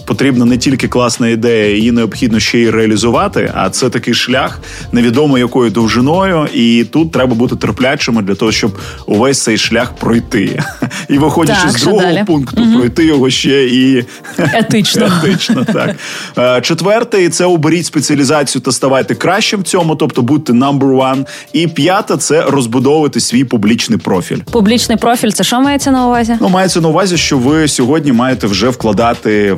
потрібна 0.05 0.45
не 0.45 0.57
тільки 0.57 0.87
класна 0.87 1.29
ідея, 1.29 1.75
її 1.75 1.91
необхідно 1.91 2.39
ще 2.39 2.59
й 2.59 2.69
реалізувати. 2.69 3.51
А 3.55 3.69
це 3.69 3.89
такий 3.89 4.13
шлях, 4.13 4.59
невідомо 4.91 5.37
якою 5.37 5.71
довжиною, 5.71 6.47
і 6.53 6.83
тут 6.83 7.11
треба 7.11 7.35
бути 7.35 7.55
терплячими 7.55 8.21
для 8.21 8.35
того, 8.35 8.51
щоб 8.51 8.77
увесь 9.05 9.43
цей 9.43 9.57
шлях 9.57 9.95
пройти. 9.95 10.63
І 11.09 11.17
виходячи 11.17 11.61
так, 11.61 11.71
з 11.71 11.81
другого 11.81 12.03
далі? 12.03 12.23
пункту, 12.27 12.61
угу. 12.61 12.77
пройти 12.77 13.05
його 13.05 13.29
ще 13.29 13.65
і 13.65 14.05
етично. 14.53 15.11
етично 15.23 15.65
так. 15.73 15.95
Е, 16.37 16.61
четвертий 16.61 17.29
це 17.29 17.45
оберіть 17.45 17.85
спеціалізацію 17.85 18.61
та 18.61 18.71
ставайте 18.71 19.15
кращим 19.15 19.59
в 19.61 19.63
цьому, 19.63 19.95
тобто 19.95 20.21
будьте 20.21 20.53
number 20.53 20.97
one. 20.97 21.25
І 21.53 21.67
п'ята 21.67 22.17
це 22.17 22.41
розбудовувати 22.41 23.19
свій 23.19 23.43
публічний 23.43 23.99
профіль. 23.99 24.39
Публічний 24.51 24.97
профіль 24.97 25.29
це 25.29 25.43
що 25.43 25.61
мається 25.61 25.91
на 25.91 26.07
увазі? 26.07 26.35
Ну 26.41 26.49
мається 26.49 26.81
на 26.81 26.87
увазі, 26.87 27.17
що 27.17 27.37
ви 27.37 27.67
сьогодні 27.67 28.11
маєте 28.11 28.47
вже 28.47 28.69
вкладати 28.69 29.12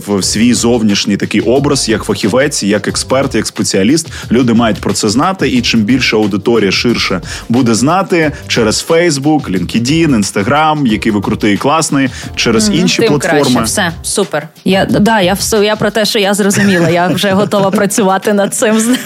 в 0.08 0.24
свій 0.24 0.54
зовнішній 0.54 1.18
такий 1.18 1.42
образ, 1.42 1.90
як 1.90 2.04
фахівець, 2.04 2.64
як 2.64 2.88
експерт, 2.88 3.36
як 3.36 3.48
спеціаліст. 3.48 4.08
Люди 4.32 4.54
мають 4.54 4.78
про 4.78 4.94
це 4.94 5.10
знати, 5.10 5.50
і 5.50 5.62
чим 5.62 5.82
більше 5.82 6.16
аудиторія 6.16 6.72
ширше 6.72 7.22
буде 7.50 7.76
знати 7.76 8.32
через 8.48 8.86
Facebook, 8.90 9.52
LinkedIn, 9.52 10.20
Instagram, 10.20 10.88
який 10.88 11.12
ви 11.12 11.22
крутий 11.22 11.54
і 11.54 11.58
класний, 11.58 12.10
через 12.36 12.70
mm-hmm. 12.70 12.80
інші 12.80 13.02
Тим 13.02 13.10
платформи. 13.10 13.44
Краще. 13.44 13.64
Все 13.64 13.92
супер. 14.04 14.48
Я 14.66 14.86
да, 14.86 15.22
я 15.22 15.34
все 15.34 15.66
я 15.66 15.76
про 15.76 15.92
те, 15.92 16.06
що 16.06 16.20
я 16.20 16.34
зрозуміла. 16.34 16.90
Я 16.90 17.08
вже 17.08 17.32
готова 17.32 17.72
працювати 17.72 18.34
над 18.34 18.54
цим. 18.54 18.98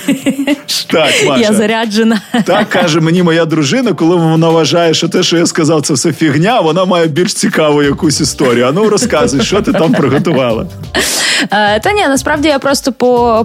Так, 0.87 1.09
Маша. 1.27 1.41
Я 1.41 1.53
заряджена. 1.53 2.21
Так 2.45 2.69
каже 2.69 2.99
мені 2.99 3.23
моя 3.23 3.45
дружина, 3.45 3.93
коли 3.93 4.15
вона 4.15 4.49
вважає, 4.49 4.93
що 4.93 5.09
те, 5.09 5.23
що 5.23 5.37
я 5.37 5.45
сказав, 5.45 5.81
це 5.81 5.93
все 5.93 6.13
фігня. 6.13 6.61
Вона 6.61 6.85
має 6.85 7.07
більш 7.07 7.33
цікаву 7.33 7.83
якусь 7.83 8.21
історію. 8.21 8.65
А 8.65 8.71
ну 8.71 8.89
розказуй, 8.89 9.41
що 9.41 9.61
ти 9.61 9.73
там 9.73 9.93
приготувала. 9.93 10.38
Е, 11.51 11.79
та 11.79 11.91
ні, 11.91 12.07
насправді 12.07 12.47
я 12.47 12.59
просто 12.59 12.91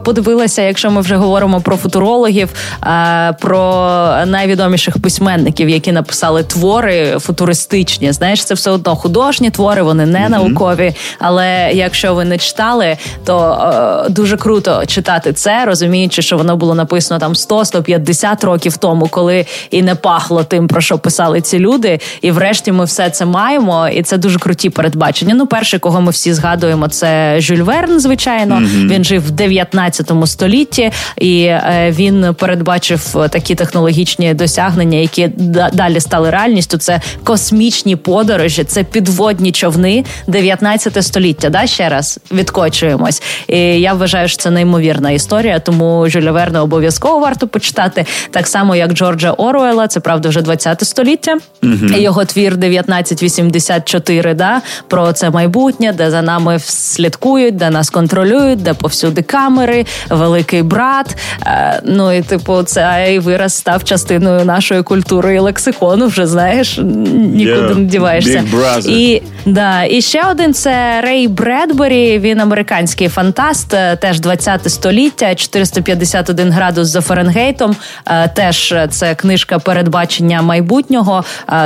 подивилася, 0.05 0.63
якщо 0.63 0.91
ми 0.91 1.01
вже 1.01 1.17
говоримо 1.17 1.61
про 1.61 1.77
футурологів, 1.77 2.49
е, 2.87 3.33
про 3.41 3.61
найвідоміших 4.27 4.99
письменників, 4.99 5.69
які 5.69 5.93
написали 5.93 6.43
твори 6.43 7.19
футуристичні. 7.19 8.13
Знаєш, 8.13 8.45
це 8.45 8.55
все 8.55 8.71
одно 8.71 8.97
художні 8.97 9.51
твори, 9.51 9.83
вони 9.83 10.07
не 10.07 10.29
наукові. 10.29 10.95
Але 11.19 11.71
якщо 11.73 12.15
ви 12.15 12.25
не 12.25 12.39
читали, 12.39 12.97
то 13.25 13.59
е, 14.07 14.11
дуже 14.11 14.37
круто 14.37 14.87
читати 14.87 15.33
це, 15.33 15.65
розуміючи, 15.65 16.23
що 16.23 16.37
воно 16.37 16.57
було 16.57 16.75
написано 16.75 17.21
там 17.21 17.33
100-150 17.33 18.47
років 18.47 18.77
тому, 18.77 19.09
коли 19.09 19.47
і 19.71 19.83
не 19.83 19.95
пахло 19.95 20.45
тим, 20.45 20.69
про 20.69 20.81
що 20.81 20.99
писали 20.99 21.41
ці 21.41 21.59
люди. 21.59 22.01
І 22.21 22.31
врешті 22.31 22.73
ми 22.73 22.85
все 22.85 23.11
це 23.11 23.25
маємо, 23.25 23.89
і 23.89 24.03
це 24.03 24.19
дуже 24.19 24.39
круті 24.39 24.71
передбачення. 24.71 25.35
Ну, 25.35 25.47
перший, 25.47 25.81
кого 25.81 26.01
ми 26.01 26.11
всі 26.11 26.33
згадуємо, 26.33 26.84
це 26.89 27.41
Жюль 27.41 27.57
Верн, 27.57 28.01
звичайно. 28.01 28.55
Mm-hmm. 28.55 28.89
Він 28.89 29.05
жив 29.05 29.27
в 29.27 29.31
19 29.31 30.13
столітті, 30.27 30.91
і 31.17 31.43
е, 31.43 31.95
він 31.97 32.35
передбачив 32.39 33.29
такі 33.31 33.55
технологічні 33.55 34.35
досягнення, 34.35 34.99
які 34.99 35.31
далі 35.73 36.01
стали 36.01 36.31
реальністю. 36.31 36.79
Це 36.79 37.01
космічні 37.25 37.97
подорожі, 37.97 38.65
це 38.65 38.85
підводні 38.85 39.53
човни 39.53 40.05
19 40.27 41.05
століття. 41.05 41.51
Да, 41.51 41.67
ще 41.67 41.89
раз 41.89 42.21
відкочуємось. 42.33 43.23
І 43.49 43.59
я 43.59 43.93
вважаю, 43.93 44.29
що 44.29 44.37
це 44.37 44.51
неймовірна 44.51 45.11
історія, 45.11 45.59
тому 45.59 46.09
Жюля 46.09 46.33
Верна 46.33 46.63
обов'язково 46.63 47.21
варто 47.21 47.49
почитати. 47.49 48.07
Так 48.31 48.47
само, 48.47 48.77
як 48.77 48.93
Джорджа 48.93 49.33
Оруела, 49.33 49.89
це 49.89 50.01
правда 50.01 50.29
вже 50.29 50.43
20 50.43 50.87
століття. 50.87 51.39
Mm-hmm. 51.63 52.01
Його 52.01 52.25
твір 52.25 52.53
1984, 52.53 54.35
да, 54.35 54.63
про 54.89 55.13
це 55.13 55.31
майбутнє, 55.31 55.93
де 55.93 56.11
за 56.11 56.23
нами 56.23 56.57
слідкують, 56.75 57.57
де 57.57 57.71
нас 57.71 57.91
контролюють, 57.91 58.63
де 58.63 58.75
повсюди 58.75 59.23
камери, 59.23 59.87
великий 60.11 60.63
брат. 60.63 61.17
Е, 61.47 61.81
ну 61.85 62.13
і 62.13 62.23
типу, 62.23 62.63
цей 62.63 63.19
вираз 63.19 63.55
став 63.55 63.85
частиною 63.85 64.45
нашої 64.45 64.83
культури 64.83 65.35
і 65.35 65.39
лексикону. 65.39 66.07
Вже 66.07 66.27
знаєш, 66.27 66.79
нікуди 66.79 67.61
yeah, 67.61 67.79
не 67.79 67.85
діваєшся. 67.85 68.45
І 68.87 69.23
да, 69.47 69.85
і 69.85 70.03
ще 70.03 70.25
один 70.31 70.55
це 70.55 71.01
Рей 71.01 71.29
Бредбері. 71.29 72.19
Він 72.19 72.41
американський 72.41 73.09
фантаст, 73.09 73.75
е, 73.75 73.97
теж 73.97 74.21
20 74.21 74.71
століття, 74.71 75.35
451 75.35 76.53
градус 76.53 76.89
за 76.89 77.01
Фаренгейтом. 77.01 77.77
Е, 78.07 78.29
теж 78.29 78.75
це 78.91 79.15
книжка 79.15 79.59
передбачення 79.59 80.43
майбутнього, 80.43 81.25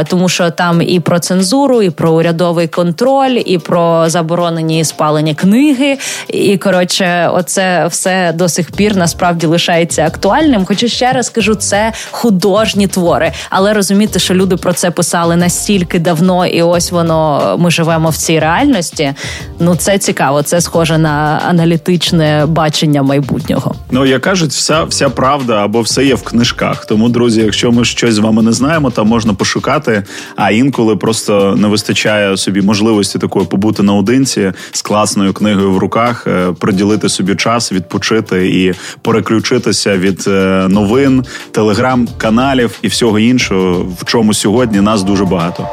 тому 0.08 0.28
що 0.28 0.50
там 0.50 0.82
і 0.82 1.00
про 1.00 1.18
цензуру, 1.18 1.82
і 1.82 1.90
про 1.90 2.12
урядовий 2.12 2.68
контроль, 2.68 3.42
і 3.46 3.58
про 3.58 4.08
заборонені 4.08 4.84
спалення 4.98 5.34
книги. 5.34 5.98
І 6.28 6.56
коротше, 6.56 7.30
оце 7.32 7.86
все 7.86 8.32
до 8.34 8.48
сих 8.48 8.70
пір 8.70 8.96
насправді 8.96 9.46
лишається 9.46 10.06
актуальним. 10.06 10.64
Хоча 10.64 10.88
ще 10.88 11.12
раз 11.12 11.28
кажу, 11.28 11.54
це 11.54 11.92
художні 12.10 12.86
твори, 12.86 13.32
але 13.50 13.72
розуміти, 13.72 14.18
що 14.18 14.34
люди 14.34 14.56
про 14.56 14.72
це 14.72 14.90
писали 14.90 15.36
настільки 15.36 15.98
давно, 15.98 16.46
і 16.46 16.62
ось 16.62 16.90
воно 16.90 17.56
ми 17.58 17.70
живемо 17.70 18.08
в 18.10 18.16
цій 18.16 18.38
реальності. 18.38 19.12
Ну 19.58 19.76
це 19.76 19.98
цікаво. 19.98 20.42
Це 20.42 20.60
схоже 20.60 20.98
на 20.98 21.42
аналітичне 21.48 22.46
бачення 22.46 23.02
майбутнього. 23.02 23.74
Ну 23.90 24.06
як 24.06 24.22
кажуть, 24.22 24.50
вся 24.50 24.84
вся 24.84 25.08
правда 25.08 25.64
або 25.64 25.80
все 25.80 26.04
є 26.04 26.14
в 26.14 26.22
книжках. 26.22 26.86
Тому, 26.86 27.08
друзі, 27.08 27.40
якщо 27.40 27.72
ми 27.72 27.84
щось 27.84 28.14
з 28.14 28.18
вами 28.18 28.42
не 28.42 28.52
знаємо, 28.52 28.90
там 28.90 29.06
можна 29.06 29.34
пошукати. 29.34 30.02
А 30.36 30.50
інколи 30.50 30.96
просто 30.96 31.56
не 31.56 31.68
вистачає 31.68 32.36
собі 32.36 32.60
можливості 32.60 33.18
такої 33.18 33.46
побути 33.46 33.82
наодинці 33.82 34.52
з 34.72 34.82
класною 34.88 35.32
книгою 35.32 35.72
в 35.72 35.78
руках, 35.78 36.26
е, 36.26 36.52
приділити 36.60 37.08
собі 37.08 37.34
час, 37.34 37.72
відпочити 37.72 38.48
і 38.48 38.74
переключитися 39.02 39.96
від 39.96 40.24
е, 40.28 40.66
новин, 40.68 41.24
телеграм-каналів 41.50 42.78
і 42.82 42.88
всього 42.88 43.18
іншого, 43.18 43.86
в 44.00 44.04
чому 44.04 44.34
сьогодні 44.34 44.80
нас 44.80 45.02
дуже 45.02 45.24
багато. 45.24 45.68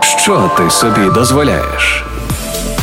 Що 0.00 0.50
ти 0.58 0.70
собі 0.70 1.14
дозволяєш? 1.14 2.07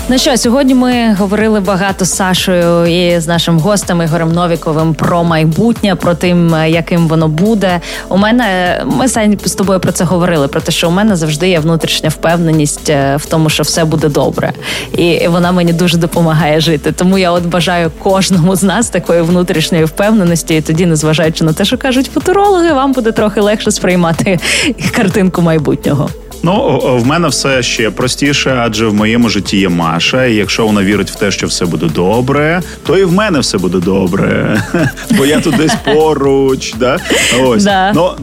Ну 0.09 0.17
що, 0.17 0.37
сьогодні 0.37 0.75
ми 0.75 1.13
говорили 1.13 1.59
багато 1.59 2.05
з 2.05 2.13
Сашою 2.15 2.85
і 2.85 3.19
з 3.19 3.27
нашим 3.27 3.59
гостем 3.59 4.01
Ігорем 4.01 4.31
Новіковим 4.31 4.93
про 4.93 5.23
майбутнє, 5.23 5.95
про 5.95 6.15
тим, 6.15 6.55
яким 6.67 7.07
воно 7.07 7.27
буде. 7.27 7.79
У 8.09 8.17
мене 8.17 8.81
ми 8.85 9.07
Сань, 9.07 9.39
з 9.45 9.55
тобою 9.55 9.79
про 9.79 9.91
це 9.91 10.03
говорили. 10.03 10.47
Про 10.47 10.61
те, 10.61 10.71
що 10.71 10.87
у 10.87 10.91
мене 10.91 11.15
завжди 11.15 11.49
є 11.49 11.59
внутрішня 11.59 12.09
впевненість 12.09 12.89
е, 12.89 13.15
в 13.15 13.25
тому, 13.25 13.49
що 13.49 13.63
все 13.63 13.85
буде 13.85 14.09
добре, 14.09 14.53
і 14.97 15.27
вона 15.27 15.51
мені 15.51 15.73
дуже 15.73 15.97
допомагає 15.97 16.59
жити. 16.59 16.91
Тому 16.91 17.17
я 17.17 17.31
от 17.31 17.45
бажаю 17.45 17.91
кожному 17.99 18.55
з 18.55 18.63
нас 18.63 18.89
такої 18.89 19.21
внутрішньої 19.21 19.85
впевненості, 19.85 20.55
і 20.55 20.61
тоді, 20.61 20.85
незважаючи 20.85 21.43
на 21.43 21.53
те, 21.53 21.65
що 21.65 21.77
кажуть 21.77 22.11
футурологи, 22.13 22.73
вам 22.73 22.91
буде 22.91 23.11
трохи 23.11 23.41
легше 23.41 23.71
сприймати 23.71 24.39
картинку 24.95 25.41
майбутнього. 25.41 26.09
Ну 26.45 26.79
в 26.97 27.05
мене 27.07 27.27
все 27.27 27.63
ще 27.63 27.91
простіше, 27.91 28.59
адже 28.61 28.87
в 28.87 28.93
моєму 28.93 29.29
житті 29.29 29.57
є 29.57 29.69
Маша. 29.69 30.25
І 30.25 30.35
якщо 30.35 30.67
вона 30.67 30.83
вірить 30.83 31.11
в 31.11 31.15
те, 31.15 31.31
що 31.31 31.47
все 31.47 31.65
буде 31.65 31.85
добре, 31.85 32.61
то 32.85 32.97
і 32.97 33.03
в 33.03 33.13
мене 33.13 33.39
все 33.39 33.57
буде 33.57 33.77
добре. 33.77 34.61
Бо 35.17 35.25
я 35.25 35.39
тут 35.39 35.55
десь 35.55 35.75
поруч. 35.85 36.73
Да? 36.79 36.99
Ось 37.41 37.63
да. 37.63 37.93
ну 37.93 38.13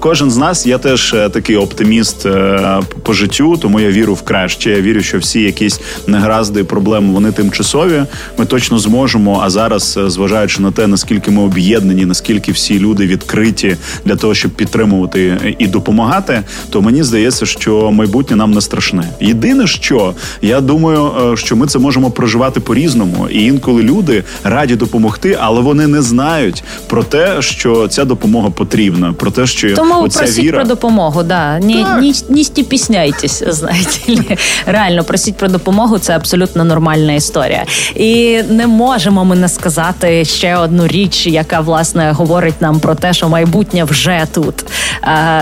кожен 0.00 0.30
з 0.30 0.36
нас 0.36 0.66
я 0.66 0.78
теж 0.78 1.14
е, 1.14 1.28
такий 1.28 1.56
оптиміст 1.56 2.26
е, 2.26 2.80
по 3.02 3.12
життю, 3.12 3.56
тому 3.56 3.80
я 3.80 3.90
вірю 3.90 4.14
в 4.14 4.22
краще. 4.22 4.70
Я 4.70 4.80
вірю, 4.80 5.02
що 5.02 5.18
всі 5.18 5.40
якісь 5.40 5.80
негаразди, 6.06 6.64
проблеми 6.64 7.12
вони 7.12 7.32
тимчасові. 7.32 8.02
Ми 8.38 8.46
точно 8.46 8.78
зможемо. 8.78 9.40
А 9.44 9.50
зараз, 9.50 9.96
е, 9.96 10.10
зважаючи 10.10 10.62
на 10.62 10.70
те, 10.70 10.86
наскільки 10.86 11.30
ми 11.30 11.42
об'єднані, 11.42 12.04
наскільки 12.04 12.52
всі 12.52 12.78
люди 12.78 13.06
відкриті 13.06 13.76
для 14.04 14.16
того, 14.16 14.34
щоб 14.34 14.50
підтримувати 14.50 15.54
і 15.58 15.66
допомагати, 15.66 16.42
то 16.70 16.82
мені 16.82 17.02
здається, 17.02 17.46
що 17.46 17.59
що 17.60 17.90
майбутнє 17.90 18.36
нам 18.36 18.50
не 18.50 18.60
страшне. 18.60 19.04
Єдине, 19.20 19.66
що 19.66 20.14
я 20.42 20.60
думаю, 20.60 21.12
е, 21.32 21.36
що 21.36 21.56
ми 21.56 21.66
це 21.66 21.78
можемо 21.78 22.10
проживати 22.10 22.60
по-різному, 22.60 23.28
і 23.28 23.44
інколи 23.44 23.82
люди 23.82 24.24
раді 24.44 24.76
допомогти, 24.76 25.38
але 25.40 25.60
вони 25.60 25.86
не 25.86 26.02
знають 26.02 26.64
про 26.86 27.02
те, 27.02 27.42
що 27.42 27.88
ця 27.88 28.04
допомога 28.04 28.50
потрібна. 28.50 29.12
Про 29.12 29.30
те, 29.30 29.46
що 29.46 29.74
тому 29.74 30.02
оця 30.02 30.18
просіть 30.18 30.44
віра... 30.44 30.58
про 30.58 30.68
допомогу. 30.68 31.22
Да 31.22 31.58
ні, 31.58 31.86
ні, 32.00 32.14
ні 32.28 32.44
стіпісняйтесь, 32.44 33.42
знаєте. 33.48 34.36
Реально 34.66 35.04
просіть 35.04 35.36
про 35.36 35.48
допомогу. 35.48 35.98
Це 35.98 36.16
абсолютно 36.16 36.64
нормальна 36.64 37.12
історія, 37.12 37.64
і 37.94 38.42
не 38.42 38.66
можемо 38.66 39.24
ми 39.24 39.36
не 39.36 39.48
сказати 39.48 40.24
ще 40.24 40.56
одну 40.56 40.86
річ, 40.86 41.26
яка 41.26 41.60
власне 41.60 42.12
говорить 42.12 42.60
нам 42.60 42.80
про 42.80 42.94
те, 42.94 43.12
що 43.12 43.28
майбутнє 43.28 43.84
вже 43.84 44.26
тут. 44.34 44.54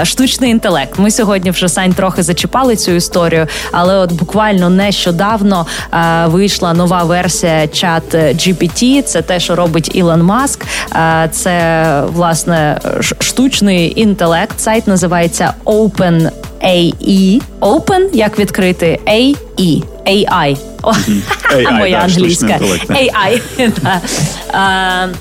Штучний 0.03 0.51
інтелект. 0.51 0.99
Ми 0.99 1.11
сьогодні 1.11 1.51
вже 1.51 1.69
сань 1.69 1.95
трохи 2.09 2.23
зачіпали 2.23 2.77
цю 2.77 2.93
історію, 2.93 3.47
але 3.73 3.97
от 3.97 4.13
буквально 4.13 4.71
нещодавно 4.71 5.67
е, 5.93 6.27
вийшла 6.27 6.75
нова 6.75 7.03
версія 7.03 7.69
чат 7.69 8.15
GPT. 8.15 9.03
Це 9.03 9.23
те, 9.23 9.41
що 9.41 9.57
робить 9.57 9.91
Ілон 9.95 10.23
Маск. 10.23 10.65
Е, 10.95 11.29
це 11.33 12.03
власне 12.13 12.81
штучний 13.21 13.93
інтелект. 13.97 14.61
Сайт 14.61 14.87
називається 14.87 15.55
OpenAE. 15.65 17.41
Open, 17.61 18.03
як 18.13 18.39
відкрити 18.39 19.01
AE. 19.07 19.83
AI. 20.07 20.57
AI 20.83 21.79
Моя 21.79 21.99
англійська. 21.99 22.59
AI. 22.89 23.41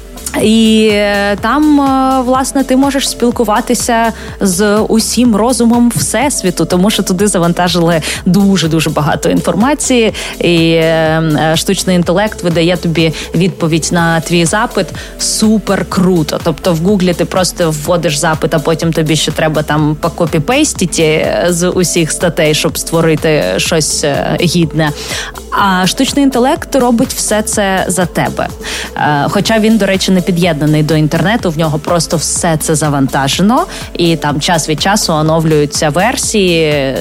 І 0.42 0.90
е, 0.92 1.36
там, 1.42 1.82
е, 1.82 2.22
власне, 2.22 2.64
ти 2.64 2.76
можеш 2.76 3.10
спілкуватися 3.10 4.14
з 4.42 4.78
усім 4.78 5.36
розумом 5.36 5.92
всесвіту, 5.96 6.66
тому 6.66 6.90
що 6.90 7.04
туди 7.04 7.28
завантажили 7.28 8.02
дуже 8.26 8.68
дуже 8.68 8.90
багато 8.90 9.30
інформації, 9.30 10.14
і 10.40 10.72
е, 10.72 11.54
штучний 11.56 11.96
інтелект 11.96 12.44
видає 12.44 12.78
тобі 12.78 13.14
відповідь 13.36 13.90
на 13.92 14.22
твій 14.22 14.46
запит 14.46 14.88
супер 15.20 15.86
круто. 15.90 16.40
Тобто, 16.44 16.74
в 16.74 16.78
Гуглі 16.78 17.14
ти 17.14 17.26
просто 17.26 17.72
вводиш 17.72 18.18
запит, 18.18 18.54
а 18.54 18.60
потім 18.60 18.94
тобі 18.94 19.16
ще 19.16 19.32
треба 19.32 19.64
там 19.64 19.98
покопіпейстіті 20.02 21.28
з 21.48 21.70
усіх 21.70 22.12
статей, 22.12 22.54
щоб 22.54 22.78
створити 22.78 23.44
щось 23.58 24.06
гідне. 24.42 24.92
А 25.52 25.88
штучний 25.88 26.24
інтелект 26.24 26.76
робить 26.76 27.14
все 27.14 27.42
це 27.42 27.86
за 27.88 28.06
тебе. 28.06 28.48
Хоча 29.30 29.60
він, 29.60 29.78
до 29.78 29.86
речі, 29.86 30.12
не 30.12 30.22
під'єднаний 30.28 30.84
до 30.84 30.96
інтернету, 30.96 31.50
в 31.50 31.58
нього 31.58 31.80
просто 31.80 32.18
все 32.18 32.58
це 32.58 32.76
завантажено, 32.76 33.66
і 33.94 34.16
там 34.16 34.40
час 34.42 34.70
від 34.70 34.82
часу 34.82 35.14
оновлюються 35.14 35.90
версії, 35.90 36.96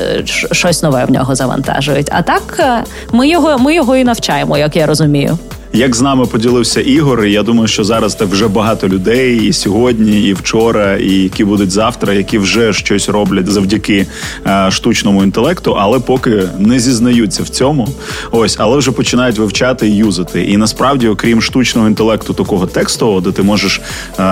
щось 0.53 0.83
нове 0.83 1.05
в 1.05 1.11
нього 1.11 1.35
завантажують. 1.35 2.09
А 2.13 2.23
так 2.23 2.57
е, 2.59 2.85
ми 3.13 3.29
його, 3.29 3.59
ми 3.59 3.75
його 3.75 3.97
і 3.97 4.05
навчаємо, 4.05 4.59
як 4.59 4.77
я 4.77 4.87
розумію. 4.87 5.39
Як 5.77 5.97
з 5.97 6.01
нами 6.01 6.27
поділився 6.27 6.81
Ігор, 6.81 7.25
я 7.25 7.43
думаю, 7.43 7.69
що 7.69 7.85
зараз 7.85 8.17
вже 8.21 8.49
багато 8.49 8.89
людей, 8.89 9.49
і 9.49 9.53
сьогодні, 9.53 10.29
і 10.29 10.33
вчора, 10.33 10.97
і 10.97 11.11
які 11.11 11.45
будуть 11.45 11.71
завтра, 11.71 12.15
які 12.15 12.39
вже 12.39 12.73
щось 12.73 13.09
роблять 13.09 13.49
завдяки 13.49 14.07
е, 14.47 14.71
штучному 14.71 15.23
інтелекту, 15.23 15.77
але 15.79 16.01
поки 16.01 16.43
не 16.59 16.81
зізнаються 16.81 17.43
в 17.43 17.49
цьому. 17.49 17.89
Ось, 18.31 18.57
але 18.59 18.79
вже 18.79 18.93
починають 18.93 19.39
вивчати 19.39 19.89
і 19.89 19.97
юзати. 19.97 20.45
І 20.45 20.57
насправді, 20.57 21.09
окрім 21.09 21.43
штучного 21.43 21.89
інтелекту, 21.89 22.35
такого 22.35 22.67
текстового, 22.67 23.21
де 23.21 23.33
ти 23.33 23.43
можеш 23.43 23.81
е, 24.19 24.23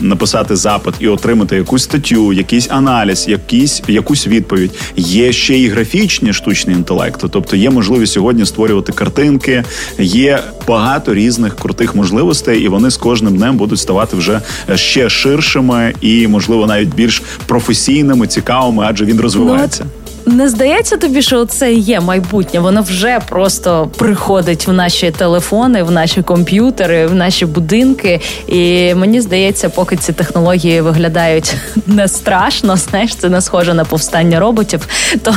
написати 0.00 0.56
запит 0.56 0.94
і 0.98 1.08
отримати 1.08 1.56
якусь 1.56 1.82
статтю, 1.82 2.32
якийсь 2.32 2.70
аналіз, 2.70 3.28
якийсь 3.28 3.82
якусь 3.88 4.26
відповідь. 4.26 4.70
Є 4.96 5.32
ще 5.32 5.58
і 5.58 5.68
графічні 5.68 6.32
штучні 6.32 6.72
інтелекти, 6.72 7.26
тобто 7.30 7.56
є 7.56 7.70
можливість 7.70 8.12
сьогодні 8.12 8.46
створювати 8.46 8.92
картинки, 8.92 9.64
є 9.98 10.42
багато 10.76 11.14
різних 11.14 11.56
крутих 11.56 11.94
можливостей, 11.94 12.60
і 12.60 12.68
вони 12.68 12.90
з 12.90 12.96
кожним 12.96 13.36
днем 13.36 13.56
будуть 13.56 13.78
ставати 13.78 14.16
вже 14.16 14.40
ще 14.74 15.10
ширшими 15.10 15.94
і, 16.00 16.26
можливо, 16.26 16.66
навіть 16.66 16.94
більш 16.94 17.22
професійними, 17.46 18.26
цікавими, 18.26 18.84
адже 18.86 19.04
він 19.04 19.20
розвивається. 19.20 19.84
Не 20.26 20.48
здається 20.48 20.96
тобі, 20.96 21.22
що 21.22 21.44
це 21.44 21.72
є 21.72 22.00
майбутнє. 22.00 22.60
Воно 22.60 22.82
вже 22.82 23.20
просто 23.28 23.90
приходить 23.96 24.66
в 24.66 24.72
наші 24.72 25.10
телефони, 25.10 25.82
в 25.82 25.90
наші 25.90 26.22
комп'ютери, 26.22 27.06
в 27.06 27.14
наші 27.14 27.46
будинки. 27.46 28.20
І 28.48 28.94
мені 28.94 29.20
здається, 29.20 29.68
поки 29.68 29.96
ці 29.96 30.12
технології 30.12 30.80
виглядають 30.80 31.54
не 31.86 32.08
страшно, 32.08 32.76
знаєш, 32.76 33.14
це 33.14 33.28
не 33.28 33.40
схоже 33.40 33.74
на 33.74 33.84
повстання 33.84 34.40
роботів, 34.40 34.88
то 35.22 35.34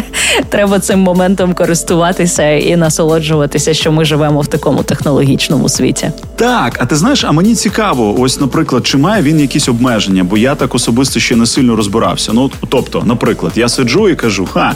треба 0.48 0.78
цим 0.78 1.00
моментом 1.00 1.54
користуватися 1.54 2.50
і 2.50 2.76
насолоджуватися, 2.76 3.74
що 3.74 3.92
ми 3.92 4.04
живемо 4.04 4.40
в 4.40 4.46
такому 4.46 4.82
технологічному 4.82 5.68
світі. 5.68 6.10
Так, 6.36 6.76
а 6.80 6.86
ти 6.86 6.96
знаєш, 6.96 7.24
а 7.24 7.32
мені 7.32 7.54
цікаво, 7.54 8.20
ось, 8.20 8.40
наприклад, 8.40 8.86
чи 8.86 8.98
має 8.98 9.22
він 9.22 9.40
якісь 9.40 9.68
обмеження, 9.68 10.24
бо 10.24 10.36
я 10.36 10.54
так 10.54 10.74
особисто 10.74 11.20
ще 11.20 11.36
не 11.36 11.46
сильно 11.46 11.76
розбирався. 11.76 12.32
Ну 12.32 12.50
тобто, 12.68 13.02
наприклад, 13.06 13.52
я 13.56 13.68
сиджу 13.68 14.08
і 14.08 14.16
кажу 14.16 14.31
кажу: 14.32 14.46
ха, 14.46 14.74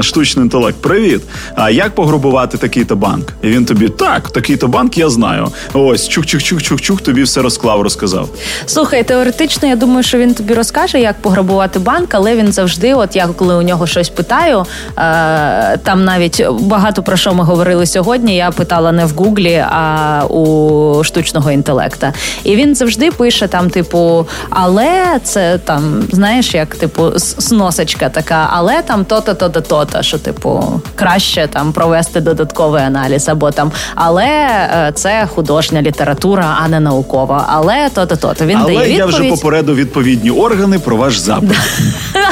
штучний 0.00 0.42
інтелект. 0.44 0.76
Привіт. 0.80 1.22
А 1.54 1.70
як 1.70 1.94
пограбувати 1.94 2.58
такий-то 2.58 2.96
банк? 2.96 3.32
І 3.42 3.48
він 3.48 3.64
тобі 3.64 3.88
так, 3.88 4.30
такий-то 4.30 4.68
банк 4.68 4.98
я 4.98 5.08
знаю. 5.08 5.48
Ось 5.72 6.08
чух-чух-чух-чух-чух, 6.08 7.00
тобі 7.02 7.22
все 7.22 7.42
розклав, 7.42 7.82
розказав. 7.82 8.28
Слухай, 8.66 9.04
теоретично, 9.04 9.68
я 9.68 9.76
думаю, 9.76 10.02
що 10.02 10.18
він 10.18 10.34
тобі 10.34 10.54
розкаже, 10.54 11.00
як 11.00 11.22
пограбувати 11.22 11.78
банк, 11.78 12.14
але 12.14 12.36
він 12.36 12.52
завжди, 12.52 12.94
от 12.94 13.16
я 13.16 13.26
коли 13.26 13.54
у 13.54 13.62
нього 13.62 13.86
щось 13.86 14.08
питаю, 14.08 14.66
е, 14.98 15.76
там 15.76 16.04
навіть 16.04 16.46
багато 16.60 17.02
про 17.02 17.16
що 17.16 17.34
ми 17.34 17.44
говорили 17.44 17.86
сьогодні. 17.86 18.36
Я 18.36 18.50
питала 18.50 18.92
не 18.92 19.06
в 19.06 19.10
Гуглі, 19.10 19.64
а 19.70 20.24
у 20.28 21.04
штучного 21.04 21.50
інтелекта. 21.50 22.12
І 22.44 22.56
він 22.56 22.74
завжди 22.74 23.10
пише 23.10 23.48
там, 23.48 23.70
типу, 23.70 24.26
але 24.50 25.20
це 25.22 25.58
там, 25.58 26.02
знаєш, 26.12 26.54
як 26.54 26.74
типу 26.74 27.12
сносочка 27.18 28.08
така, 28.08 28.48
але 28.52 28.82
там 28.82 29.04
то-то, 29.04 29.34
то-то, 29.48 29.60
то-то, 29.60 30.02
що 30.02 30.18
типу 30.18 30.80
краще 30.94 31.48
там 31.52 31.72
провести 31.72 32.20
додатковий 32.20 32.82
аналіз, 32.82 33.28
або 33.28 33.50
там, 33.50 33.72
але 33.94 34.26
е, 34.26 34.92
це 34.94 35.28
художня 35.34 35.82
література, 35.82 36.56
а 36.64 36.68
не 36.68 36.80
наукова. 36.80 37.44
Але 37.48 37.90
то-то, 37.94 38.16
то-то. 38.16 38.46
Він 38.46 38.56
Але 38.56 38.74
дає 38.74 38.96
я 38.96 39.06
вже 39.06 39.24
попереду 39.24 39.74
відповідні 39.74 40.30
органи 40.30 40.78
про 40.78 40.96
ваш 40.96 41.18
запит. 41.18 41.58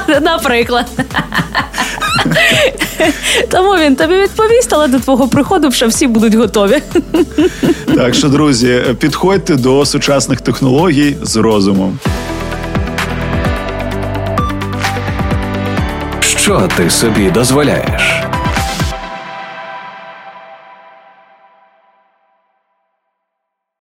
Наприклад. 0.23 0.87
Тому 3.51 3.77
він 3.77 3.97
тобі 3.97 4.15
відповість, 4.15 4.73
але 4.73 4.89
до 4.89 4.99
твого 4.99 5.29
приходу 5.29 5.69
вже 5.69 5.87
всі 5.87 6.07
будуть 6.07 6.35
готові. 6.35 6.83
Так 7.97 8.15
що, 8.15 8.29
друзі, 8.29 8.83
підходьте 8.99 9.55
до 9.55 9.87
сучасних 9.87 10.41
технологій 10.41 11.17
з 11.23 11.37
розумом. 11.37 11.99
Що 16.47 16.69
ти 16.77 16.91
собі 16.91 17.31
дозволяєш? 17.31 18.26